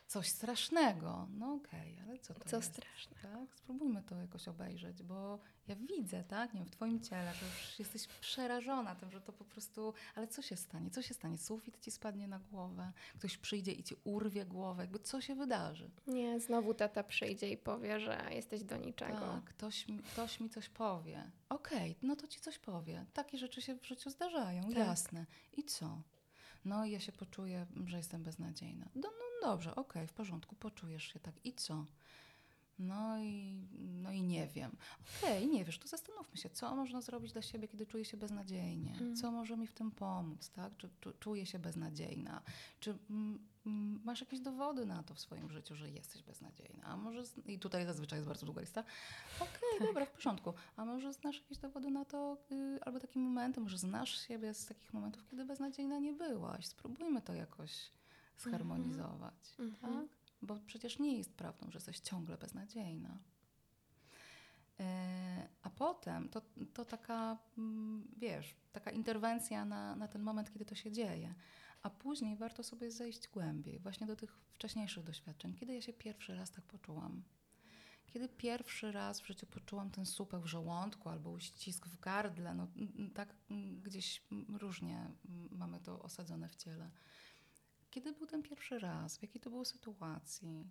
coś 0.09 0.29
strasznego. 0.29 1.29
No 1.31 1.55
okej, 1.55 1.99
ale 2.01 2.19
co 2.19 2.35
to 2.35 2.49
Co 2.49 2.57
jest? 2.57 2.73
straszne. 2.73 3.17
Tak? 3.23 3.55
Spróbujmy 3.57 4.03
to 4.03 4.17
jakoś 4.17 4.49
obejrzeć, 4.49 5.03
bo 5.03 5.39
ja 5.69 5.77
widzę, 5.77 6.25
tak, 6.25 6.55
nie 6.55 6.61
wiem, 6.61 6.67
w 6.69 6.71
twoim 6.71 7.01
ciele, 7.01 7.35
że 7.35 7.47
już 7.47 7.79
jesteś 7.79 8.07
przerażona 8.07 8.95
tym, 8.95 9.11
że 9.11 9.21
to 9.21 9.33
po 9.33 9.45
prostu, 9.45 9.95
ale 10.15 10.29
co 10.29 10.43
się 10.43 10.57
stanie? 10.57 10.91
Co 10.91 11.03
się 11.03 11.15
stanie? 11.15 11.39
Sufit 11.39 11.81
ci 11.81 11.91
spadnie 11.91 12.29
na 12.29 12.39
głowę, 12.39 12.93
ktoś 13.19 13.37
przyjdzie 13.37 13.73
i 13.73 13.83
ci 13.83 13.95
urwie 14.05 14.45
głowę, 14.47 14.83
jakby 14.83 14.99
co 14.99 15.21
się 15.21 15.35
wydarzy? 15.35 15.91
Nie, 16.07 16.41
znowu 16.41 16.75
tata 16.75 17.03
przyjdzie 17.05 17.51
i 17.51 17.57
powie, 17.57 18.01
że 18.01 18.25
jesteś 18.31 18.63
do 18.65 18.77
niczego. 18.77 19.19
Tak, 19.21 19.45
ktoś, 19.45 19.89
mi- 19.89 19.99
ktoś 19.99 20.41
mi 20.41 20.51
coś 20.51 20.69
powie. 20.69 21.31
Okej, 21.49 21.97
no 22.03 22.17
to 22.17 22.27
ci 22.27 22.41
coś 22.41 22.59
powie. 22.59 23.07
Takie 23.13 23.39
rzeczy 23.39 23.63
się 23.63 23.75
w 23.75 23.87
życiu 23.87 24.11
zdarzają, 24.11 24.63
Tak. 24.63 24.75
jasne. 24.77 25.27
I 25.57 25.65
co? 25.65 26.03
No 26.65 26.85
ja 26.85 27.01
się 27.01 27.13
poczuję, 27.13 27.67
że 27.87 27.97
jestem 27.97 28.23
beznadziejna. 28.23 28.89
No, 28.95 29.11
no 29.19 29.49
dobrze, 29.49 29.75
okej, 29.75 30.07
w 30.07 30.13
porządku, 30.13 30.57
poczujesz 30.57 31.13
się 31.13 31.21
tak. 31.21 31.35
I 31.45 31.53
co? 31.53 31.85
No 32.79 33.18
i, 33.18 33.66
no 33.79 34.12
i 34.12 34.22
nie 34.22 34.47
wiem. 34.47 34.76
Okej, 35.18 35.47
nie 35.49 35.64
wiesz, 35.64 35.79
to 35.79 35.89
zastanówmy 35.89 36.37
się, 36.37 36.51
co 36.51 36.76
można 36.76 37.01
zrobić 37.01 37.33
dla 37.33 37.43
siebie, 37.43 37.68
kiedy 37.68 37.87
czuję 37.87 38.05
się 38.05 38.16
beznadziejnie. 38.16 38.91
Mhm. 38.93 39.16
Co 39.16 39.31
może 39.33 39.57
mi 39.57 39.66
w 39.66 39.72
tym 39.72 39.91
pomóc, 39.91 40.51
tak? 40.51 40.76
Czy, 40.76 40.89
czy 41.01 41.12
czuję 41.20 41.47
się 41.47 41.59
beznadziejna? 41.59 42.43
Czy 42.81 42.99
mm, 43.11 43.39
mm, 43.66 44.01
masz 44.05 44.20
jakieś 44.20 44.41
dowody 44.41 44.87
na 44.87 45.03
to 45.03 45.14
w 45.14 45.20
swoim 45.20 45.51
życiu, 45.51 45.74
że 45.74 45.91
jesteś 45.91 46.22
beznadziejna? 46.22 46.85
A 46.85 46.97
może, 46.97 47.26
z- 47.26 47.47
i 47.47 47.59
tutaj 47.59 47.87
zazwyczaj 47.87 48.18
jest 48.18 48.29
bardzo 48.29 48.47
długa 48.47 48.61
lista, 48.61 48.85
okej, 49.41 49.87
dobra, 49.89 50.07
w 50.07 50.11
porządku. 50.11 50.53
A 50.76 50.85
może 50.85 51.12
znasz 51.12 51.37
jakieś 51.41 51.59
dowody 51.59 51.91
na 51.91 52.05
to, 52.05 52.37
y, 52.53 52.79
albo 52.85 53.01
takie 53.01 53.18
momenty, 53.20 53.61
może 53.61 53.79
znasz 53.79 54.26
siebie 54.29 54.55
z 54.55 54.66
takich 54.66 54.93
momentów, 54.95 55.26
kiedy 55.31 55.45
beznadziejna 55.45 55.99
nie 55.99 56.12
byłaś. 56.12 56.66
Spróbujmy 56.66 57.22
to 57.22 57.35
jakoś 57.35 57.91
zharmonizować, 58.39 59.35
Mhm. 59.59 59.95
tak? 59.95 60.18
Bo 60.43 60.57
przecież 60.66 60.99
nie 60.99 61.18
jest 61.18 61.34
prawdą, 61.34 61.70
że 61.70 61.76
jesteś 61.76 62.01
ciągle 62.01 62.39
beznadziejna. 62.39 63.18
E, 64.80 65.49
A 65.62 65.70
potem 65.70 66.28
to, 66.28 66.43
to 66.74 66.84
taka, 66.84 67.39
mm, 67.59 68.09
wiesz, 68.16 68.55
taka 68.72 68.91
interwencja 68.91 69.64
na, 69.64 69.97
na 69.97 70.09
ten 70.09 70.22
moment, 70.22 70.53
kiedy 70.53 70.64
to 70.64 70.74
się 70.74 70.93
dzieje. 70.93 71.34
A 71.82 71.91
później 71.91 72.36
warto 72.36 72.62
sobie 72.62 72.91
zejść 72.91 73.28
głębiej, 73.28 73.78
właśnie 73.78 74.07
do 74.07 74.16
tych 74.16 74.39
wcześniejszych 74.55 75.05
doświadczeń. 75.05 75.55
Kiedy 75.55 75.74
ja 75.74 75.82
się 75.82 75.93
pierwszy 75.93 76.34
raz 76.34 76.51
tak 76.51 76.64
poczułam? 76.64 77.22
Kiedy 78.07 78.28
pierwszy 78.28 78.93
raz 78.93 79.20
w 79.20 79.26
życiu 79.26 79.47
poczułam 79.47 79.91
ten 79.91 80.07
supeł 80.07 80.41
w 80.41 80.47
żołądku 80.47 81.09
albo 81.09 81.30
uścisk 81.30 81.86
w 81.86 82.01
gardle, 82.01 82.55
no 82.55 82.66
mm, 82.76 83.11
tak 83.11 83.34
mm, 83.51 83.80
gdzieś 83.80 84.22
różnie 84.49 85.11
mamy 85.51 85.80
to 85.80 86.03
osadzone 86.03 86.49
w 86.49 86.57
ciele. 86.57 86.91
Kiedy 87.91 88.12
był 88.12 88.26
ten 88.26 88.43
pierwszy 88.43 88.78
raz? 88.78 89.18
W 89.18 89.22
jakiej 89.22 89.41
to 89.41 89.51
było 89.51 89.64
sytuacji? 89.64 90.70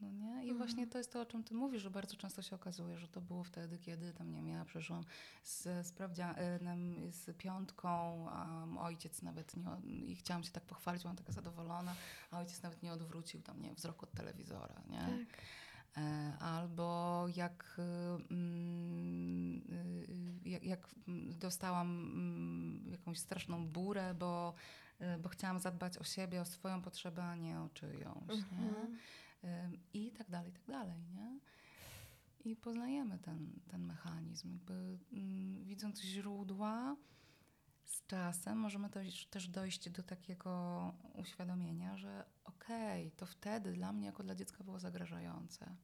No 0.00 0.10
nie? 0.12 0.30
I 0.30 0.50
Mhm. 0.50 0.56
właśnie 0.58 0.86
to 0.86 0.98
jest 0.98 1.12
to, 1.12 1.20
o 1.20 1.26
czym 1.26 1.44
ty 1.44 1.54
mówisz, 1.54 1.82
że 1.82 1.90
bardzo 1.90 2.16
często 2.16 2.42
się 2.42 2.56
okazuje, 2.56 2.98
że 2.98 3.08
to 3.08 3.20
było 3.20 3.44
wtedy, 3.44 3.78
kiedy 3.78 4.12
tam, 4.12 4.30
nie 4.30 4.36
wiem, 4.36 4.48
ja 4.48 4.64
przeszłam 4.64 5.04
z, 5.42 5.86
sprawdzianem, 5.86 7.12
z 7.12 7.36
piątką, 7.36 7.88
a 8.30 8.66
ojciec 8.78 9.22
nawet 9.22 9.56
nie, 9.56 9.64
i 9.84 10.16
chciałam 10.16 10.42
się 10.44 10.50
tak 10.50 10.64
pochwalić, 10.64 11.02
byłam 11.02 11.16
taka 11.16 11.32
zadowolona, 11.32 11.94
a 12.30 12.38
ojciec 12.38 12.62
nawet 12.62 12.82
nie 12.82 12.92
odwrócił 12.92 13.42
tam, 13.42 13.60
nie, 13.62 13.74
wzrok 13.74 14.02
od 14.02 14.12
telewizora, 14.12 14.82
nie? 14.90 14.98
Tak. 14.98 15.42
E, 15.96 16.36
Albo 16.40 17.24
jak, 17.36 17.76
y, 17.78 17.82
mm, 18.30 19.62
y, 20.44 20.48
jak, 20.48 20.64
jak 20.64 20.88
mm, 21.08 21.38
dostałam 21.38 21.86
mm, 21.90 22.92
jakąś 22.92 23.18
straszną 23.18 23.68
burę, 23.68 24.14
bo, 24.14 24.54
y, 24.54 24.85
bo 25.22 25.28
chciałam 25.28 25.58
zadbać 25.58 25.98
o 25.98 26.04
siebie, 26.04 26.40
o 26.40 26.44
swoją 26.44 26.82
potrzebę, 26.82 27.24
a 27.24 27.36
nie 27.36 27.60
o 27.60 27.68
czyjąś. 27.68 28.28
Nie? 28.28 28.68
Mhm. 28.68 28.98
Ym, 29.44 29.78
I 29.92 30.12
tak 30.12 30.30
dalej, 30.30 30.50
i 30.50 30.52
tak 30.52 30.66
dalej. 30.66 31.04
Nie? 31.14 31.38
I 32.44 32.56
poznajemy 32.56 33.18
ten, 33.18 33.60
ten 33.68 33.84
mechanizm. 33.84 34.52
Jakby, 34.52 34.98
mm, 35.12 35.64
widząc 35.64 36.00
źródła, 36.00 36.96
z 37.84 38.06
czasem 38.06 38.58
możemy 38.58 38.90
też, 38.90 39.26
też 39.26 39.48
dojść 39.48 39.90
do 39.90 40.02
takiego 40.02 40.92
uświadomienia, 41.14 41.96
że 41.96 42.24
okej, 42.44 43.10
to 43.10 43.26
wtedy 43.26 43.72
dla 43.72 43.92
mnie 43.92 44.06
jako 44.06 44.22
dla 44.22 44.34
dziecka 44.34 44.64
było 44.64 44.78
zagrażające. 44.78 45.76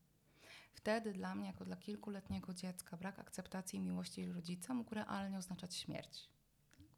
Wtedy 0.73 1.13
dla 1.13 1.35
mnie 1.35 1.47
jako 1.47 1.65
dla 1.65 1.77
kilkuletniego 1.77 2.55
dziecka 2.55 2.97
brak 2.97 3.19
akceptacji 3.19 3.79
i 3.79 3.83
miłości 3.83 4.33
rodzica 4.33 4.75
mógł 4.75 4.95
realnie 4.95 5.39
oznaczać 5.39 5.75
śmierć. 5.77 6.32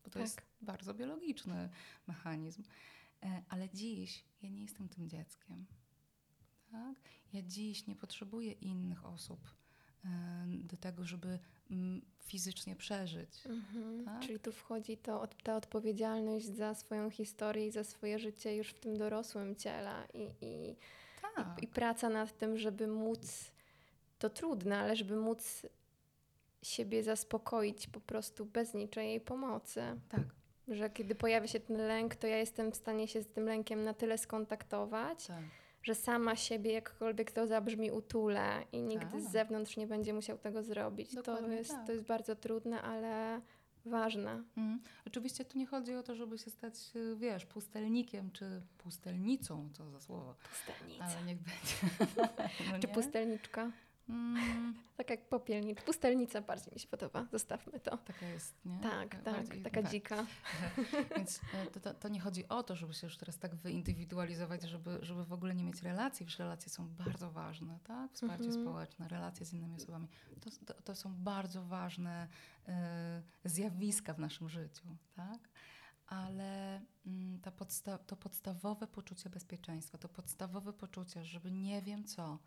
Bo 0.05 0.11
to 0.11 0.19
Tak. 0.19 0.23
jest 0.23 0.41
bardzo 0.61 0.95
biologiczny 0.95 1.69
mechanizm. 2.07 2.63
E, 3.23 3.43
Ale 3.49 3.69
dziś 3.71 4.25
ja 4.43 4.49
nie 4.49 4.63
jestem 4.63 4.89
tym 4.89 5.09
dzieckiem. 5.09 5.67
Tak? 6.71 6.97
Ja 7.33 7.43
dziś 7.43 7.87
nie 7.87 7.97
potrzebuję 7.97 8.53
innych 8.53 9.07
osób 9.07 9.41
e, 10.05 10.09
do 10.49 10.77
tego, 10.77 11.05
żeby 11.05 11.39
mm, 11.71 12.03
fizycznie 12.21 12.77
przeżyć. 12.77 13.47
Mhm. 13.47 14.05
Tak? 14.05 14.23
Czyli 14.23 14.41
tu 14.41 14.53
wchodzi 14.53 14.97
to, 14.97 15.21
od- 15.21 15.43
ta 15.43 15.57
odpowiedzialność 15.57 16.47
za 16.47 16.75
swoją 16.75 17.11
historię 17.11 17.67
i 17.67 17.71
za 17.71 17.85
swoje 17.85 18.19
życie 18.19 18.57
już 18.57 18.69
w 18.71 18.81
tym 18.81 18.97
dorosłym 18.99 19.57
ciele 19.57 20.09
i, 20.15 20.23
i, 20.45 20.77
Tak. 21.37 21.63
i 21.63 21.67
praca 21.69 22.09
nad 22.09 22.39
tym, 22.39 22.59
żeby 22.59 22.87
móc, 22.87 23.53
to 24.19 24.31
trudne, 24.31 24.79
ale 24.79 24.97
żeby 24.97 25.17
móc 25.17 25.67
siebie 26.67 27.03
zaspokoić 27.03 27.87
po 27.87 28.01
prostu 28.01 28.47
bez 28.47 28.75
niczyjej 28.75 29.21
pomocy. 29.21 29.83
tak, 30.09 30.23
Że 30.69 30.91
kiedy 30.91 31.15
pojawia 31.15 31.47
się 31.49 31.61
ten 31.61 31.77
lęk, 31.77 32.17
to 32.17 32.27
ja 32.27 32.37
jestem 32.39 32.73
w 32.73 32.77
stanie 32.77 33.09
się 33.09 33.23
z 33.23 33.27
tym 33.29 33.45
lękiem 33.45 33.85
na 33.85 33.95
tyle 33.95 34.19
skontaktować, 34.19 35.27
tak. 35.27 35.45
że 35.83 35.95
sama 35.95 36.37
siebie, 36.37 36.73
jakkolwiek 36.73 37.33
to 37.33 37.47
zabrzmi, 37.47 37.91
utulę 37.91 38.65
i 38.73 38.83
nikt 38.83 39.13
Tak. 39.13 39.21
z 39.21 39.31
zewnątrz 39.31 39.77
nie 39.77 39.87
będzie 39.87 40.13
musiał 40.15 40.39
tego 40.39 40.63
zrobić. 40.63 41.11
To 41.25 41.49
jest, 41.49 41.71
tak. 41.71 41.87
to 41.87 41.93
jest 41.93 42.05
bardzo 42.05 42.37
trudne, 42.37 42.83
ale 42.83 43.41
ważne. 43.87 44.43
Mm. 44.57 44.81
Oczywiście 45.07 45.45
tu 45.45 45.59
nie 45.59 45.67
chodzi 45.67 45.95
o 45.95 46.03
to, 46.03 46.15
żeby 46.15 46.39
się 46.39 46.51
stać, 46.51 46.75
y, 46.97 47.17
wiesz, 47.17 47.47
pustelnikiem 47.47 48.31
czy 48.31 48.63
pustelnicą, 48.79 49.69
co 49.73 49.91
za 49.91 50.01
słowo, 50.01 50.35
Pustelnica. 50.51 51.05
ale 51.05 51.23
niech 51.27 51.39
będzie. 51.39 52.07
no 52.73 52.79
Czy 52.81 52.87
nie? 52.89 52.95
pustelniczka? 52.95 53.71
Mm, 54.09 54.75
Tak 54.97 55.11
jak 55.11 55.29
popielnicz. 55.29 55.81
Pustelnica 55.83 56.41
bardziej 56.41 56.73
mi 56.75 56.81
się 56.81 56.89
podoba. 56.89 57.27
Zostawmy 57.33 57.81
to. 57.81 57.97
taka 57.97 58.27
jest, 58.27 58.65
nie? 58.65 58.79
Tak, 58.81 59.09
Taka 59.11 59.23
tak. 59.25 59.35
bardziej- 59.35 59.63
Taka 59.63 59.83
tak. 59.83 59.91
dzika. 59.91 60.27
Więc 61.17 61.41
e, 61.55 61.67
to, 61.67 61.81
to, 61.81 61.95
to 61.95 62.09
nie 62.09 62.21
chodzi 62.21 62.49
o 62.49 62.63
to, 62.63 62.77
żeby 62.77 62.95
się 62.95 63.07
już 63.07 63.17
teraz 63.17 63.39
tak 63.39 63.55
wyindywidualizować, 63.55 64.63
żeby, 64.63 64.99
żeby 65.03 65.25
w 65.25 65.33
ogóle 65.33 65.55
nie 65.55 65.65
mieć 65.65 65.83
relacji. 65.83 66.27
Przecież 66.27 66.39
relacje 66.39 66.71
są 66.73 66.89
bardzo 66.89 67.31
ważne, 67.31 67.79
tak? 67.85 68.13
Wsparcie 68.13 68.45
Mhm. 68.45 68.63
społeczne, 68.65 69.09
relacje 69.09 69.47
z 69.47 69.53
innymi 69.53 69.77
osobami. 69.77 70.09
To, 70.41 70.51
to, 70.75 70.83
to 70.83 70.95
są 70.95 71.15
bardzo 71.15 71.65
ważne 71.65 72.29
e, 72.69 73.23
zjawiska 73.45 74.15
w 74.15 74.19
naszym 74.19 74.49
życiu, 74.49 74.97
tak? 75.15 75.49
Ale 76.07 76.81
mm, 77.07 77.41
ta 77.41 77.51
podsta- 77.51 77.99
to 77.99 78.17
podstawowe 78.17 78.87
poczucie 78.87 79.31
bezpieczeństwa, 79.31 79.99
to 79.99 80.09
podstawowe 80.09 80.73
poczucie, 80.73 81.25
żeby 81.25 81.51
nie 81.51 81.83
wiem 81.83 82.05
co, 82.05 82.39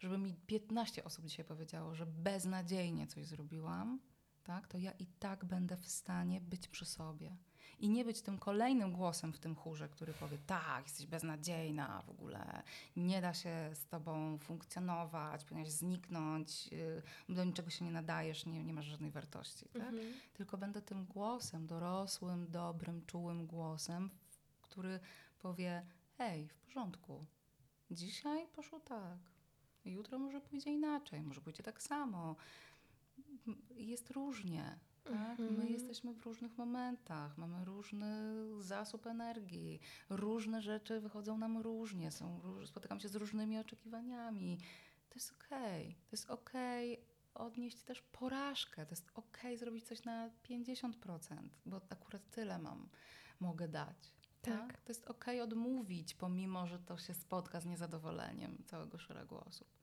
żeby 0.00 0.18
mi 0.18 0.34
15 0.34 1.04
osób 1.04 1.24
dzisiaj 1.24 1.44
powiedziało, 1.44 1.94
że 1.94 2.06
beznadziejnie 2.06 3.06
coś 3.06 3.26
zrobiłam, 3.26 4.00
tak, 4.44 4.68
to 4.68 4.78
ja 4.78 4.92
i 4.92 5.06
tak 5.06 5.44
będę 5.44 5.76
w 5.76 5.88
stanie 5.88 6.40
być 6.40 6.68
przy 6.68 6.84
sobie. 6.84 7.36
I 7.78 7.88
nie 7.88 8.04
być 8.04 8.22
tym 8.22 8.38
kolejnym 8.38 8.92
głosem 8.92 9.32
w 9.32 9.38
tym 9.38 9.54
chórze, 9.54 9.88
który 9.88 10.12
powie, 10.12 10.38
tak, 10.38 10.84
jesteś 10.84 11.06
beznadziejna 11.06 12.02
w 12.02 12.10
ogóle, 12.10 12.62
nie 12.96 13.20
da 13.20 13.34
się 13.34 13.70
z 13.74 13.86
tobą 13.86 14.38
funkcjonować, 14.38 15.44
powinnaś 15.44 15.70
zniknąć, 15.70 16.66
yy, 16.66 17.02
do 17.28 17.44
niczego 17.44 17.70
się 17.70 17.84
nie 17.84 17.90
nadajesz, 17.90 18.46
nie, 18.46 18.64
nie 18.64 18.74
masz 18.74 18.86
żadnej 18.86 19.10
wartości. 19.10 19.68
Tak? 19.68 19.82
Mhm. 19.82 20.12
Tylko 20.34 20.58
będę 20.58 20.82
tym 20.82 21.04
głosem, 21.06 21.66
dorosłym, 21.66 22.50
dobrym, 22.50 23.06
czułym 23.06 23.46
głosem, 23.46 24.10
który 24.62 25.00
powie, 25.38 25.86
hej, 26.18 26.48
w 26.48 26.54
porządku, 26.54 27.26
dzisiaj 27.90 28.46
poszło 28.48 28.80
tak, 28.80 29.18
jutro 29.92 30.18
może 30.18 30.40
pójdzie 30.40 30.70
inaczej, 30.70 31.22
może 31.22 31.40
pójdzie 31.40 31.62
tak 31.62 31.82
samo. 31.82 32.36
Jest 33.70 34.10
różnie. 34.10 34.78
Tak? 35.04 35.38
My 35.38 35.48
Mhm. 35.48 35.68
jesteśmy 35.68 36.14
w 36.14 36.22
różnych 36.22 36.58
momentach, 36.58 37.38
mamy 37.38 37.64
różny 37.64 38.34
zasób 38.62 39.06
energii, 39.06 39.80
różne 40.10 40.62
rzeczy 40.62 41.00
wychodzą 41.00 41.38
nam 41.38 41.58
różnie, 41.58 42.10
są, 42.10 42.40
spotykam 42.66 43.00
się 43.00 43.08
z 43.08 43.14
różnymi 43.16 43.58
oczekiwaniami. 43.58 44.58
To 45.08 45.14
jest 45.14 45.32
okej, 45.32 45.94
to 45.94 46.12
jest 46.12 46.30
okej 46.30 47.04
odnieść 47.34 47.82
też 47.82 48.02
porażkę, 48.02 48.86
to 48.86 48.92
jest 48.92 49.10
okej 49.14 49.56
zrobić 49.56 49.84
coś 49.84 50.04
na 50.04 50.30
50%, 50.48 50.92
bo 51.66 51.80
akurat 51.90 52.30
tyle 52.30 52.58
mam, 52.58 52.88
mogę 53.40 53.68
dać. 53.68 54.14
Tak. 54.42 54.80
To 54.80 54.90
jest 54.90 55.10
okej 55.10 55.40
odmówić, 55.40 56.14
pomimo, 56.14 56.66
że 56.66 56.78
to 56.78 56.98
się 56.98 57.14
spotka 57.14 57.60
z 57.60 57.66
niezadowoleniem 57.66 58.62
całego 58.66 58.98
szeregu 58.98 59.36
osób. 59.48 59.79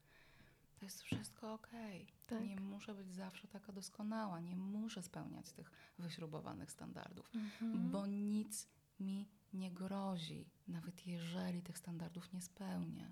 To 0.80 0.86
jest 0.86 1.02
wszystko 1.02 1.54
okej. 1.54 2.08
Tak. 2.28 2.44
Nie 2.44 2.60
muszę 2.60 2.94
być 2.96 3.14
zawsze 3.14 3.48
taka 3.48 3.72
doskonała, 3.72 4.40
nie 4.40 4.56
muszę 4.56 5.02
spełniać 5.02 5.52
tych 5.52 5.72
wyśrubowanych 6.00 6.72
standardów, 6.72 7.32
Mhm. 7.36 7.92
bo 7.92 8.08
nic 8.08 8.68
mi 9.00 9.28
nie 9.54 9.72
grozi, 9.72 10.46
nawet 10.68 11.08
jeżeli 11.08 11.62
tych 11.62 11.78
standardów 11.78 12.34
nie 12.34 12.42
spełnię. 12.42 13.12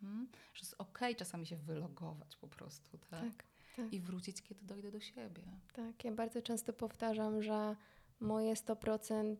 Hmm? 0.00 0.28
Że 0.54 0.60
jest 0.60 0.74
okej 0.78 1.16
czasami 1.16 1.46
się 1.46 1.56
wylogować 1.56 2.36
po 2.36 2.48
prostu, 2.48 2.98
tak? 2.98 3.20
Tak, 3.20 3.44
tak. 3.76 3.92
I 3.92 4.00
wrócić, 4.00 4.42
kiedy 4.42 4.64
dojdę 4.64 4.90
do 4.90 5.00
siebie. 5.00 5.42
Tak, 5.72 6.04
ja 6.04 6.12
bardzo 6.12 6.42
często 6.42 6.72
powtarzam, 6.72 7.42
że 7.42 7.76
moje 8.20 8.54
100% 8.54 9.36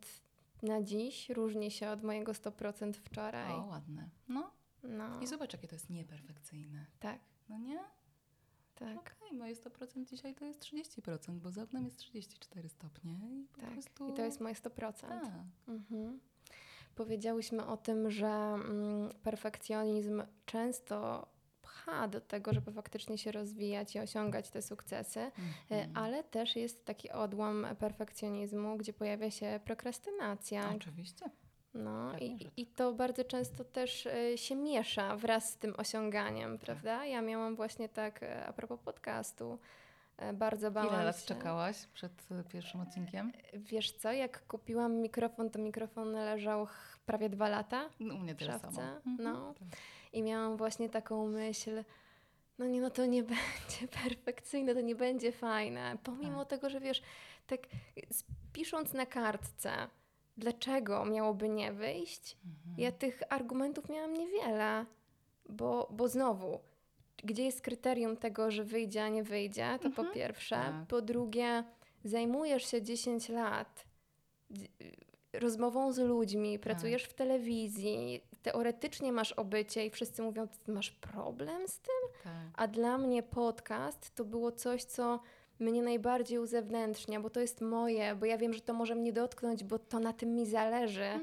na 0.62 0.82
dziś 0.82 1.28
różni 1.30 1.70
się 1.70 1.90
od 1.90 2.02
mojego 2.02 2.32
100% 2.32 2.92
wczoraj. 2.96 3.52
O, 3.52 3.64
ładne. 3.66 4.10
No 4.28 4.50
No, 4.82 5.20
i 5.20 5.26
zobacz, 5.26 5.52
jakie 5.52 5.68
to 5.68 5.74
jest 5.74 5.90
nieperfekcyjne. 5.90 6.86
tak, 7.00 7.20
No 7.48 7.58
nie? 7.58 7.78
tak, 8.74 8.98
Okej, 8.98 9.38
moje 9.38 9.54
100% 9.54 10.04
dzisiaj 10.04 10.34
to 10.34 10.44
jest 10.44 10.60
30%, 10.60 11.38
bo 11.38 11.50
za 11.50 11.62
oknem 11.62 11.84
jest 11.84 11.98
34 11.98 12.68
stopnie 12.68 13.12
i 13.12 13.48
po 13.52 13.60
tak. 13.60 13.70
prostu... 13.70 14.08
I 14.08 14.12
to 14.14 14.22
jest 14.22 14.40
moje 14.40 14.54
100%. 14.54 14.92
Tak. 14.92 15.24
Mhm. 15.68 16.20
Powiedziałyśmy 16.94 17.66
o 17.66 17.76
tym, 17.76 18.10
że 18.10 18.26
mm, 18.26 19.10
perfekcjonizm 19.22 20.22
często 20.46 21.26
pcha 21.62 22.08
do 22.08 22.20
tego, 22.20 22.52
żeby 22.54 22.72
faktycznie 22.72 23.18
się 23.18 23.32
rozwijać 23.32 23.94
i 23.94 23.98
osiągać 24.00 24.50
te 24.50 24.62
sukcesy, 24.62 25.20
e, 25.20 25.32
Mhm. 25.70 25.96
ale 25.96 26.24
też 26.24 26.56
jest 26.56 26.84
taki 26.84 27.10
odłam 27.10 27.66
perfekcjonizmu, 27.78 28.76
gdzie 28.76 28.92
pojawia 28.92 29.30
się 29.30 29.60
prokrastynacja. 29.64 30.74
Oczywiście. 30.76 31.30
No 31.74 32.10
Pewnie, 32.12 32.26
i, 32.28 32.50
i 32.56 32.66
to 32.66 32.92
bardzo 32.92 33.24
często 33.24 33.64
też 33.64 34.06
e, 34.06 34.38
się 34.38 34.56
miesza 34.56 35.16
wraz 35.16 35.50
z 35.52 35.56
tym 35.56 35.74
osiąganiem, 35.78 36.52
Tak. 36.58 36.64
prawda? 36.64 37.06
Ja 37.06 37.22
miałam 37.22 37.56
właśnie 37.56 37.88
tak, 37.88 38.22
e, 38.22 38.46
a 38.46 38.52
propos 38.52 38.80
podcastu, 38.80 39.58
e, 40.16 40.32
bardzo 40.32 40.70
bałam 40.70 40.94
Ile 40.94 41.04
lat 41.04 41.20
się. 41.20 41.26
czekałaś 41.26 41.86
przed 41.86 42.12
pierwszym 42.52 42.80
odcinkiem? 42.80 43.32
Wiesz 43.54 43.92
co, 43.92 44.12
jak 44.12 44.46
kupiłam 44.46 44.92
mikrofon, 44.96 45.50
to 45.50 45.58
mikrofon 45.58 46.12
leżał 46.12 46.66
prawie 47.06 47.28
dwa 47.28 47.48
lata 47.48 47.88
No, 48.00 48.14
u 48.14 48.18
mnie 48.18 48.34
szafce. 48.40 48.72
samo. 48.72 48.82
Mhm. 49.06 49.16
No. 49.18 49.54
Tak. 49.54 49.68
I 50.12 50.22
miałam 50.22 50.56
właśnie 50.56 50.88
taką 50.88 51.28
myśl, 51.28 51.84
no 52.58 52.66
nie, 52.66 52.80
no 52.80 52.90
to 52.90 53.06
nie 53.06 53.22
będzie 53.32 53.88
perfekcyjne, 54.04 54.74
to 54.74 54.80
nie 54.80 54.94
będzie 54.94 55.32
fajne. 55.32 55.96
Pomimo 56.04 56.38
Tak. 56.44 56.48
tego, 56.48 56.70
że 56.70 56.80
wiesz, 56.80 57.02
tak 57.46 57.60
pisząc 58.52 58.92
na 58.92 59.06
kartce, 59.06 59.70
dlaczego 60.36 61.04
miałoby 61.04 61.48
nie 61.48 61.72
wyjść, 61.72 62.36
Mhm. 62.44 62.74
ja 62.78 62.92
tych 62.92 63.22
argumentów 63.28 63.88
miałam 63.88 64.14
niewiele, 64.14 64.86
bo, 65.48 65.88
bo 65.90 66.08
znowu, 66.08 66.58
gdzie 67.24 67.44
jest 67.44 67.60
kryterium 67.60 68.16
tego, 68.16 68.50
że 68.50 68.64
wyjdzie, 68.64 69.04
a 69.04 69.08
nie 69.08 69.22
wyjdzie, 69.22 69.78
to 69.82 69.90
po 69.90 70.02
Mhm. 70.02 70.14
pierwsze. 70.14 70.56
Tak. 70.56 70.86
Po 70.88 71.02
drugie, 71.02 71.64
zajmujesz 72.04 72.66
się 72.70 72.82
10 72.82 73.28
lat 73.28 73.84
rozmową 75.32 75.92
z 75.92 75.98
ludźmi, 75.98 76.58
pracujesz 76.58 77.04
w 77.04 77.14
telewizji, 77.14 78.20
teoretycznie 78.42 79.12
masz 79.12 79.32
obycie 79.32 79.86
i 79.86 79.90
wszyscy 79.90 80.22
mówią, 80.22 80.48
masz 80.68 80.90
problem 80.90 81.68
z 81.68 81.78
tym? 81.78 81.94
Tak. 82.24 82.32
A 82.54 82.66
dla 82.68 82.98
mnie 82.98 83.22
podcast 83.22 84.14
to 84.14 84.24
było 84.24 84.52
coś, 84.52 84.84
co 84.84 85.20
mnie 85.58 85.82
najbardziej 85.82 86.38
uzewnętrznia, 86.38 87.20
bo 87.20 87.30
to 87.30 87.40
jest 87.40 87.60
moje, 87.60 88.14
bo 88.14 88.26
ja 88.26 88.38
wiem, 88.38 88.52
że 88.52 88.60
to 88.60 88.74
może 88.74 88.94
mnie 88.94 89.12
dotknąć, 89.12 89.64
bo 89.64 89.78
to 89.78 89.98
na 89.98 90.12
tym 90.12 90.34
mi 90.34 90.46
zależy. 90.46 91.20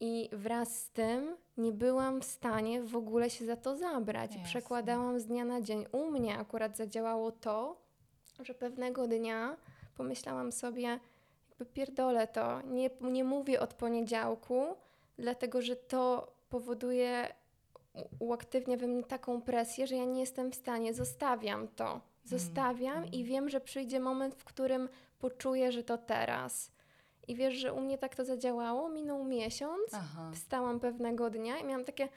I 0.00 0.28
wraz 0.32 0.82
z 0.82 0.90
tym 0.90 1.36
nie 1.56 1.72
byłam 1.72 2.20
w 2.20 2.24
stanie 2.24 2.82
w 2.82 2.96
ogóle 2.96 3.30
się 3.30 3.46
za 3.46 3.56
to 3.56 3.76
zabrać. 3.76 4.30
I 4.30 4.34
Jasne. 4.34 4.48
przekładałam 4.48 5.20
z 5.20 5.26
dnia 5.26 5.44
na 5.44 5.60
dzień. 5.60 5.84
U 5.92 6.10
mnie 6.10 6.38
akurat 6.38 6.76
zadziałało 6.76 7.32
to, 7.32 7.76
że 8.40 8.54
pewnego 8.54 9.08
dnia 9.08 9.56
pomyślałam 9.96 10.52
sobie, 10.52 11.00
jakby 11.50 11.66
pierdolę 11.66 12.26
to, 12.26 12.62
nie, 12.62 12.90
nie 13.00 13.24
mówię 13.24 13.60
od 13.60 13.74
poniedziałku, 13.74 14.66
dlatego 15.18 15.62
że 15.62 15.76
to 15.76 16.32
powoduje, 16.48 17.34
uaktywnia 18.18 18.76
we 18.76 18.86
mnie 18.86 19.04
taką 19.04 19.42
presję, 19.42 19.86
że 19.86 19.96
ja 19.96 20.04
nie 20.04 20.20
jestem 20.20 20.50
w 20.50 20.54
stanie, 20.54 20.94
zostawiam 20.94 21.68
to. 21.68 22.00
Zostawiam 22.28 23.06
i 23.12 23.24
wiem, 23.24 23.48
że 23.48 23.60
przyjdzie 23.60 24.00
moment, 24.00 24.34
w 24.34 24.44
którym 24.44 24.88
poczuję, 25.18 25.72
że 25.72 25.82
to 25.84 25.98
teraz. 25.98 26.70
I 27.28 27.34
wiesz, 27.34 27.54
że 27.54 27.72
u 27.72 27.80
mnie 27.80 27.98
tak 27.98 28.16
to 28.16 28.24
zadziałało, 28.24 28.88
minął 28.88 29.24
miesiąc, 29.24 29.88
Aha. 29.92 30.30
wstałam 30.34 30.80
pewnego 30.80 31.30
dnia 31.30 31.58
i 31.58 31.64
miałam 31.64 31.84
takie. 31.84 32.08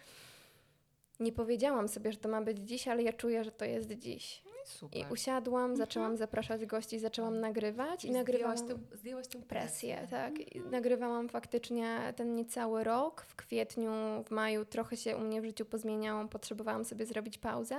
Nie 1.19 1.31
powiedziałam 1.31 1.87
sobie, 1.87 2.11
że 2.11 2.17
to 2.17 2.29
ma 2.29 2.41
być 2.41 2.57
dziś, 2.57 2.87
ale 2.87 3.03
ja 3.03 3.13
czuję, 3.13 3.43
że 3.43 3.51
to 3.51 3.65
jest 3.65 3.91
dziś. 3.91 4.41
No 4.45 4.51
i 4.51 4.67
super. 4.67 5.01
I 5.01 5.05
usiadłam, 5.13 5.75
zaczęłam 5.75 6.17
zapraszać 6.17 6.65
gości, 6.65 6.99
zaczęłam 6.99 7.39
nagrywać 7.39 8.05
i 8.05 8.11
nagrywałam 8.11 8.57
zdjęłaś 8.57 8.83
zdjęłaś 8.93 9.27
tę 9.27 9.39
presję, 9.41 10.07
tak. 10.09 10.39
I 10.39 10.57
Mhm. 10.57 10.71
nagrywałam 10.71 11.29
faktycznie 11.29 12.13
ten 12.15 12.35
niecały 12.35 12.83
rok. 12.83 13.21
W 13.21 13.35
kwietniu, 13.35 13.91
w 14.25 14.31
maju 14.31 14.65
trochę 14.65 14.97
się 14.97 15.17
u 15.17 15.19
mnie 15.19 15.41
w 15.41 15.45
życiu 15.45 15.65
pozmieniało, 15.65 16.27
potrzebowałam 16.27 16.85
sobie 16.85 17.05
zrobić 17.05 17.37
pauzę. 17.37 17.77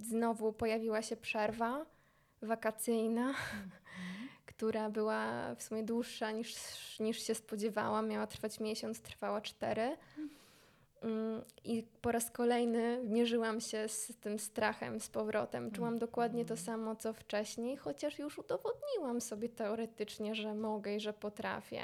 Mm, 0.00 0.10
znowu 0.10 0.52
pojawiła 0.52 1.02
się 1.02 1.16
przerwa 1.16 1.86
wakacyjna, 2.42 3.28
Mhm. 3.28 3.70
która 4.46 4.90
była 4.90 5.54
w 5.54 5.62
sumie 5.62 5.82
dłuższa 5.82 6.30
niż, 6.30 6.54
niż 7.00 7.22
się 7.26 7.34
spodziewałam. 7.34 8.08
Miała 8.08 8.26
trwać 8.26 8.60
miesiąc, 8.60 9.00
trwała 9.00 9.40
cztery. 9.40 9.96
Mm, 11.02 11.42
I 11.64 11.84
po 12.02 12.12
raz 12.12 12.30
kolejny 12.30 13.00
mierzyłam 13.04 13.60
się 13.60 13.88
z 13.88 14.16
tym 14.20 14.38
strachem 14.38 15.00
z 15.00 15.08
powrotem. 15.08 15.70
Czułam 15.70 15.98
dokładnie 15.98 16.44
to 16.44 16.56
samo, 16.56 16.96
co 16.96 17.12
wcześniej, 17.12 17.76
chociaż 17.76 18.18
już 18.18 18.38
udowodniłam 18.38 19.20
sobie 19.20 19.48
teoretycznie, 19.48 20.34
że 20.34 20.54
mogę 20.54 20.96
i 20.96 21.00
że 21.00 21.12
potrafię. 21.12 21.82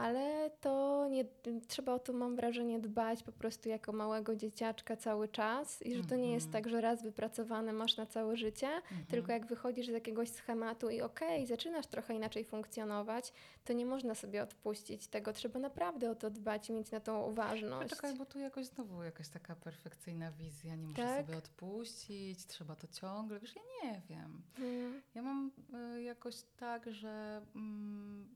Ale 0.00 0.50
to 0.60 1.06
nie, 1.10 1.24
trzeba 1.68 1.94
o 1.94 1.98
to, 1.98 2.12
mam 2.12 2.36
wrażenie, 2.36 2.78
dbać 2.80 3.22
po 3.22 3.32
prostu 3.32 3.68
jako 3.68 3.92
małego 3.92 4.36
dzieciaczka 4.36 4.96
cały 4.96 5.28
czas 5.28 5.82
i 5.82 5.94
że 5.94 6.04
to 6.04 6.16
nie 6.16 6.32
jest 6.32 6.46
Mhm. 6.46 6.64
tak, 6.64 6.70
że 6.72 6.80
raz 6.80 7.02
wypracowane 7.02 7.72
masz 7.72 7.96
na 7.96 8.06
całe 8.06 8.36
życie, 8.36 8.66
Mhm. 8.68 9.06
tylko 9.08 9.32
jak 9.32 9.46
wychodzisz 9.46 9.86
z 9.86 9.90
jakiegoś 9.92 10.28
schematu 10.28 10.90
i 10.90 11.00
okej, 11.00 11.46
zaczynasz 11.46 11.86
trochę 11.86 12.14
inaczej 12.14 12.44
funkcjonować, 12.44 13.32
to 13.64 13.72
nie 13.72 13.86
można 13.86 14.14
sobie 14.14 14.42
odpuścić 14.42 15.06
tego. 15.06 15.32
Trzeba 15.32 15.58
naprawdę 15.60 16.10
o 16.10 16.14
to 16.14 16.30
dbać 16.30 16.68
i 16.70 16.72
mieć 16.72 16.90
na 16.90 17.00
to 17.00 17.26
uważność. 17.26 17.90
Czekaj, 17.90 18.14
bo 18.16 18.26
tu 18.26 18.38
jakoś 18.38 18.66
znowu 18.66 19.02
jakaś 19.02 19.28
taka 19.28 19.56
perfekcyjna 19.56 20.32
wizja, 20.32 20.74
nie 20.76 20.86
muszę 20.88 21.02
Tak? 21.02 21.26
sobie 21.26 21.38
odpuścić, 21.38 22.46
trzeba 22.46 22.76
to 22.76 22.86
ciągle, 22.88 23.40
wiesz, 23.40 23.54
ja 23.56 23.62
nie 23.90 24.02
wiem. 24.08 24.42
Mm, 24.58 25.02
Ja 25.14 25.22
mam 25.22 25.50
y, 25.96 26.02
jakoś 26.02 26.34
tak, 26.56 26.92
że 26.92 27.42
mm, 27.54 28.28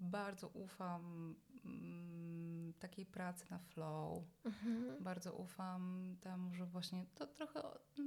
bardzo 0.00 0.48
ufam 0.48 1.34
mm, 1.64 2.72
takiej 2.78 3.06
pracy 3.06 3.46
na 3.50 3.58
flow. 3.58 4.24
mhm. 4.44 5.04
Bardzo 5.04 5.32
ufam 5.32 6.16
temu, 6.20 6.54
że 6.54 6.66
właśnie 6.66 7.04
to 7.14 7.26
trochę 7.26 7.62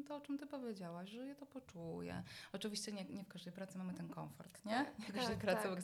to, 0.08 0.16
o 0.16 0.22
czym 0.22 0.38
ty 0.38 0.46
powiedziałaś, 0.48 1.10
że 1.10 1.28
ja 1.28 1.36
to 1.36 1.46
poczuję. 1.46 2.24
Oczywiście 2.54 2.92
nie, 2.92 3.06
nie 3.06 3.24
w 3.24 3.28
każdej 3.28 3.54
pracy 3.54 3.78
mamy 3.78 3.94
ten 3.94 4.10
komfort, 4.10 4.66
nie? 4.66 4.86
Tak, 4.86 5.00
Nie 5.00 5.06
w 5.06 5.12
każdej 5.12 5.36
tak, 5.36 5.46
pracy 5.46 5.62
tak. 5.62 5.70
mogę 5.72 5.82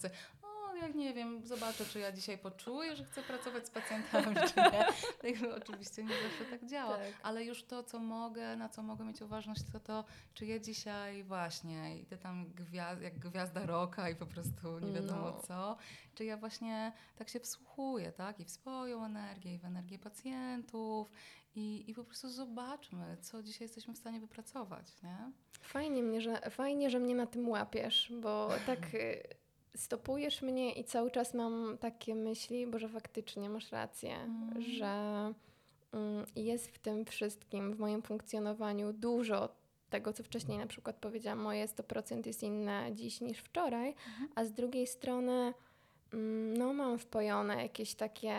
sobie, 0.76 0.86
o 0.86 0.88
ja 0.88 0.93
nie 0.95 1.13
wiem, 1.13 1.45
zobaczę, 1.47 1.86
czy 1.86 1.99
ja 1.99 2.11
dzisiaj 2.11 2.38
poczuję, 2.38 2.95
że 2.95 3.03
chcę 3.05 3.21
pracować 3.23 3.67
z 3.67 3.69
pacjentami, 3.69 4.36
czy 4.36 4.59
nie. 4.59 4.86
Tak, 5.21 5.51
oczywiście 5.63 6.03
nie 6.03 6.13
zawsze 6.23 6.45
tak 6.51 6.65
działa, 6.69 6.97
Tak. 6.97 7.13
ale 7.23 7.43
już 7.43 7.63
to, 7.63 7.84
co 7.84 7.99
mogę, 7.99 8.55
na 8.55 8.69
co 8.69 8.84
mogę 8.84 9.05
mieć 9.05 9.21
uważność, 9.21 9.61
to 9.73 9.80
to, 9.80 10.03
czy 10.34 10.45
ja 10.45 10.59
dzisiaj 10.59 11.23
właśnie 11.23 11.97
idę 11.99 12.17
tam 12.17 12.45
gwia- 12.45 13.01
jak 13.01 13.19
gwiazda 13.19 13.65
roka 13.65 14.09
i 14.09 14.15
po 14.15 14.26
prostu 14.26 14.80
nie 14.80 14.91
wiadomo 14.93 15.21
No. 15.32 15.39
co, 15.47 15.78
czy 16.15 16.26
ja 16.26 16.38
właśnie 16.38 16.91
tak 17.15 17.30
się 17.30 17.39
wsłuchuję, 17.39 18.11
tak, 18.11 18.39
i 18.39 18.45
w 18.45 18.49
swoją 18.49 19.05
energię, 19.05 19.53
i 19.55 19.57
w 19.59 19.65
energię 19.65 19.99
pacjentów 19.99 21.11
i, 21.55 21.89
i 21.89 21.93
po 21.93 22.03
prostu 22.03 22.30
zobaczmy, 22.30 23.17
co 23.21 23.43
dzisiaj 23.43 23.65
jesteśmy 23.65 23.93
w 23.93 23.97
stanie 23.97 24.19
wypracować, 24.19 25.01
nie? 25.03 25.32
Fajnie, 25.61 26.03
mnie, 26.03 26.21
że, 26.21 26.41
fajnie, 26.49 26.89
że 26.89 26.99
mnie 26.99 27.15
na 27.15 27.26
tym 27.28 27.49
łapiesz, 27.49 28.11
bo 28.21 28.49
tak 28.65 28.80
stopujesz 29.76 30.41
mnie 30.41 30.73
i 30.73 30.84
cały 30.84 31.11
czas 31.11 31.34
mam 31.34 31.78
takie 31.78 32.15
myśli, 32.15 32.67
bo 32.67 32.80
że 32.80 32.89
faktycznie 32.89 33.49
masz 33.49 33.71
rację, 33.71 34.15
Mm. 34.15 34.61
że 34.61 34.86
mm, 35.93 36.26
jest 36.36 36.67
w 36.71 36.80
tym 36.80 37.05
wszystkim, 37.05 37.73
w 37.73 37.80
moim 37.80 38.01
funkcjonowaniu 38.01 38.93
dużo 38.93 39.49
tego, 39.89 40.13
co 40.13 40.23
wcześniej 40.23 40.57
na 40.57 40.67
przykład 40.67 40.95
powiedziałam, 40.95 41.39
moje 41.39 41.67
100% 41.67 42.28
jest 42.28 42.43
inne 42.43 42.89
dziś 42.93 43.21
niż 43.21 43.38
wczoraj, 43.39 43.89
Mhm. 43.89 44.30
a 44.36 44.45
z 44.45 44.53
drugiej 44.53 44.88
strony 44.88 45.53
mm, 46.13 46.57
no 46.57 46.73
mam 46.73 46.97
wpojone 46.99 47.63
jakieś 47.63 47.95
takie, 47.95 48.36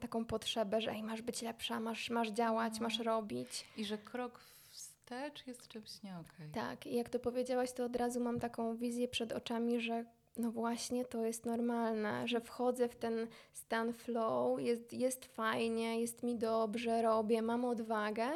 taką 0.00 0.24
potrzebę, 0.24 0.80
że 0.80 0.90
ej, 0.90 1.02
masz 1.02 1.22
być 1.22 1.42
lepsza, 1.42 1.80
masz, 1.80 2.10
masz 2.10 2.28
działać, 2.30 2.72
No. 2.74 2.82
masz 2.82 2.98
robić. 2.98 3.64
I 3.76 3.84
że 3.84 3.98
krok 3.98 4.40
wstecz 4.70 5.46
jest 5.46 5.68
czymś 5.68 6.02
nie 6.02 6.12
okej. 6.18 6.48
Tak, 6.52 6.86
i 6.86 6.94
jak 6.96 7.08
to 7.08 7.18
powiedziałaś, 7.18 7.72
to 7.72 7.84
od 7.84 7.96
razu 7.96 8.20
mam 8.20 8.40
taką 8.40 8.76
wizję 8.76 9.08
przed 9.08 9.32
oczami, 9.32 9.80
że 9.80 10.04
no 10.38 10.50
właśnie 10.50 11.04
to 11.04 11.24
jest 11.26 11.46
normalne, 11.46 12.28
że 12.28 12.40
wchodzę 12.40 12.88
w 12.88 12.96
ten 12.96 13.26
stan 13.52 13.92
flow, 13.92 14.60
jest, 14.60 14.92
jest 14.92 15.24
fajnie, 15.24 16.00
jest 16.00 16.22
mi 16.22 16.36
dobrze, 16.36 17.02
robię, 17.02 17.42
mam 17.42 17.64
odwagę, 17.64 18.28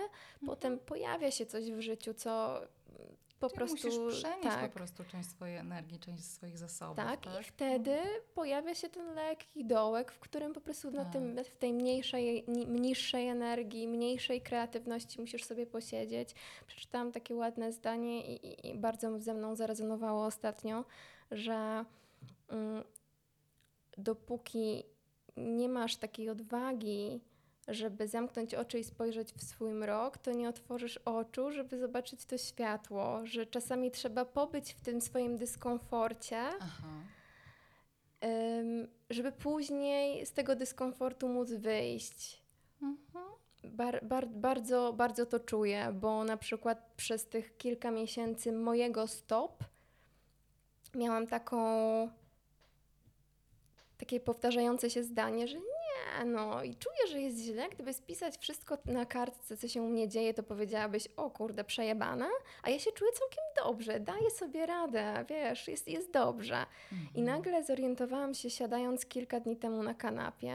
potem 0.47 0.79
pojawia 0.79 1.31
się 1.31 1.47
coś 1.47 1.71
w 1.73 1.81
życiu, 1.81 2.15
co 2.15 2.61
po 3.41 3.49
Czyli 3.49 3.57
prostu. 3.59 3.77
musisz 3.87 4.19
przenieść 4.23 4.43
tak, 4.57 4.71
po 4.71 4.77
prostu 4.77 5.05
część 5.05 5.29
swojej 5.29 5.57
energii, 5.57 5.99
część 5.99 6.25
swoich 6.25 6.59
zasobów. 6.59 6.97
tak, 6.97 7.21
Tak, 7.21 7.41
i 7.41 7.45
wtedy 7.45 7.97
pojawia 8.35 8.75
się 8.75 8.89
ten 8.89 9.15
lekki 9.15 9.65
dołek, 9.65 10.13
w 10.13 10.19
którym 10.21 10.53
po 10.53 10.61
prostu 10.61 10.91
na 10.91 11.05
Tak. 11.05 11.13
tym, 11.13 11.37
w 11.45 11.57
tej 11.57 11.73
mniejszej, 11.73 12.45
ni- 12.49 12.67
niższej 12.67 13.29
energii, 13.29 13.89
mniejszej 13.89 14.41
kreatywności 14.41 15.21
musisz 15.21 15.45
sobie 15.45 15.67
posiedzieć. 15.67 16.35
Przeczytałam 16.67 17.13
takie 17.13 17.35
ładne 17.35 17.73
zdanie 17.73 18.27
i, 18.27 18.47
i, 18.47 18.69
i 18.71 18.75
bardzo 18.75 19.19
ze 19.19 19.35
mną 19.35 19.57
zarezonowało 19.57 20.25
ostatnio, 20.27 20.85
że 21.33 21.85
mm, 22.49 22.85
dopóki 23.99 24.85
nie 25.37 25.69
masz 25.69 25.97
takiej 25.97 26.31
odwagi, 26.31 27.21
żeby 27.69 28.09
zamknąć 28.09 28.55
oczy 28.55 28.79
i 28.79 28.85
spojrzeć 28.85 29.33
w 29.33 29.43
swój 29.43 29.73
mrok, 29.73 30.19
to 30.19 30.33
nie 30.33 30.49
otworzysz 30.49 30.97
oczu, 30.97 31.53
żeby 31.53 31.79
zobaczyć 31.79 32.25
to 32.25 32.39
światło, 32.39 33.21
że 33.25 33.47
czasami 33.47 33.91
trzeba 33.91 34.25
pobyć 34.25 34.73
w 34.73 34.81
tym 34.81 35.01
swoim 35.01 35.37
dyskomforcie, 35.37 36.43
ym, 38.25 38.89
żeby 39.11 39.33
później 39.33 40.27
z 40.27 40.33
tego 40.33 40.57
dyskomfortu 40.57 41.29
móc 41.29 41.53
wyjść. 41.53 42.43
Mhm. 42.83 43.25
Bar, 43.65 44.05
bar, 44.05 44.29
bardzo, 44.29 44.93
bardzo 44.93 45.27
to 45.27 45.41
czuję, 45.41 45.93
bo 46.01 46.25
na 46.25 46.37
przykład 46.37 46.93
przez 46.97 47.29
tych 47.29 47.57
kilka 47.57 47.91
miesięcy 47.91 48.53
mojego 48.53 49.07
stop 49.07 49.65
miałam 50.95 51.27
taką 51.27 51.59
takie 53.99 54.21
powtarzające 54.21 54.91
się 54.91 55.03
zdanie, 55.05 55.49
że 55.49 55.59
nie, 55.59 56.25
no 56.25 56.63
i 56.63 56.77
czuję, 56.77 57.07
że 57.11 57.21
jest 57.21 57.39
źle. 57.39 57.69
Gdyby 57.69 57.93
spisać 57.93 58.39
wszystko 58.39 58.79
na 58.85 59.07
kartce, 59.07 59.57
co 59.57 59.69
się 59.69 59.83
u 59.83 59.89
mnie 59.89 60.09
dzieje, 60.09 60.35
to 60.35 60.43
powiedziałabyś, 60.43 61.09
o 61.17 61.31
kurde, 61.31 61.65
przejebana, 61.65 62.29
a 62.63 62.71
ja 62.71 62.79
się 62.79 62.93
czuję 62.93 63.13
całkiem 63.13 63.45
dobrze, 63.65 64.01
daję 64.01 64.31
sobie 64.31 64.67
radę, 64.67 65.25
wiesz, 65.29 65.69
jest, 65.69 65.89
jest 65.89 66.11
dobrze. 66.11 66.67
I 66.93 67.21
Mhm. 67.21 67.25
nagle 67.27 67.65
zorientowałam 67.65 68.35
się, 68.35 68.51
siadając 68.51 69.07
kilka 69.07 69.41
dni 69.41 69.57
temu 69.57 69.83
na 69.83 69.95
kanapie, 69.95 70.55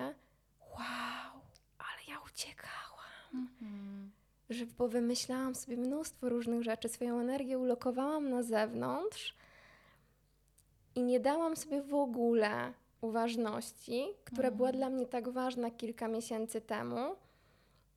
wow, 0.61 1.41
ale 1.77 1.99
ja 2.07 2.19
uciekałam. 2.25 2.67
Mhm. 3.33 4.11
Że 4.49 4.65
bo 4.65 4.88
wymyślałam 4.88 5.55
sobie 5.55 5.77
mnóstwo 5.77 6.29
różnych 6.29 6.63
rzeczy, 6.63 6.89
swoją 6.89 7.19
energię 7.19 7.57
ulokowałam 7.59 8.29
na 8.29 8.43
zewnątrz 8.43 9.35
i 10.97 11.03
nie 11.03 11.19
dałam 11.19 11.55
sobie 11.55 11.81
w 11.81 11.93
ogóle 11.93 12.73
uważności, 13.01 14.07
która 14.25 14.51
była 14.51 14.69
Mhm. 14.69 14.77
dla 14.79 14.89
mnie 14.89 15.05
tak 15.05 15.29
ważna 15.29 15.71
kilka 15.71 16.07
miesięcy 16.07 16.61
temu. 16.61 17.15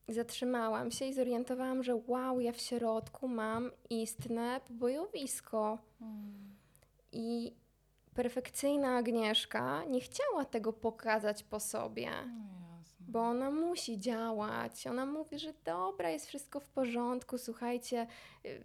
Zatrzymałam 0.08 0.90
się 0.90 1.04
i 1.04 1.14
zorientowałam, 1.14 1.82
że 1.82 2.00
wow, 2.06 2.40
ja 2.40 2.52
w 2.52 2.60
środku 2.60 3.28
mam 3.28 3.70
istne 3.90 4.60
pobojowisko. 4.68 5.78
Mhm. 6.00 6.56
I 7.12 7.52
perfekcyjna 8.14 8.96
Agnieszka 8.96 9.84
nie 9.84 10.00
chciała 10.00 10.44
tego 10.44 10.72
pokazać 10.72 11.42
po 11.42 11.60
sobie, 11.60 12.10
No 12.10 13.06
bo 13.08 13.20
ona 13.20 13.50
musi 13.50 13.98
działać. 13.98 14.86
Ona 14.86 15.06
mówi, 15.06 15.38
że 15.38 15.52
dobra, 15.64 16.10
jest 16.10 16.26
wszystko 16.26 16.60
w 16.60 16.68
porządku, 16.68 17.38
słuchajcie, 17.38 18.06
y, 18.46 18.64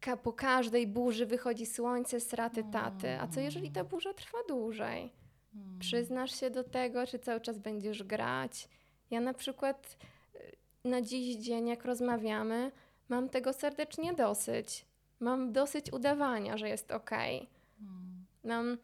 ka- 0.00 0.16
po 0.16 0.32
każdej 0.32 0.86
burzy 0.86 1.26
wychodzi 1.26 1.66
słońce, 1.66 2.20
straty 2.20 2.64
taty. 2.72 3.20
A 3.20 3.28
co 3.28 3.40
jeżeli 3.40 3.70
ta 3.70 3.84
burza 3.84 4.14
trwa 4.14 4.38
dłużej? 4.48 5.12
Mhm. 5.54 5.78
Przyznasz 5.78 6.40
się 6.40 6.50
do 6.50 6.64
tego, 6.64 7.06
czy 7.06 7.18
cały 7.18 7.40
czas 7.40 7.58
będziesz 7.58 8.02
grać? 8.02 8.68
Ja 9.10 9.20
na 9.20 9.34
przykład 9.34 9.96
y, 10.34 10.88
na 10.88 11.02
dziś 11.02 11.36
dzień, 11.36 11.68
jak 11.68 11.84
rozmawiamy, 11.84 12.70
mam 13.08 13.28
tego 13.28 13.52
serdecznie 13.52 14.14
dosyć. 14.14 14.84
Mam 15.20 15.52
dosyć 15.52 15.92
udawania, 15.92 16.56
że 16.56 16.68
jest 16.68 16.90
okej. 16.92 17.48
Mhm. 17.80 18.26
Mam, 18.44 18.72
y, 18.72 18.78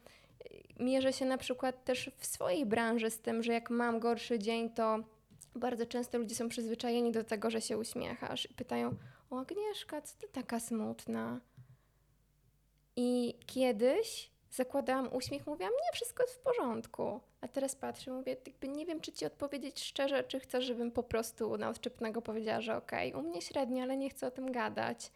mierzę 0.85 1.13
się 1.13 1.25
na 1.25 1.39
przykład 1.39 1.85
też 1.85 2.11
w 2.17 2.27
swojej 2.27 2.67
branży 2.67 3.11
z 3.11 3.19
tym, 3.21 3.43
że 3.43 3.53
jak 3.53 3.71
mam 3.71 4.01
gorszy 4.01 4.39
dzień, 4.39 4.71
to 4.71 4.99
bardzo 5.55 5.87
często 5.87 6.19
ludzie 6.19 6.35
są 6.35 6.49
przyzwyczajeni 6.49 7.13
do 7.13 7.25
tego, 7.25 7.51
że 7.51 7.61
się 7.61 7.79
uśmiechasz 7.79 8.51
i 8.51 8.55
pytają: 8.55 8.95
O 9.31 9.39
Agnieszka, 9.39 10.03
co 10.03 10.17
ty 10.17 10.29
taka 10.29 10.61
smutna? 10.61 11.41
I 12.97 13.39
kiedyś 13.47 14.31
zakładałam 14.51 15.13
uśmiech, 15.13 15.47
mówiłam: 15.47 15.73
Nie, 15.73 15.93
wszystko 15.93 16.23
jest 16.23 16.35
w 16.35 16.39
porządku. 16.39 17.21
A 17.41 17.49
teraz 17.49 17.77
patrzę, 17.77 18.11
mówię: 18.13 18.37
jakby 18.47 18.69
Nie 18.69 18.87
wiem, 18.87 19.01
czy 19.01 19.13
ci 19.13 19.27
odpowiedzieć 19.27 19.81
szczerze, 19.85 20.25
czy 20.25 20.41
chcesz, 20.41 20.65
żebym 20.65 20.91
po 20.91 21.03
prostu 21.03 21.57
na 21.57 21.69
odczepnego 21.69 22.23
powiedziała, 22.23 22.61
że 22.61 22.77
okej, 22.77 23.15
u 23.15 23.23
mnie 23.23 23.43
średnio, 23.43 23.83
ale 23.83 23.97
nie 23.97 24.11
chcę 24.11 24.27
o 24.27 24.31
tym 24.31 24.53
gadać. 24.53 25.13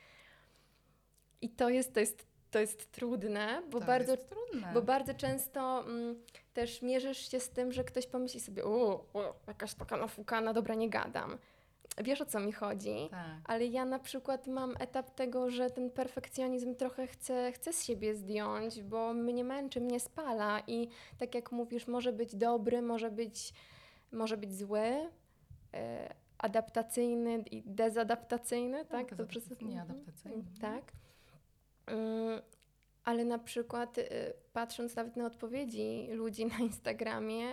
I 1.40 1.48
to 1.50 1.68
jest, 1.68 1.94
to 1.94 2.00
jest, 2.00 2.26
to 2.50 2.58
jest 2.58 2.92
trudne, 2.92 3.62
bo 3.70 3.78
Tak, 3.78 3.86
bardzo 3.86 4.16
trudne. 4.16 4.70
bo 4.74 4.82
bardzo 4.82 5.14
często 5.14 5.80
mm, 5.86 6.22
też 6.54 6.82
mierzysz 6.82 7.30
się 7.30 7.40
z 7.40 7.50
tym, 7.50 7.72
że 7.72 7.84
ktoś 7.84 8.06
pomyśli 8.06 8.40
sobie, 8.40 8.64
o, 8.64 9.04
o 9.14 9.34
jakaś 9.46 9.74
taka 9.74 9.96
nafukana, 9.96 10.52
dobra, 10.52 10.74
nie 10.74 10.90
gadam. 10.90 11.38
Wiesz 12.04 12.20
o 12.20 12.26
co 12.26 12.40
mi 12.40 12.52
chodzi? 12.52 13.08
Tak. 13.10 13.38
Ale 13.44 13.66
ja 13.66 13.84
na 13.84 13.98
przykład 13.98 14.46
mam 14.46 14.74
etap 14.78 15.10
tego, 15.10 15.50
że 15.50 15.70
ten 15.70 15.90
perfekcjonizm 15.90 16.74
trochę 16.74 17.06
chcę, 17.06 17.52
chcę 17.52 17.72
z 17.72 17.84
siebie 17.84 18.14
zdjąć, 18.14 18.82
bo 18.82 19.14
mnie 19.14 19.44
męczy, 19.44 19.80
mnie 19.80 20.00
spala 20.00 20.60
i 20.66 20.88
tak 21.18 21.34
jak 21.34 21.52
mówisz, 21.52 21.86
może 21.86 22.12
być 22.12 22.36
dobry, 22.36 22.82
może 22.82 23.10
być, 23.10 23.52
może 24.12 24.36
być 24.36 24.56
zły, 24.58 25.10
e, 25.74 26.14
adaptacyjny 26.38 27.44
i 27.50 27.62
dezadaptacyjny, 27.66 28.78
tak? 28.78 28.88
Tak, 28.90 29.12
adaptacyjny, 29.12 29.56
sobie- 29.56 29.66
nieadaptacyjny. 29.66 30.36
Mhm, 30.36 30.56
Tak. 30.60 30.92
Mm, 31.86 32.40
ale 33.04 33.24
na 33.24 33.38
przykład 33.38 33.98
y, 33.98 34.04
patrząc 34.52 34.96
nawet 34.96 35.16
na 35.16 35.26
odpowiedzi 35.26 36.08
ludzi 36.12 36.46
na 36.46 36.58
Instagramie, 36.58 37.44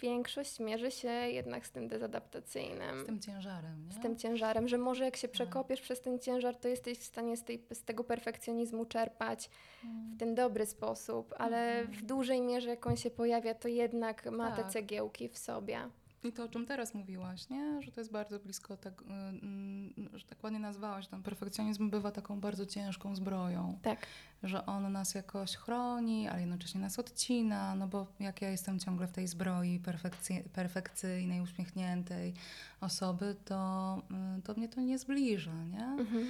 większość 0.00 0.60
mierzy 0.60 0.90
się 0.90 1.08
jednak 1.08 1.66
z 1.66 1.70
tym 1.70 1.88
dezadaptacyjnym. 1.88 3.02
Z 3.02 3.06
tym 3.06 3.20
ciężarem, 3.20 3.86
nie? 3.88 3.92
z 3.94 3.98
tym 4.02 4.16
ciężarem, 4.16 4.68
że 4.68 4.78
może 4.78 5.04
jak 5.04 5.16
się 5.16 5.28
Tak. 5.28 5.32
przekopiesz 5.34 5.80
przez 5.80 6.00
ten 6.00 6.18
ciężar, 6.18 6.56
to 6.56 6.68
jesteś 6.68 6.98
w 6.98 7.04
stanie 7.04 7.36
z, 7.36 7.44
tej, 7.44 7.64
z 7.72 7.84
tego 7.84 8.04
perfekcjonizmu 8.04 8.84
czerpać 8.84 9.50
Mm. 9.84 10.14
w 10.14 10.18
ten 10.18 10.34
dobry 10.34 10.66
sposób, 10.66 11.34
ale 11.38 11.84
w 11.84 12.02
dużej 12.02 12.42
mierze, 12.42 12.68
jak 12.70 12.86
on 12.86 12.96
się 12.96 13.10
pojawia, 13.10 13.54
to 13.54 13.68
jednak 13.68 14.26
ma 14.30 14.50
te 14.56 14.62
Tak. 14.62 14.72
cegiełki 14.72 15.28
w 15.28 15.38
sobie. 15.38 15.78
I 16.24 16.32
to, 16.32 16.44
o 16.44 16.48
czym 16.48 16.66
teraz 16.66 16.94
mówiłaś, 16.94 17.48
nie? 17.48 17.82
Że 17.82 17.92
to 17.92 18.00
jest 18.00 18.12
bardzo 18.12 18.38
blisko, 18.38 18.76
tak, 18.76 19.02
y, 19.02 19.04
mm, 19.04 19.92
że 20.14 20.26
tak 20.26 20.44
ładnie 20.44 20.58
nazwałaś, 20.58 21.06
ten 21.06 21.22
perfekcjonizm 21.22 21.90
bywa 21.90 22.10
taką 22.10 22.40
bardzo 22.40 22.66
ciężką 22.66 23.16
zbroją. 23.16 23.78
Tak. 23.82 24.06
Że 24.42 24.66
on 24.66 24.92
nas 24.92 25.14
jakoś 25.14 25.56
chroni, 25.56 26.28
ale 26.28 26.40
jednocześnie 26.40 26.80
nas 26.80 26.98
odcina, 26.98 27.74
no 27.74 27.88
bo 27.88 28.06
jak 28.20 28.42
ja 28.42 28.50
jestem 28.50 28.78
ciągle 28.78 29.06
w 29.06 29.12
tej 29.12 29.26
zbroi 29.26 29.80
perfekcy, 29.80 30.44
perfekcyjnej, 30.52 31.40
uśmiechniętej 31.40 32.34
osoby, 32.80 33.36
to, 33.44 34.02
y, 34.38 34.42
to 34.42 34.54
mnie 34.54 34.68
to 34.68 34.80
nie 34.80 34.98
zbliża, 34.98 35.64
nie? 35.64 35.84
Mhm. 35.84 36.26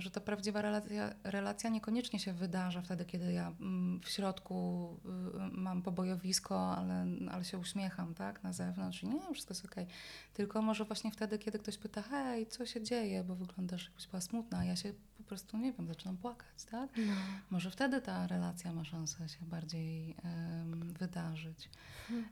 Że 0.00 0.10
ta 0.10 0.20
prawdziwa 0.20 0.62
relacja, 0.62 1.14
relacja 1.24 1.70
niekoniecznie 1.70 2.18
się 2.18 2.32
wydarza 2.32 2.82
wtedy, 2.82 3.04
kiedy 3.04 3.32
ja 3.32 3.52
mm, 3.60 4.00
w 4.00 4.08
środku 4.08 4.88
y, 5.04 5.60
mam 5.60 5.82
pobojowisko, 5.82 6.76
ale, 6.76 7.06
ale 7.30 7.44
się 7.44 7.58
uśmiecham, 7.58 8.14
tak, 8.14 8.42
na 8.42 8.52
zewnątrz 8.52 9.02
i 9.02 9.08
nie, 9.08 9.20
wszystko 9.34 9.54
jest 9.54 9.64
okej. 9.64 9.86
Tylko 10.34 10.62
może 10.62 10.84
właśnie 10.84 11.10
wtedy, 11.10 11.38
kiedy 11.38 11.58
ktoś 11.58 11.78
pyta, 11.78 12.02
hej, 12.02 12.46
co 12.46 12.66
się 12.66 12.82
dzieje, 12.82 13.24
bo 13.24 13.34
wyglądasz 13.34 13.84
jakbyś 13.84 14.06
była 14.06 14.20
smutna, 14.20 14.64
ja 14.64 14.76
się 14.76 14.92
po 15.18 15.22
prostu, 15.24 15.58
nie 15.58 15.72
wiem, 15.72 15.86
zaczynam 15.88 16.16
płakać, 16.16 16.64
tak? 16.70 16.90
No. 16.96 17.12
Może 17.50 17.70
wtedy 17.70 18.00
ta 18.00 18.26
relacja 18.26 18.72
ma 18.72 18.84
szansę 18.84 19.28
się 19.28 19.44
bardziej 19.46 20.16
em, 20.24 20.92
wydarzyć. 20.98 21.70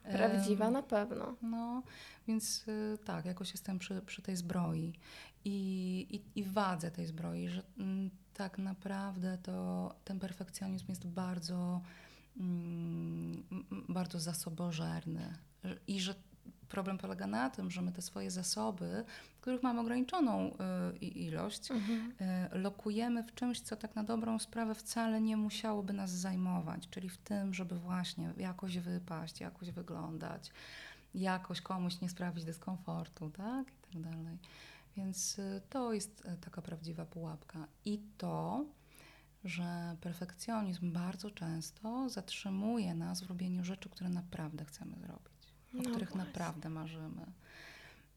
Prawdziwa 0.03 0.66
Em, 0.66 0.72
na 0.72 0.83
pewno. 0.83 1.37
no, 1.43 1.83
więc 2.28 2.68
y, 2.68 2.99
tak, 3.05 3.24
jakoś 3.24 3.51
jestem 3.51 3.78
przy, 3.78 4.01
przy 4.03 4.22
tej 4.22 4.37
zbroi 4.37 4.93
i, 5.45 6.07
i, 6.35 6.41
i 6.41 6.45
wadze 6.45 6.91
tej 6.91 7.07
zbroi, 7.07 7.49
że 7.49 7.62
mm, 7.78 8.11
tak 8.35 8.59
naprawdę 8.59 9.39
to 9.43 9.95
ten 10.05 10.20
perfekcjonizm 10.20 10.85
jest 10.89 11.07
bardzo, 11.07 11.81
mm, 12.37 13.43
m- 13.53 13.85
bardzo 13.89 14.20
zasobożerny 14.20 15.35
Że- 15.64 15.78
i 15.87 16.01
że 16.01 16.14
problem 16.70 16.98
polega 16.98 17.26
na 17.26 17.50
tym, 17.50 17.70
że 17.70 17.82
my 17.82 17.92
te 17.92 18.02
swoje 18.02 18.30
zasoby, 18.30 19.04
których 19.40 19.62
mamy 19.62 19.80
ograniczoną 19.80 20.54
y, 21.02 21.06
ilość, 21.06 21.70
Mhm. 21.70 22.12
y, 22.54 22.58
lokujemy 22.58 23.22
w 23.22 23.34
czymś, 23.34 23.60
co 23.60 23.76
tak 23.76 23.94
na 23.96 24.04
dobrą 24.04 24.38
sprawę 24.38 24.74
wcale 24.74 25.20
nie 25.20 25.36
musiałoby 25.36 25.92
nas 25.92 26.10
zajmować, 26.10 26.88
czyli 26.90 27.08
w 27.08 27.18
tym, 27.18 27.54
żeby 27.54 27.78
właśnie 27.78 28.32
jakoś 28.36 28.78
wypaść, 28.78 29.40
jakoś 29.40 29.70
wyglądać, 29.70 30.50
jakoś 31.14 31.60
komuś 31.60 32.00
nie 32.00 32.08
sprawić 32.08 32.44
dyskomfortu, 32.44 33.30
tak? 33.30 33.66
I 33.68 33.92
tak 33.92 34.02
dalej. 34.02 34.38
Więc 34.96 35.38
y, 35.38 35.60
to 35.70 35.92
jest 35.92 36.22
taka 36.40 36.62
prawdziwa 36.62 37.04
pułapka. 37.06 37.66
I 37.84 38.00
to, 38.18 38.64
że 39.44 39.96
perfekcjonizm 40.00 40.92
bardzo 40.92 41.30
często 41.30 42.08
zatrzymuje 42.08 42.94
nas 42.94 43.20
w 43.20 43.28
robieniu 43.28 43.64
rzeczy, 43.64 43.88
które 43.88 44.10
naprawdę 44.10 44.64
chcemy 44.64 44.96
zrobić, 44.98 45.39
o 45.74 45.76
No 45.76 45.90
których 45.90 46.08
właśnie. 46.10 46.24
naprawdę 46.32 46.68
marzymy. 46.68 47.26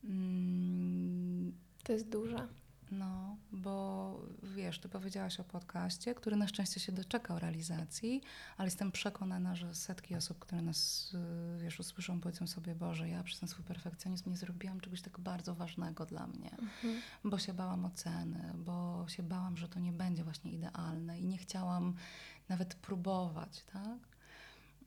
Mm, 0.04 1.54
To 1.84 1.94
jest 1.94 2.10
duże. 2.10 2.48
no, 2.92 3.38
bo 3.52 4.20
wiesz, 4.44 4.80
ty 4.80 4.90
powiedziałaś 4.90 5.40
o 5.40 5.44
podcaście, 5.44 6.16
który 6.16 6.36
na 6.36 6.48
szczęście 6.48 6.80
się 6.80 6.92
doczekał 6.92 7.40
realizacji, 7.40 8.22
ale 8.58 8.68
jestem 8.68 8.92
przekonana, 8.92 9.56
że 9.56 9.76
setki 9.76 10.16
osób, 10.16 10.40
które 10.40 10.62
nas, 10.62 11.12
y, 11.58 11.60
wiesz, 11.64 11.80
usłyszą, 11.80 12.22
powiedzą 12.22 12.48
sobie, 12.48 12.76
Boże, 12.76 13.10
ja 13.10 13.24
przez 13.24 13.40
ten 13.40 13.50
swój 13.50 13.66
perfekcjonizm 13.66 14.30
nie 14.30 14.38
zrobiłam 14.38 14.80
czegoś 14.80 15.02
tak 15.02 15.20
bardzo 15.20 15.56
ważnego 15.56 16.06
dla 16.06 16.28
mnie, 16.28 16.50
Mhm. 16.52 17.02
bo 17.24 17.38
się 17.40 17.54
bałam 17.54 17.86
oceny, 17.86 18.54
bo 18.56 19.06
się 19.08 19.24
bałam, 19.24 19.58
że 19.58 19.70
to 19.70 19.80
nie 19.80 19.92
będzie 19.94 20.24
właśnie 20.24 20.52
idealne 20.52 21.20
i 21.20 21.26
nie 21.26 21.38
chciałam 21.38 21.94
nawet 22.50 22.76
próbować, 22.76 23.64
tak? 23.74 24.00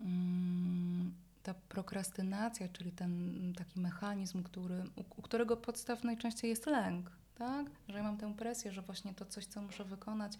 Mm, 0.00 1.14
Ta 1.46 1.54
prokrastynacja, 1.54 2.68
czyli 2.68 2.92
ten 2.92 3.52
taki 3.56 3.80
mechanizm, 3.80 4.42
który, 4.42 4.84
u, 4.96 5.00
u 5.16 5.22
którego 5.22 5.56
podstaw 5.56 6.04
najczęściej 6.04 6.50
jest 6.50 6.66
lęk, 6.66 7.10
tak? 7.38 7.66
Że 7.88 7.98
ja 7.98 8.02
mam 8.02 8.16
tę 8.16 8.34
presję, 8.34 8.72
że 8.72 8.82
właśnie 8.82 9.14
to 9.14 9.24
coś, 9.24 9.46
co 9.46 9.62
muszę 9.62 9.84
wykonać, 9.84 10.32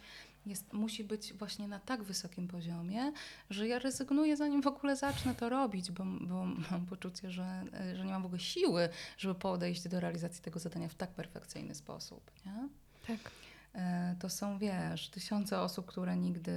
jest, 0.45 0.73
musi 0.73 1.03
być 1.03 1.33
właśnie 1.33 1.67
na 1.67 1.79
tak 1.79 2.03
wysokim 2.03 2.47
poziomie, 2.47 3.11
że 3.49 3.67
ja 3.67 3.79
rezygnuję 3.79 4.37
zanim 4.37 4.61
w 4.61 4.67
ogóle 4.67 4.95
zacznę 4.95 5.35
to 5.35 5.49
robić, 5.49 5.91
bo, 5.91 6.03
bo 6.21 6.45
mam 6.71 6.85
poczucie, 6.89 7.31
że, 7.31 7.63
że 7.95 8.05
nie 8.05 8.11
mam 8.11 8.21
w 8.21 8.25
ogóle 8.25 8.39
siły, 8.39 8.89
żeby 9.17 9.35
podejść 9.35 9.87
do 9.87 9.99
realizacji 9.99 10.43
tego 10.43 10.59
zadania 10.59 10.89
w 10.89 10.95
tak 10.95 11.09
perfekcyjny 11.09 11.75
sposób, 11.75 12.31
nie? 12.45 12.69
Tak. 13.07 13.31
E, 13.77 14.15
To 14.19 14.29
są, 14.29 14.57
wiesz, 14.57 15.09
tysiące 15.09 15.59
osób, 15.61 15.85
które 15.85 16.17
nigdy, 16.17 16.51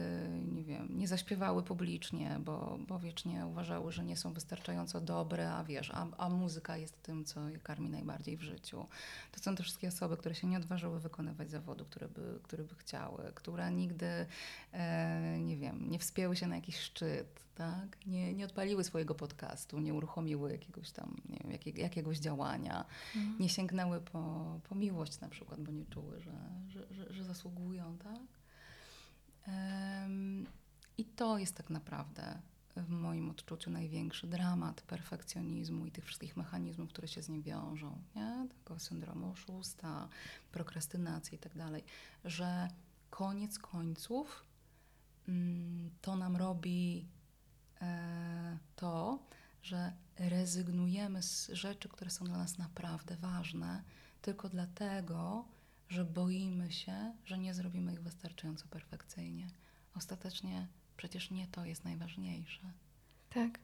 nie 0.53 0.65
wiem, 0.65 0.89
nie 0.99 1.09
zaśpiewały 1.09 1.63
publicznie, 1.63 2.37
bo, 2.45 2.79
bo 2.89 2.99
wiecznie 2.99 3.47
uważały, 3.47 3.93
że 3.93 4.05
nie 4.05 4.17
są 4.17 4.33
wystarczająco 4.33 5.01
dobre, 5.01 5.53
a 5.53 5.65
wiesz, 5.65 5.91
a, 5.95 6.07
a 6.19 6.29
muzyka 6.29 6.77
jest 6.77 7.03
tym, 7.03 7.25
co 7.25 7.49
je 7.49 7.59
karmi 7.59 7.91
najbardziej 7.91 8.37
w 8.37 8.43
życiu. 8.43 8.87
To 9.33 9.41
są 9.41 9.57
te 9.57 9.63
wszystkie 9.63 9.89
osoby, 9.89 10.17
które 10.17 10.35
się 10.35 10.47
nie 10.47 10.57
odważyły 10.57 11.01
wykonywać 11.01 11.51
zawodu, 11.51 11.85
który 11.85 12.09
by, 12.09 12.39
który 12.43 12.65
by 12.65 12.75
chciały, 12.75 13.33
które 13.35 13.71
nigdy, 13.71 14.27
e, 14.73 15.39
nie 15.41 15.57
wiem, 15.57 15.91
nie 15.91 15.99
wspięły 15.99 16.37
się 16.37 16.47
na 16.47 16.57
jakiś 16.57 16.77
szczyt, 16.79 17.41
tak? 17.55 18.07
Nie, 18.07 18.35
nie 18.35 18.45
odpaliły 18.45 18.85
swojego 18.85 19.15
podcastu, 19.15 19.79
nie 19.81 19.95
uruchomiły 19.95 20.53
jakiegoś 20.53 20.91
tam, 20.91 21.17
nie 21.29 21.39
wiem, 21.43 21.53
jakiego, 21.53 21.81
jakiegoś 21.81 22.19
działania 22.19 22.85
Mhm. 23.17 23.37
nie 23.41 23.49
sięgnęły 23.49 24.01
po, 24.01 24.45
po 24.69 24.75
miłość 24.75 25.21
na 25.21 25.29
przykład, 25.29 25.61
bo 25.61 25.73
nie 25.73 25.87
czuły, 25.87 26.21
że, 26.21 26.33
że, 26.69 26.95
że, 26.95 27.10
że 27.15 27.25
zasługują, 27.25 27.99
tak? 27.99 28.23
I 30.99 31.05
to 31.05 31.39
jest 31.39 31.57
tak 31.57 31.71
naprawdę 31.71 32.41
w 32.77 32.89
moim 32.89 33.31
odczuciu 33.31 33.71
największy 33.71 34.27
dramat 34.27 34.83
perfekcjonizmu 34.83 35.87
i 35.87 35.91
tych 35.91 36.05
wszystkich 36.05 36.37
mechanizmów, 36.37 36.89
które 36.89 37.09
się 37.09 37.23
z 37.23 37.29
nim 37.29 37.43
wiążą, 37.43 37.99
nie? 38.17 38.49
Tego 38.49 38.79
syndromu 38.79 39.31
oszusta, 39.31 40.09
prokrastynacji 40.53 41.35
i 41.35 41.39
tak 41.39 41.57
dalej, 41.57 41.85
że 42.25 42.69
koniec 43.11 43.59
końców 43.59 44.45
mm, 45.29 45.91
to 46.01 46.17
nam 46.17 46.37
robi 46.37 47.09
e, 47.81 48.59
to, 48.77 49.19
że 49.63 49.93
rezygnujemy 50.19 51.23
z 51.23 51.49
rzeczy, 51.49 51.89
które 51.89 52.11
są 52.11 52.25
dla 52.25 52.39
nas 52.39 52.59
naprawdę 52.59 53.17
ważne, 53.17 53.83
tylko 54.23 54.49
dlatego, 54.49 55.45
że 55.91 56.05
boimy 56.05 56.73
się, 56.73 57.13
że 57.25 57.39
nie 57.39 57.55
zrobimy 57.55 57.93
ich 57.93 58.03
wystarczająco 58.03 58.69
perfekcyjnie. 58.69 59.49
Ostatecznie 59.95 60.67
przecież 60.97 61.31
nie 61.31 61.47
to 61.47 61.65
jest 61.65 61.85
najważniejsze. 61.85 62.73
Tak. 63.31 63.59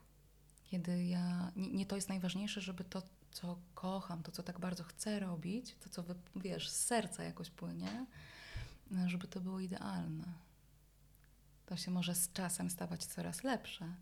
Kiedy 0.64 1.04
ja, 1.04 1.52
nie, 1.56 1.72
nie 1.72 1.86
to 1.86 1.96
jest 1.96 2.08
najważniejsze, 2.08 2.60
żeby 2.60 2.84
to, 2.84 3.02
co 3.30 3.58
kocham, 3.74 4.22
to, 4.22 4.32
co 4.32 4.42
tak 4.42 4.60
bardzo 4.60 4.84
chcę 4.84 5.20
robić, 5.20 5.76
to, 5.80 5.88
co 5.90 6.02
wy, 6.02 6.14
wiesz, 6.36 6.70
z 6.70 6.84
serca 6.84 7.22
jakoś 7.22 7.50
płynie, 7.50 8.06
żeby 9.06 9.28
to 9.28 9.40
było 9.40 9.60
idealne. 9.60 10.32
To 11.66 11.76
się 11.76 11.90
może 11.90 12.14
z 12.14 12.32
czasem 12.32 12.70
stawać 12.70 13.04
coraz 13.04 13.44
lepsze, 13.44 13.94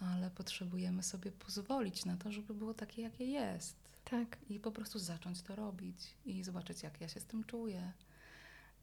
ale 0.00 0.30
potrzebujemy 0.30 1.02
sobie 1.02 1.32
pozwolić 1.32 2.04
na 2.04 2.16
to, 2.16 2.32
żeby 2.32 2.54
było 2.54 2.74
takie, 2.74 3.02
jakie 3.02 3.24
jest. 3.24 3.76
Tak. 4.10 4.36
I 4.50 4.60
po 4.60 4.70
prostu 4.72 4.98
zacząć 4.98 5.42
to 5.42 5.56
robić 5.56 6.14
i 6.26 6.42
zobaczyć, 6.42 6.82
jak 6.82 7.00
ja 7.00 7.08
się 7.08 7.20
z 7.20 7.24
tym 7.24 7.44
czuję 7.44 7.92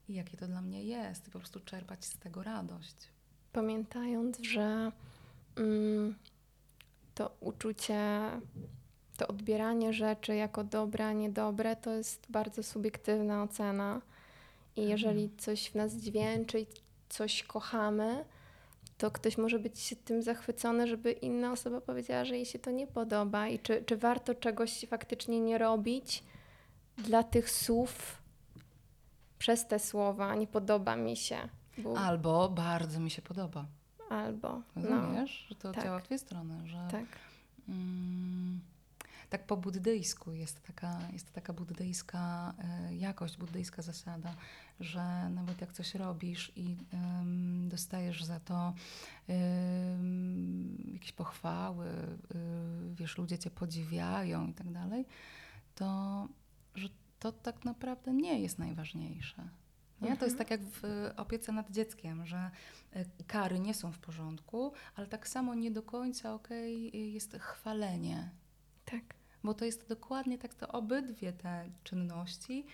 i 0.08 0.14
jakie 0.14 0.36
to 0.36 0.46
dla 0.46 0.62
mnie 0.62 0.84
jest, 0.84 1.28
i 1.28 1.30
po 1.30 1.38
prostu 1.38 1.60
czerpać 1.60 2.04
z 2.04 2.18
tego 2.18 2.42
radość. 2.42 2.96
Pamiętając, 3.52 4.38
że 4.42 4.92
mm, 5.56 6.14
to 7.14 7.36
uczucie, 7.40 8.30
to 9.16 9.28
odbieranie 9.28 9.92
rzeczy 9.92 10.34
jako 10.34 10.64
dobre, 10.64 11.06
a 11.06 11.12
niedobre, 11.12 11.76
to 11.76 11.90
jest 11.94 12.26
bardzo 12.30 12.62
subiektywna 12.62 13.42
ocena. 13.42 14.00
I 14.76 14.80
Mhm. 14.80 14.88
jeżeli 14.98 15.30
coś 15.38 15.68
w 15.70 15.74
nas 15.74 15.94
dźwięczy 15.94 16.60
i 16.60 16.66
coś 17.08 17.42
kochamy, 17.42 18.24
to 18.98 19.10
ktoś 19.10 19.38
może 19.38 19.58
być 19.58 19.94
tym 20.04 20.22
zachwycony, 20.22 20.86
żeby 20.86 21.12
inna 21.12 21.52
osoba 21.52 21.80
powiedziała, 21.80 22.24
że 22.24 22.36
jej 22.36 22.46
się 22.46 22.58
to 22.58 22.70
nie 22.70 22.86
podoba. 22.86 23.48
I 23.48 23.58
czy, 23.58 23.84
czy 23.86 23.96
warto 23.96 24.34
czegoś 24.34 24.84
faktycznie 24.88 25.40
nie 25.40 25.58
robić 25.58 26.24
dla 26.98 27.22
tych 27.22 27.50
słów, 27.50 28.22
przez 29.38 29.66
te 29.66 29.78
słowa, 29.78 30.34
nie 30.34 30.46
podoba 30.46 30.96
mi 30.96 31.16
się. 31.16 31.36
Bo, 31.78 31.98
Albo 31.98 32.48
bardzo 32.48 33.00
mi 33.00 33.10
się 33.10 33.22
podoba. 33.22 33.66
albo. 34.10 34.62
No, 34.76 34.88
Rozumiesz, 34.88 35.46
że 35.48 35.54
to 35.54 35.72
tak. 35.72 35.84
działa 35.84 35.98
w 35.98 36.02
dwie 36.02 36.18
strony, 36.18 36.54
że 36.68 36.88
tak. 36.90 37.04
mm, 37.68 38.60
tak 39.30 39.46
po 39.46 39.56
buddyjsku 39.56 40.32
jest 40.32 40.62
taka, 40.62 40.98
jest 41.12 41.32
taka 41.32 41.52
buddyjska 41.52 42.54
e, 42.58 42.94
jakość, 42.94 43.36
buddyjska 43.36 43.82
zasada, 43.82 44.34
że 44.80 45.30
nawet 45.30 45.60
jak 45.60 45.72
coś 45.72 45.94
robisz 45.94 46.52
i 46.56 46.76
dostajesz 47.68 48.24
za 48.24 48.40
to 48.40 48.74
jakieś 50.92 51.12
pochwały, 51.12 51.86
y, 51.86 52.94
wiesz, 52.94 53.18
ludzie 53.18 53.38
cię 53.38 53.50
podziwiają 53.50 54.46
i 54.46 54.54
tak 54.54 54.72
dalej, 54.72 55.06
to 55.74 56.28
że 56.74 56.88
to 57.18 57.32
tak 57.32 57.64
naprawdę 57.64 58.14
nie 58.14 58.40
jest 58.40 58.58
najważniejsze. 58.58 59.48
Nie? 60.00 60.16
To 60.16 60.24
jest 60.24 60.36
Mhm. 60.36 60.38
tak 60.38 60.50
jak 60.50 60.60
w 60.60 60.84
y, 60.84 61.16
opiece 61.16 61.52
nad 61.52 61.70
dzieckiem, 61.70 62.26
że 62.26 62.50
y, 62.96 63.24
kary 63.26 63.60
nie 63.60 63.74
są 63.74 63.92
w 63.92 63.98
porządku, 63.98 64.72
ale 64.94 65.06
tak 65.06 65.28
samo 65.28 65.54
nie 65.54 65.70
do 65.70 65.82
końca 65.82 66.34
okej 66.34 67.12
jest 67.12 67.36
chwalenie. 67.36 68.30
Tak. 68.90 69.02
Bo 69.44 69.54
to 69.54 69.64
jest 69.64 69.88
dokładnie 69.88 70.38
tak, 70.38 70.54
to 70.54 70.68
obydwie 70.68 71.32
te 71.32 71.70
czynności 71.84 72.66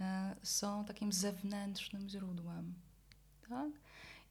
e, 0.00 0.36
są 0.42 0.84
takim 0.84 1.12
zewnętrznym 1.12 2.08
źródłem. 2.08 2.74
Tak? 3.48 3.70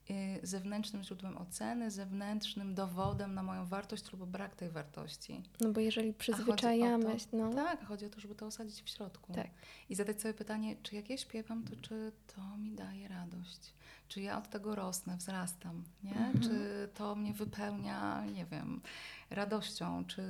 y, 0.09 0.39
zewnętrznym 0.43 1.03
źródłem 1.03 1.37
oceny, 1.37 1.91
zewnętrznym 1.91 2.75
dowodem 2.75 3.33
na 3.33 3.43
moją 3.43 3.65
wartość 3.65 4.11
lub 4.11 4.29
brak 4.29 4.55
tej 4.55 4.69
wartości. 4.69 5.43
No 5.61 5.71
bo 5.71 5.79
jeżeli 5.79 6.13
przyzwyczajamy, 6.13 7.17
to, 7.31 7.37
no 7.37 7.53
Tak, 7.53 7.85
chodzi 7.85 8.05
o 8.05 8.09
to, 8.09 8.19
żeby 8.19 8.35
to 8.35 8.45
osadzić 8.45 8.81
w 8.81 8.89
środku. 8.89 9.33
Tak. 9.33 9.47
I 9.89 9.95
zadać 9.95 10.21
sobie 10.21 10.33
pytanie, 10.33 10.75
czy 10.83 10.95
jak 10.95 11.09
ja 11.09 11.17
śpiewam, 11.17 11.63
to 11.63 11.75
czy 11.81 12.11
to 12.35 12.57
mi 12.57 12.71
daje 12.71 13.07
radość? 13.07 13.73
Czy 14.09 14.21
ja 14.21 14.37
od 14.37 14.49
tego 14.49 14.75
rosnę, 14.75 15.17
wzrastam? 15.17 15.83
Nie? 16.03 16.11
Mhm. 16.11 16.39
Czy 16.39 16.89
to 16.93 17.15
mnie 17.15 17.33
wypełnia, 17.33 18.25
nie 18.25 18.45
wiem, 18.45 18.81
radością? 19.29 20.05
Czy, 20.05 20.23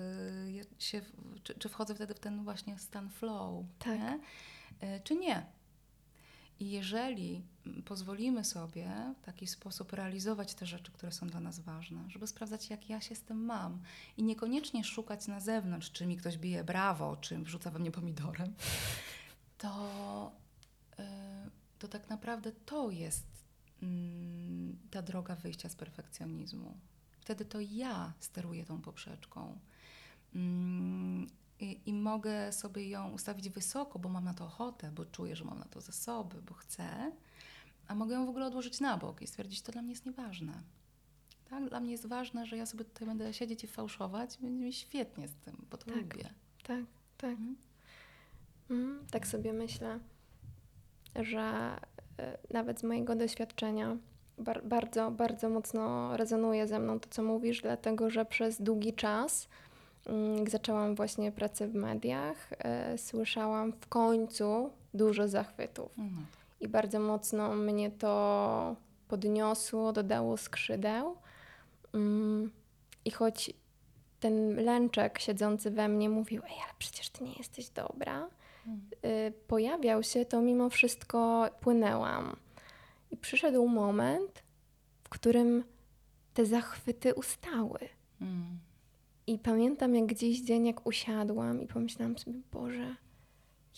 się, 0.80 1.02
czy, 1.44 1.54
czy 1.54 1.70
wchodzę 1.70 1.96
wtedy 1.96 2.14
w 2.14 2.20
ten 2.20 2.44
właśnie 2.44 2.80
stan 2.80 3.10
flow? 3.10 3.66
Tak. 3.80 4.00
Nie? 4.00 4.20
E, 4.80 5.00
Czy 5.00 5.16
nie? 5.16 5.46
I 6.60 6.72
jeżeli 6.72 7.44
pozwolimy 7.86 8.44
sobie 8.44 8.92
w 9.22 9.26
taki 9.26 9.48
sposób 9.48 9.94
realizować 9.94 10.54
te 10.54 10.66
rzeczy, 10.66 10.92
które 10.92 11.12
są 11.12 11.28
dla 11.28 11.40
nas 11.40 11.60
ważne, 11.60 12.04
żeby 12.10 12.28
sprawdzać, 12.28 12.70
jak 12.70 12.90
ja 12.90 13.02
się 13.02 13.16
z 13.16 13.22
tym 13.22 13.46
mam 13.46 13.82
i 14.18 14.24
niekoniecznie 14.24 14.84
szukać 14.84 15.28
na 15.28 15.40
zewnątrz, 15.40 15.92
czy 15.92 16.06
mi 16.08 16.18
ktoś 16.18 16.38
bije 16.38 16.64
brawo, 16.64 17.18
czy 17.18 17.40
wrzuca 17.40 17.72
we 17.72 17.80
mnie 17.80 17.92
pomidorem, 17.92 18.54
to, 19.58 20.32
y, 21.00 21.04
to 21.80 21.88
tak 21.88 22.10
naprawdę 22.10 22.52
to 22.52 22.90
jest 22.90 23.39
ta 24.92 25.02
droga 25.02 25.36
wyjścia 25.36 25.70
z 25.70 25.76
perfekcjonizmu. 25.76 26.78
Wtedy 27.20 27.46
to 27.46 27.60
ja 27.60 28.14
steruję 28.20 28.66
tą 28.66 28.82
poprzeczką. 28.82 29.60
Mm, 30.36 31.28
i, 31.60 31.80
I 31.86 31.94
mogę 31.94 32.52
sobie 32.52 32.90
ją 32.90 33.12
ustawić 33.12 33.50
wysoko, 33.50 34.00
bo 34.00 34.10
mam 34.10 34.24
na 34.24 34.34
to 34.34 34.46
ochotę, 34.46 34.92
bo 34.92 35.06
czuję, 35.06 35.36
że 35.36 35.46
mam 35.46 35.60
na 35.60 35.66
to 35.66 35.82
zasoby, 35.82 36.42
bo 36.42 36.54
chcę, 36.54 37.12
a 37.88 37.96
mogę 37.96 38.16
ją 38.16 38.26
w 38.26 38.30
ogóle 38.30 38.46
odłożyć 38.46 38.80
na 38.80 38.98
bok 38.98 39.22
i 39.22 39.28
stwierdzić, 39.28 39.62
to 39.62 39.72
dla 39.72 39.82
mnie 39.82 39.92
jest 39.92 40.06
nieważne. 40.06 40.64
Tak? 41.50 41.70
Dla 41.70 41.80
mnie 41.80 41.92
jest 41.92 42.06
ważne, 42.08 42.46
że 42.46 42.58
ja 42.58 42.66
sobie 42.66 42.86
tutaj 42.86 43.08
będę 43.08 43.34
siedzieć 43.34 43.64
i 43.64 43.68
fałszować, 43.68 44.38
będzie 44.42 44.66
mi 44.66 44.74
świetnie 44.74 45.28
z 45.28 45.36
tym, 45.36 45.66
bo 45.72 45.78
to 45.78 45.86
Tak. 45.86 45.96
lubię. 45.96 46.30
tak, 46.64 46.86
tak. 47.18 47.32
Mhm. 47.32 47.56
Mm, 48.70 49.08
tak 49.12 49.28
sobie 49.28 49.54
myślę, 49.54 50.00
że 51.16 51.76
nawet 52.50 52.80
z 52.80 52.84
mojego 52.84 53.16
doświadczenia 53.16 53.98
bar- 54.38 54.66
bardzo, 54.66 55.12
bardzo 55.12 55.50
mocno 55.50 56.18
rezonuje 56.18 56.68
ze 56.68 56.80
mną 56.80 57.00
to, 57.00 57.10
co 57.10 57.24
mówisz, 57.24 57.62
dlatego 57.62 58.10
że 58.10 58.26
przez 58.26 58.62
długi 58.62 58.94
czas, 58.94 59.48
mm, 60.06 60.38
jak 60.38 60.50
zaczęłam 60.50 60.96
właśnie 60.96 61.32
pracę 61.32 61.68
w 61.68 61.76
mediach, 61.76 62.50
e, 62.60 62.98
słyszałam 62.98 63.72
w 63.72 63.88
końcu 63.88 64.70
dużo 64.94 65.28
zachwytów. 65.28 65.92
No. 65.98 66.04
I 66.62 66.68
bardzo 66.68 67.00
mocno 67.00 67.56
mnie 67.56 67.92
to 67.92 68.76
podniosło, 69.08 69.94
dodało 69.94 70.38
skrzydeł. 70.38 71.16
Mm, 71.94 72.52
I 73.06 73.12
choć 73.12 73.54
ten 74.20 74.56
lęczek 74.56 75.20
siedzący 75.20 75.72
we 75.72 75.88
mnie 75.88 76.10
mówił, 76.10 76.42
ej, 76.46 76.56
ale 76.64 76.74
przecież 76.80 77.10
ty 77.10 77.24
nie 77.24 77.34
jesteś 77.34 77.70
dobra, 77.70 78.28
pojawiał 79.48 80.04
się, 80.04 80.26
to 80.26 80.42
mimo 80.42 80.70
wszystko 80.70 81.50
płynęłam. 81.62 82.36
I 83.12 83.18
przyszedł 83.18 83.68
moment, 83.68 84.44
w 85.04 85.10
którym 85.10 85.64
te 86.34 86.46
zachwyty 86.46 87.14
ustały. 87.14 87.80
Mm. 88.22 88.60
I 89.28 89.40
pamiętam, 89.40 89.96
jak 89.96 90.06
gdzieś 90.06 90.42
dzień, 90.42 90.68
jak 90.68 90.88
usiadłam 90.88 91.62
i 91.62 91.68
pomyślałam 91.68 92.18
sobie, 92.18 92.40
Boże, 92.52 92.96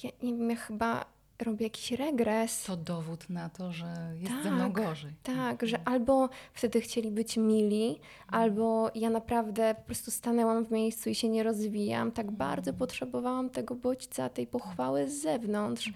ja 0.04 0.10
nie 0.24 0.34
wiem, 0.34 0.50
ja 0.50 0.56
chyba 0.56 1.06
robię 1.42 1.66
jakiś 1.66 1.92
regres. 1.92 2.64
To 2.64 2.78
dowód 2.78 3.30
na 3.30 3.50
to, 3.50 3.72
że 3.72 3.86
jest 4.20 4.34
ze 4.38 4.44
Tak, 4.44 4.54
mną 4.54 4.72
gorzej. 4.72 5.12
Tak, 5.24 5.68
że 5.68 5.80
albo 5.86 6.30
wtedy 6.54 6.82
chcieli 6.82 7.12
być 7.12 7.38
mili, 7.38 8.00
albo 8.28 8.92
ja 8.96 9.10
naprawdę 9.10 9.76
po 9.76 9.82
prostu 9.82 10.12
stanęłam 10.12 10.66
w 10.66 10.72
miejscu 10.72 11.10
i 11.10 11.16
się 11.16 11.30
nie 11.30 11.44
rozwijam. 11.44 12.12
Tak 12.12 12.32
bardzo 12.32 12.74
potrzebowałam 12.74 13.50
tego 13.50 13.76
bodźca, 13.76 14.30
tej 14.30 14.48
pochwały 14.48 15.10
z 15.10 15.22
zewnątrz. 15.22 15.90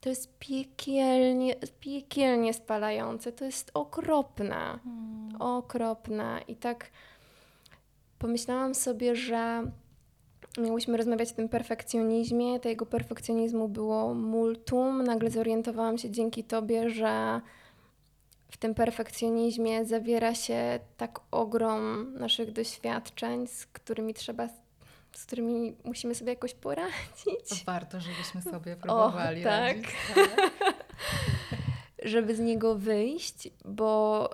To 0.00 0.08
jest 0.08 0.38
piekielnie, 0.38 1.54
piekielnie 1.80 2.54
spalające, 2.54 3.32
to 3.32 3.44
jest 3.44 3.70
okropne, 3.74 4.78
Mm. 4.86 5.42
okropne. 5.42 6.40
I 6.48 6.56
tak 6.56 6.90
pomyślałam 8.18 8.74
sobie, 8.74 9.16
że 9.16 9.62
miałyśmy 10.58 10.96
rozmawiać 10.96 11.32
o 11.32 11.34
tym 11.34 11.48
perfekcjonizmie. 11.48 12.60
Tego 12.60 12.86
perfekcjonizmu 12.86 13.68
było 13.68 14.14
multum. 14.14 15.02
Nagle 15.02 15.30
zorientowałam 15.30 15.98
się 15.98 16.10
dzięki 16.10 16.44
Tobie, 16.44 16.90
że 16.90 17.40
w 18.50 18.56
tym 18.56 18.74
perfekcjonizmie 18.74 19.84
zawiera 19.84 20.34
się 20.34 20.80
tak 20.96 21.20
ogrom 21.30 22.14
naszych 22.14 22.52
doświadczeń, 22.52 23.46
z 23.46 23.66
którymi 23.66 24.14
trzeba, 24.14 24.48
z 25.12 25.24
którymi 25.26 25.76
musimy 25.84 26.14
sobie 26.14 26.30
jakoś 26.30 26.54
poradzić, 26.54 27.64
Warto, 27.66 28.00
żebyśmy 28.00 28.42
sobie 28.42 28.76
próbowali 28.76 29.42
tak. 29.42 29.76
radzić. 29.76 29.86
Tak. 31.50 31.58
żeby 32.02 32.34
z 32.34 32.38
niego 32.38 32.74
wyjść, 32.74 33.48
bo 33.64 34.30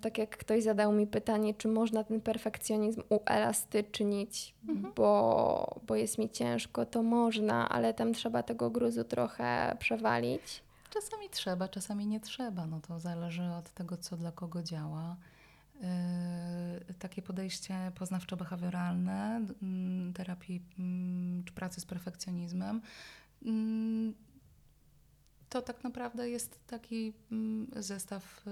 tak 0.00 0.18
jak 0.18 0.36
ktoś 0.36 0.62
zadał 0.62 0.92
mi 0.92 1.06
pytanie, 1.06 1.54
czy 1.54 1.68
można 1.68 2.04
ten 2.04 2.20
perfekcjonizm 2.20 3.02
uelastycznić, 3.08 4.54
Mhm. 4.68 4.94
bo, 4.96 5.80
bo 5.86 5.94
jest 5.96 6.18
mi 6.18 6.30
ciężko, 6.30 6.86
to 6.86 7.02
można, 7.02 7.68
ale 7.68 7.94
tam 7.94 8.12
trzeba 8.14 8.42
tego 8.42 8.70
gruzu 8.70 9.04
trochę 9.04 9.76
przewalić. 9.78 10.62
Czasami 10.90 11.30
trzeba, 11.30 11.68
czasami 11.68 12.06
nie 12.06 12.20
trzeba. 12.20 12.66
No 12.66 12.80
to 12.80 13.00
zależy 13.00 13.42
od 13.42 13.70
tego, 13.70 13.96
co 13.96 14.16
dla 14.16 14.32
kogo 14.32 14.62
działa. 14.62 15.16
Yy, 15.82 16.94
takie 16.98 17.22
podejście 17.22 17.74
poznawczo-behawioralne, 17.98 19.46
mm, 19.62 20.12
terapii 20.12 20.62
mm, 20.78 21.44
czy 21.44 21.52
pracy 21.52 21.80
z 21.80 21.86
perfekcjonizmem, 21.86 22.80
mm, 23.44 24.14
to 25.48 25.62
tak 25.62 25.84
naprawdę 25.84 26.30
jest 26.30 26.66
taki 26.66 27.12
mm, 27.32 27.70
zestaw 27.76 28.44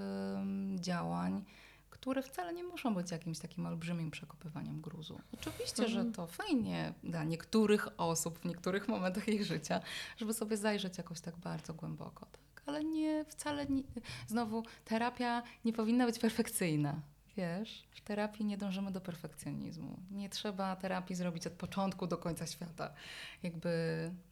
działań, 0.75 1.45
które 1.91 2.23
wcale 2.23 2.53
nie 2.55 2.65
muszą 2.65 2.95
być 2.95 3.11
jakimś 3.11 3.39
takim 3.39 3.67
olbrzymim 3.67 4.11
przekopywaniem 4.11 4.81
gruzu. 4.81 5.21
Oczywiście, 5.35 5.89
że 5.89 5.99
Mhm. 5.99 6.13
to 6.13 6.27
fajnie 6.27 6.95
dla 7.03 7.25
niektórych 7.25 7.89
osób 8.01 8.39
w 8.39 8.45
niektórych 8.45 8.89
momentach 8.89 9.29
ich 9.29 9.45
życia, 9.45 9.81
żeby 10.17 10.35
sobie 10.35 10.57
zajrzeć 10.57 10.99
jakoś 10.99 11.21
tak 11.21 11.37
bardzo 11.37 11.75
głęboko, 11.75 12.27
tak? 12.27 12.63
Ale 12.67 12.85
nie, 12.85 13.25
wcale 13.25 13.67
nie, 13.67 13.83
znowu 14.27 14.63
terapia 14.85 15.43
nie 15.65 15.73
powinna 15.73 16.07
być 16.07 16.19
perfekcyjna. 16.19 17.01
Wiesz, 17.37 17.85
w 17.91 18.01
terapii 18.01 18.45
nie 18.45 18.59
dążymy 18.59 18.91
do 18.93 19.01
perfekcjonizmu. 19.01 19.99
Nie 20.11 20.29
trzeba 20.29 20.77
terapii 20.77 21.17
zrobić 21.17 21.47
od 21.47 21.53
początku 21.53 22.07
do 22.07 22.19
końca 22.19 22.47
świata. 22.47 22.95
Jakby, 23.43 23.71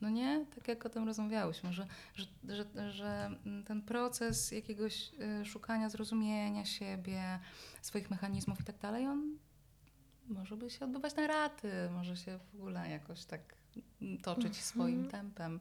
no 0.01 0.09
nie, 0.09 0.47
tak 0.55 0.69
jak 0.69 0.87
o 0.87 0.89
tym 0.89 1.07
rozmawiałyśmy, 1.07 1.73
że, 1.73 1.87
że, 2.15 2.27
że, 2.49 2.93
że 2.93 3.31
ten 3.67 3.83
proces 3.83 4.53
jakiegoś 4.53 5.11
y, 5.43 5.45
szukania 5.45 5.91
zrozumienia 5.91 6.65
siebie, 6.65 7.39
swoich 7.83 8.11
mechanizmów 8.11 8.61
i 8.61 8.65
tak 8.65 8.79
dalej, 8.79 9.07
on 9.07 9.39
może 10.29 10.57
by 10.57 10.71
się 10.71 10.85
odbywać 10.85 11.17
na 11.17 11.27
raty, 11.27 11.73
może 11.91 12.17
się 12.17 12.39
w 12.39 12.55
ogóle 12.55 12.91
jakoś 12.91 13.25
tak 13.25 13.55
toczyć 14.23 14.57
swoim 14.57 15.05
Mhm. 15.05 15.11
tempem. 15.11 15.61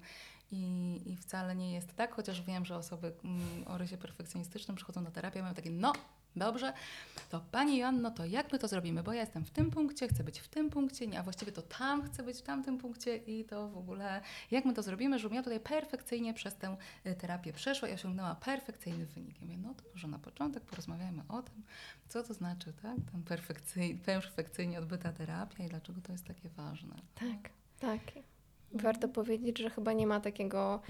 I, 0.52 1.02
I 1.06 1.18
wcale 1.18 1.56
nie 1.56 1.74
jest 1.74 1.96
tak, 1.96 2.14
chociaż 2.16 2.42
wiem, 2.42 2.66
że 2.66 2.76
osoby 2.76 3.14
mm, 3.24 3.68
o 3.68 3.78
rysie 3.78 3.98
perfekcjonistycznym 3.98 4.78
przychodzą 4.78 5.02
na 5.02 5.12
terapię 5.12 5.40
i 5.40 5.42
mają 5.44 5.56
takie, 5.56 5.72
no 5.72 5.94
dobrze, 6.36 6.74
to 7.30 7.42
Pani 7.52 7.78
Joanno, 7.78 8.12
to 8.12 8.26
jak 8.26 8.52
my 8.52 8.60
to 8.60 8.68
zrobimy? 8.68 9.04
Bo 9.04 9.14
ja 9.14 9.22
jestem 9.22 9.46
w 9.46 9.52
tym 9.52 9.72
punkcie, 9.72 10.08
chcę 10.08 10.24
być 10.24 10.40
w 10.40 10.48
tym 10.48 10.70
punkcie, 10.70 11.08
nie, 11.08 11.20
a 11.20 11.24
właściwie 11.24 11.52
to 11.52 11.62
tam 11.62 12.04
chcę 12.04 12.24
być 12.24 12.38
w 12.38 12.42
tamtym 12.42 12.78
punkcie 12.78 13.18
i 13.18 13.46
to 13.46 13.70
w 13.70 13.78
ogóle, 13.78 14.22
jak 14.52 14.66
my 14.66 14.74
to 14.74 14.84
zrobimy, 14.84 15.20
żebym 15.20 15.36
ja 15.36 15.44
tutaj 15.44 15.60
perfekcyjnie 15.60 16.34
przez 16.34 16.56
tę 16.56 16.78
y, 17.06 17.16
terapię 17.16 17.54
przeszła 17.54 17.88
i 17.88 17.94
osiągnęła 17.94 18.36
perfekcyjny 18.36 19.06
wynik. 19.06 19.42
Ja 19.42 19.48
mówię, 19.48 19.58
no 19.58 19.74
to 19.74 19.84
może 19.94 20.08
na 20.08 20.20
początek 20.20 20.64
porozmawiajmy 20.64 21.24
o 21.30 21.42
tym, 21.42 21.64
co 22.08 22.24
to 22.24 22.34
znaczy, 22.34 22.74
tak, 22.82 22.98
ten 23.12 23.24
perfekcyj, 23.24 23.96
perfekcyjnie 23.96 24.80
odbyta 24.80 25.12
terapia 25.12 25.66
i 25.66 25.70
dlaczego 25.70 26.02
to 26.02 26.12
jest 26.12 26.26
takie 26.26 26.50
ważne. 26.50 26.96
Tak, 27.16 27.50
tak. 27.80 28.02
Warto 28.74 29.10
powiedzieć, 29.10 29.60
że 29.60 29.70
chyba 29.70 29.94
nie 29.94 30.08
ma 30.08 30.20
takiego 30.20 30.82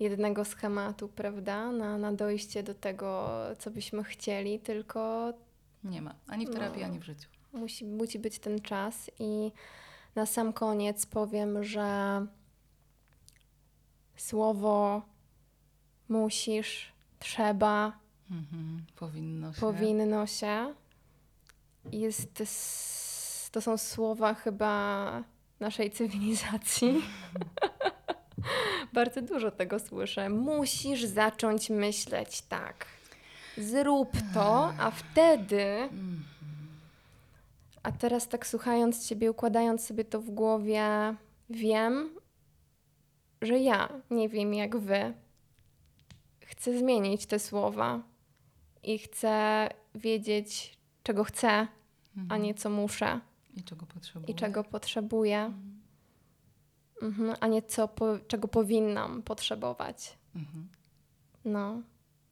jednego 0.00 0.44
schematu, 0.44 1.08
prawda, 1.08 1.72
na, 1.72 1.98
na 1.98 2.12
dojście 2.12 2.62
do 2.62 2.74
tego, 2.74 3.30
co 3.58 3.70
byśmy 3.70 4.04
chcieli, 4.04 4.60
tylko 4.60 5.32
Nie 5.84 6.02
ma, 6.02 6.14
ani 6.26 6.46
w 6.46 6.50
terapii, 6.50 6.80
No. 6.80 6.86
ani 6.86 6.98
w 6.98 7.02
życiu. 7.04 7.28
musi, 7.52 7.84
musi 7.84 8.18
być 8.18 8.38
ten 8.38 8.60
czas. 8.60 9.10
I 9.18 9.52
na 10.14 10.26
sam 10.26 10.52
koniec 10.52 11.06
powiem, 11.06 11.64
że 11.64 12.26
słowo 14.16 15.02
musisz, 16.08 16.92
trzeba, 17.18 17.98
Mhm, 18.30 18.84
powinno 18.96 19.52
się. 19.52 19.60
powinno 19.60 20.26
się. 20.26 20.74
Jest, 21.92 22.42
to 23.52 23.60
są 23.60 23.76
słowa 23.78 24.34
chyba 24.34 25.22
naszej 25.60 25.90
cywilizacji. 25.90 26.94
Bardzo 28.92 29.22
dużo 29.22 29.50
tego 29.50 29.78
słyszę. 29.78 30.28
Musisz 30.30 31.04
zacząć 31.04 31.70
myśleć 31.70 32.42
tak. 32.42 32.86
Zrób 33.58 34.10
to, 34.34 34.72
a 34.78 34.90
wtedy. 34.90 35.62
Mhm. 35.62 36.24
A 37.82 37.92
teraz 37.92 38.28
tak 38.28 38.46
słuchając 38.46 39.08
Ciebie, 39.08 39.30
układając 39.30 39.86
sobie 39.86 40.04
to 40.04 40.20
w 40.20 40.30
głowie, 40.30 40.84
wiem, 41.50 42.10
że 43.42 43.58
ja 43.58 43.88
nie 44.10 44.28
wiem 44.28 44.54
jak 44.54 44.76
Wy. 44.76 45.12
Chcę 46.40 46.78
zmienić 46.78 47.26
te 47.26 47.38
słowa 47.38 48.00
i 48.82 48.98
chcę 48.98 49.68
wiedzieć, 49.94 50.78
czego 51.02 51.24
chcę, 51.24 51.48
a 51.50 51.68
Mhm. 52.20 52.42
nie 52.42 52.54
co 52.54 52.70
muszę 52.70 53.20
I 53.56 53.62
czego 53.62 53.86
potrzebuję. 53.86 54.32
i 54.32 54.34
czego 54.34 54.64
potrzebuję, 54.64 55.52
Mhm. 57.02 57.36
a 57.40 57.46
nie 57.46 57.62
co, 57.62 57.88
po, 57.88 58.18
czego 58.28 58.48
powinnam 58.48 59.22
potrzebować. 59.22 60.18
Mhm. 60.36 60.68
No, 61.44 61.82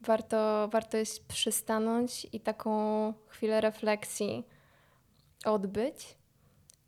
warto, 0.01 0.69
warto 0.73 0.97
jest 0.97 1.27
przystanąć 1.27 2.27
i 2.33 2.41
taką 2.41 3.12
chwilę 3.27 3.61
refleksji 3.61 4.45
odbyć. 5.45 6.17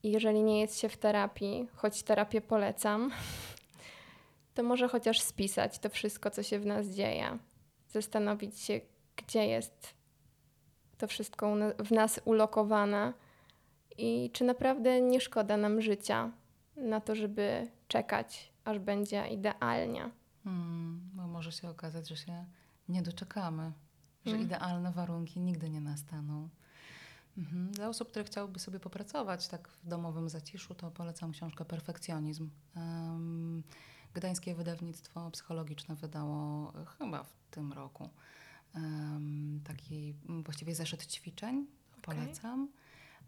I 0.02 0.10
jeżeli 0.10 0.42
nie 0.42 0.60
jest 0.60 0.78
się 0.78 0.88
w 0.88 0.96
terapii, 0.96 1.68
choć 1.74 2.02
terapię 2.02 2.40
polecam, 2.40 3.10
to 4.54 4.62
może 4.62 4.88
chociaż 4.88 5.20
spisać 5.20 5.78
to 5.78 5.88
wszystko, 5.88 6.30
co 6.30 6.42
się 6.42 6.58
w 6.58 6.66
nas 6.66 6.86
dzieje. 6.86 7.38
Zastanowić 7.88 8.60
się, 8.60 8.80
gdzie 9.16 9.46
jest 9.46 9.94
to 10.98 11.06
wszystko 11.06 11.54
w 11.78 11.90
nas 11.90 12.20
ulokowane 12.24 13.12
i 13.98 14.30
czy 14.32 14.44
naprawdę 14.44 15.00
nie 15.00 15.20
szkoda 15.20 15.56
nam 15.56 15.80
życia 15.80 16.30
na 16.78 17.00
to, 17.00 17.14
żeby 17.14 17.68
czekać, 17.88 18.52
aż 18.64 18.78
będzie 18.78 19.28
idealnie. 19.28 20.10
Mm, 20.46 21.00
bo 21.14 21.26
może 21.26 21.52
się 21.52 21.68
okazać, 21.70 22.08
że 22.08 22.16
się 22.16 22.44
nie 22.88 23.02
doczekamy, 23.02 23.72
że 24.26 24.32
Mm. 24.32 24.46
idealne 24.46 24.92
warunki 24.92 25.40
nigdy 25.40 25.70
nie 25.70 25.80
nastaną. 25.80 26.48
Mhm. 27.38 27.72
Dla 27.72 27.88
osób, 27.88 28.08
które 28.10 28.24
chciałyby 28.24 28.58
sobie 28.58 28.80
popracować 28.80 29.48
tak 29.48 29.68
w 29.68 29.86
domowym 29.88 30.28
zaciszu, 30.28 30.74
to 30.74 30.90
polecam 30.90 31.32
książkę 31.32 31.64
Perfekcjonizm. 31.64 32.50
Em, 32.76 33.62
Gdańskie 34.14 34.54
wydawnictwo 34.54 35.30
psychologiczne 35.30 35.94
wydało 35.94 36.72
chyba 36.98 37.22
w 37.24 37.32
tym 37.50 37.72
roku 37.72 38.08
em, 38.74 39.60
taki 39.64 40.14
właściwie 40.44 40.74
zeszyt 40.74 41.06
ćwiczeń. 41.06 41.66
Polecam. 42.02 42.68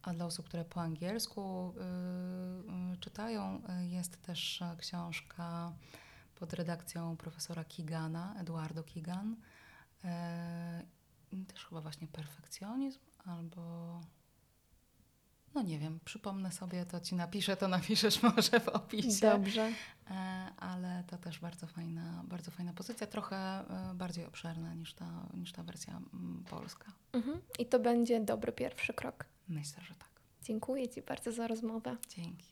A 0.03 0.13
dla 0.13 0.27
osób, 0.27 0.47
które 0.47 0.65
po 0.65 0.81
angielsku 0.81 1.75
y, 1.77 2.95
y, 2.95 2.97
czytają, 2.97 3.63
y, 3.83 3.87
jest 3.87 4.23
też 4.23 4.63
e, 4.63 4.77
książka 4.79 5.73
pod 6.35 6.53
redakcją 6.53 7.17
profesora 7.17 7.65
Kigana, 7.65 8.35
Eduardo 8.39 8.83
Kigan. 8.83 9.37
E, 10.05 10.83
też 11.47 11.67
chyba 11.67 11.81
właśnie 11.81 12.09
perfekcjonizm 12.09 13.01
albo. 13.25 14.01
No 15.55 15.63
nie 15.63 15.79
wiem, 15.79 16.01
przypomnę 16.05 16.53
sobie, 16.53 16.87
to 16.87 17.01
ci 17.01 17.15
napiszę, 17.15 17.57
to 17.57 17.69
napiszesz 17.69 18.23
może 18.37 18.61
w 18.61 18.69
opisie. 18.69 19.21
Dobrze. 19.21 19.73
E, 20.11 20.15
ale 20.57 21.05
to 21.07 21.19
też 21.19 21.39
bardzo 21.39 21.67
fajna, 21.67 22.23
bardzo 22.25 22.51
fajna 22.51 22.73
pozycja, 22.73 23.07
trochę 23.07 23.65
bardziej 23.95 24.27
obszerna 24.27 24.75
niż 24.75 24.95
ta, 24.95 25.27
niż 25.35 25.53
ta 25.53 25.63
wersja 25.63 25.97
mm, 25.97 26.45
polska. 26.51 26.93
Mhm. 27.13 27.41
I 27.59 27.67
to 27.67 27.79
będzie 27.79 28.21
dobry 28.21 28.53
pierwszy 28.53 28.95
krok. 28.95 29.25
Myślę, 29.51 29.83
że 29.83 29.95
tak. 29.95 30.09
Dziękuję 30.43 30.89
Ci 30.89 31.03
bardzo 31.03 31.33
za 31.33 31.47
rozmowę. 31.47 31.97
Dzięki. 32.09 32.51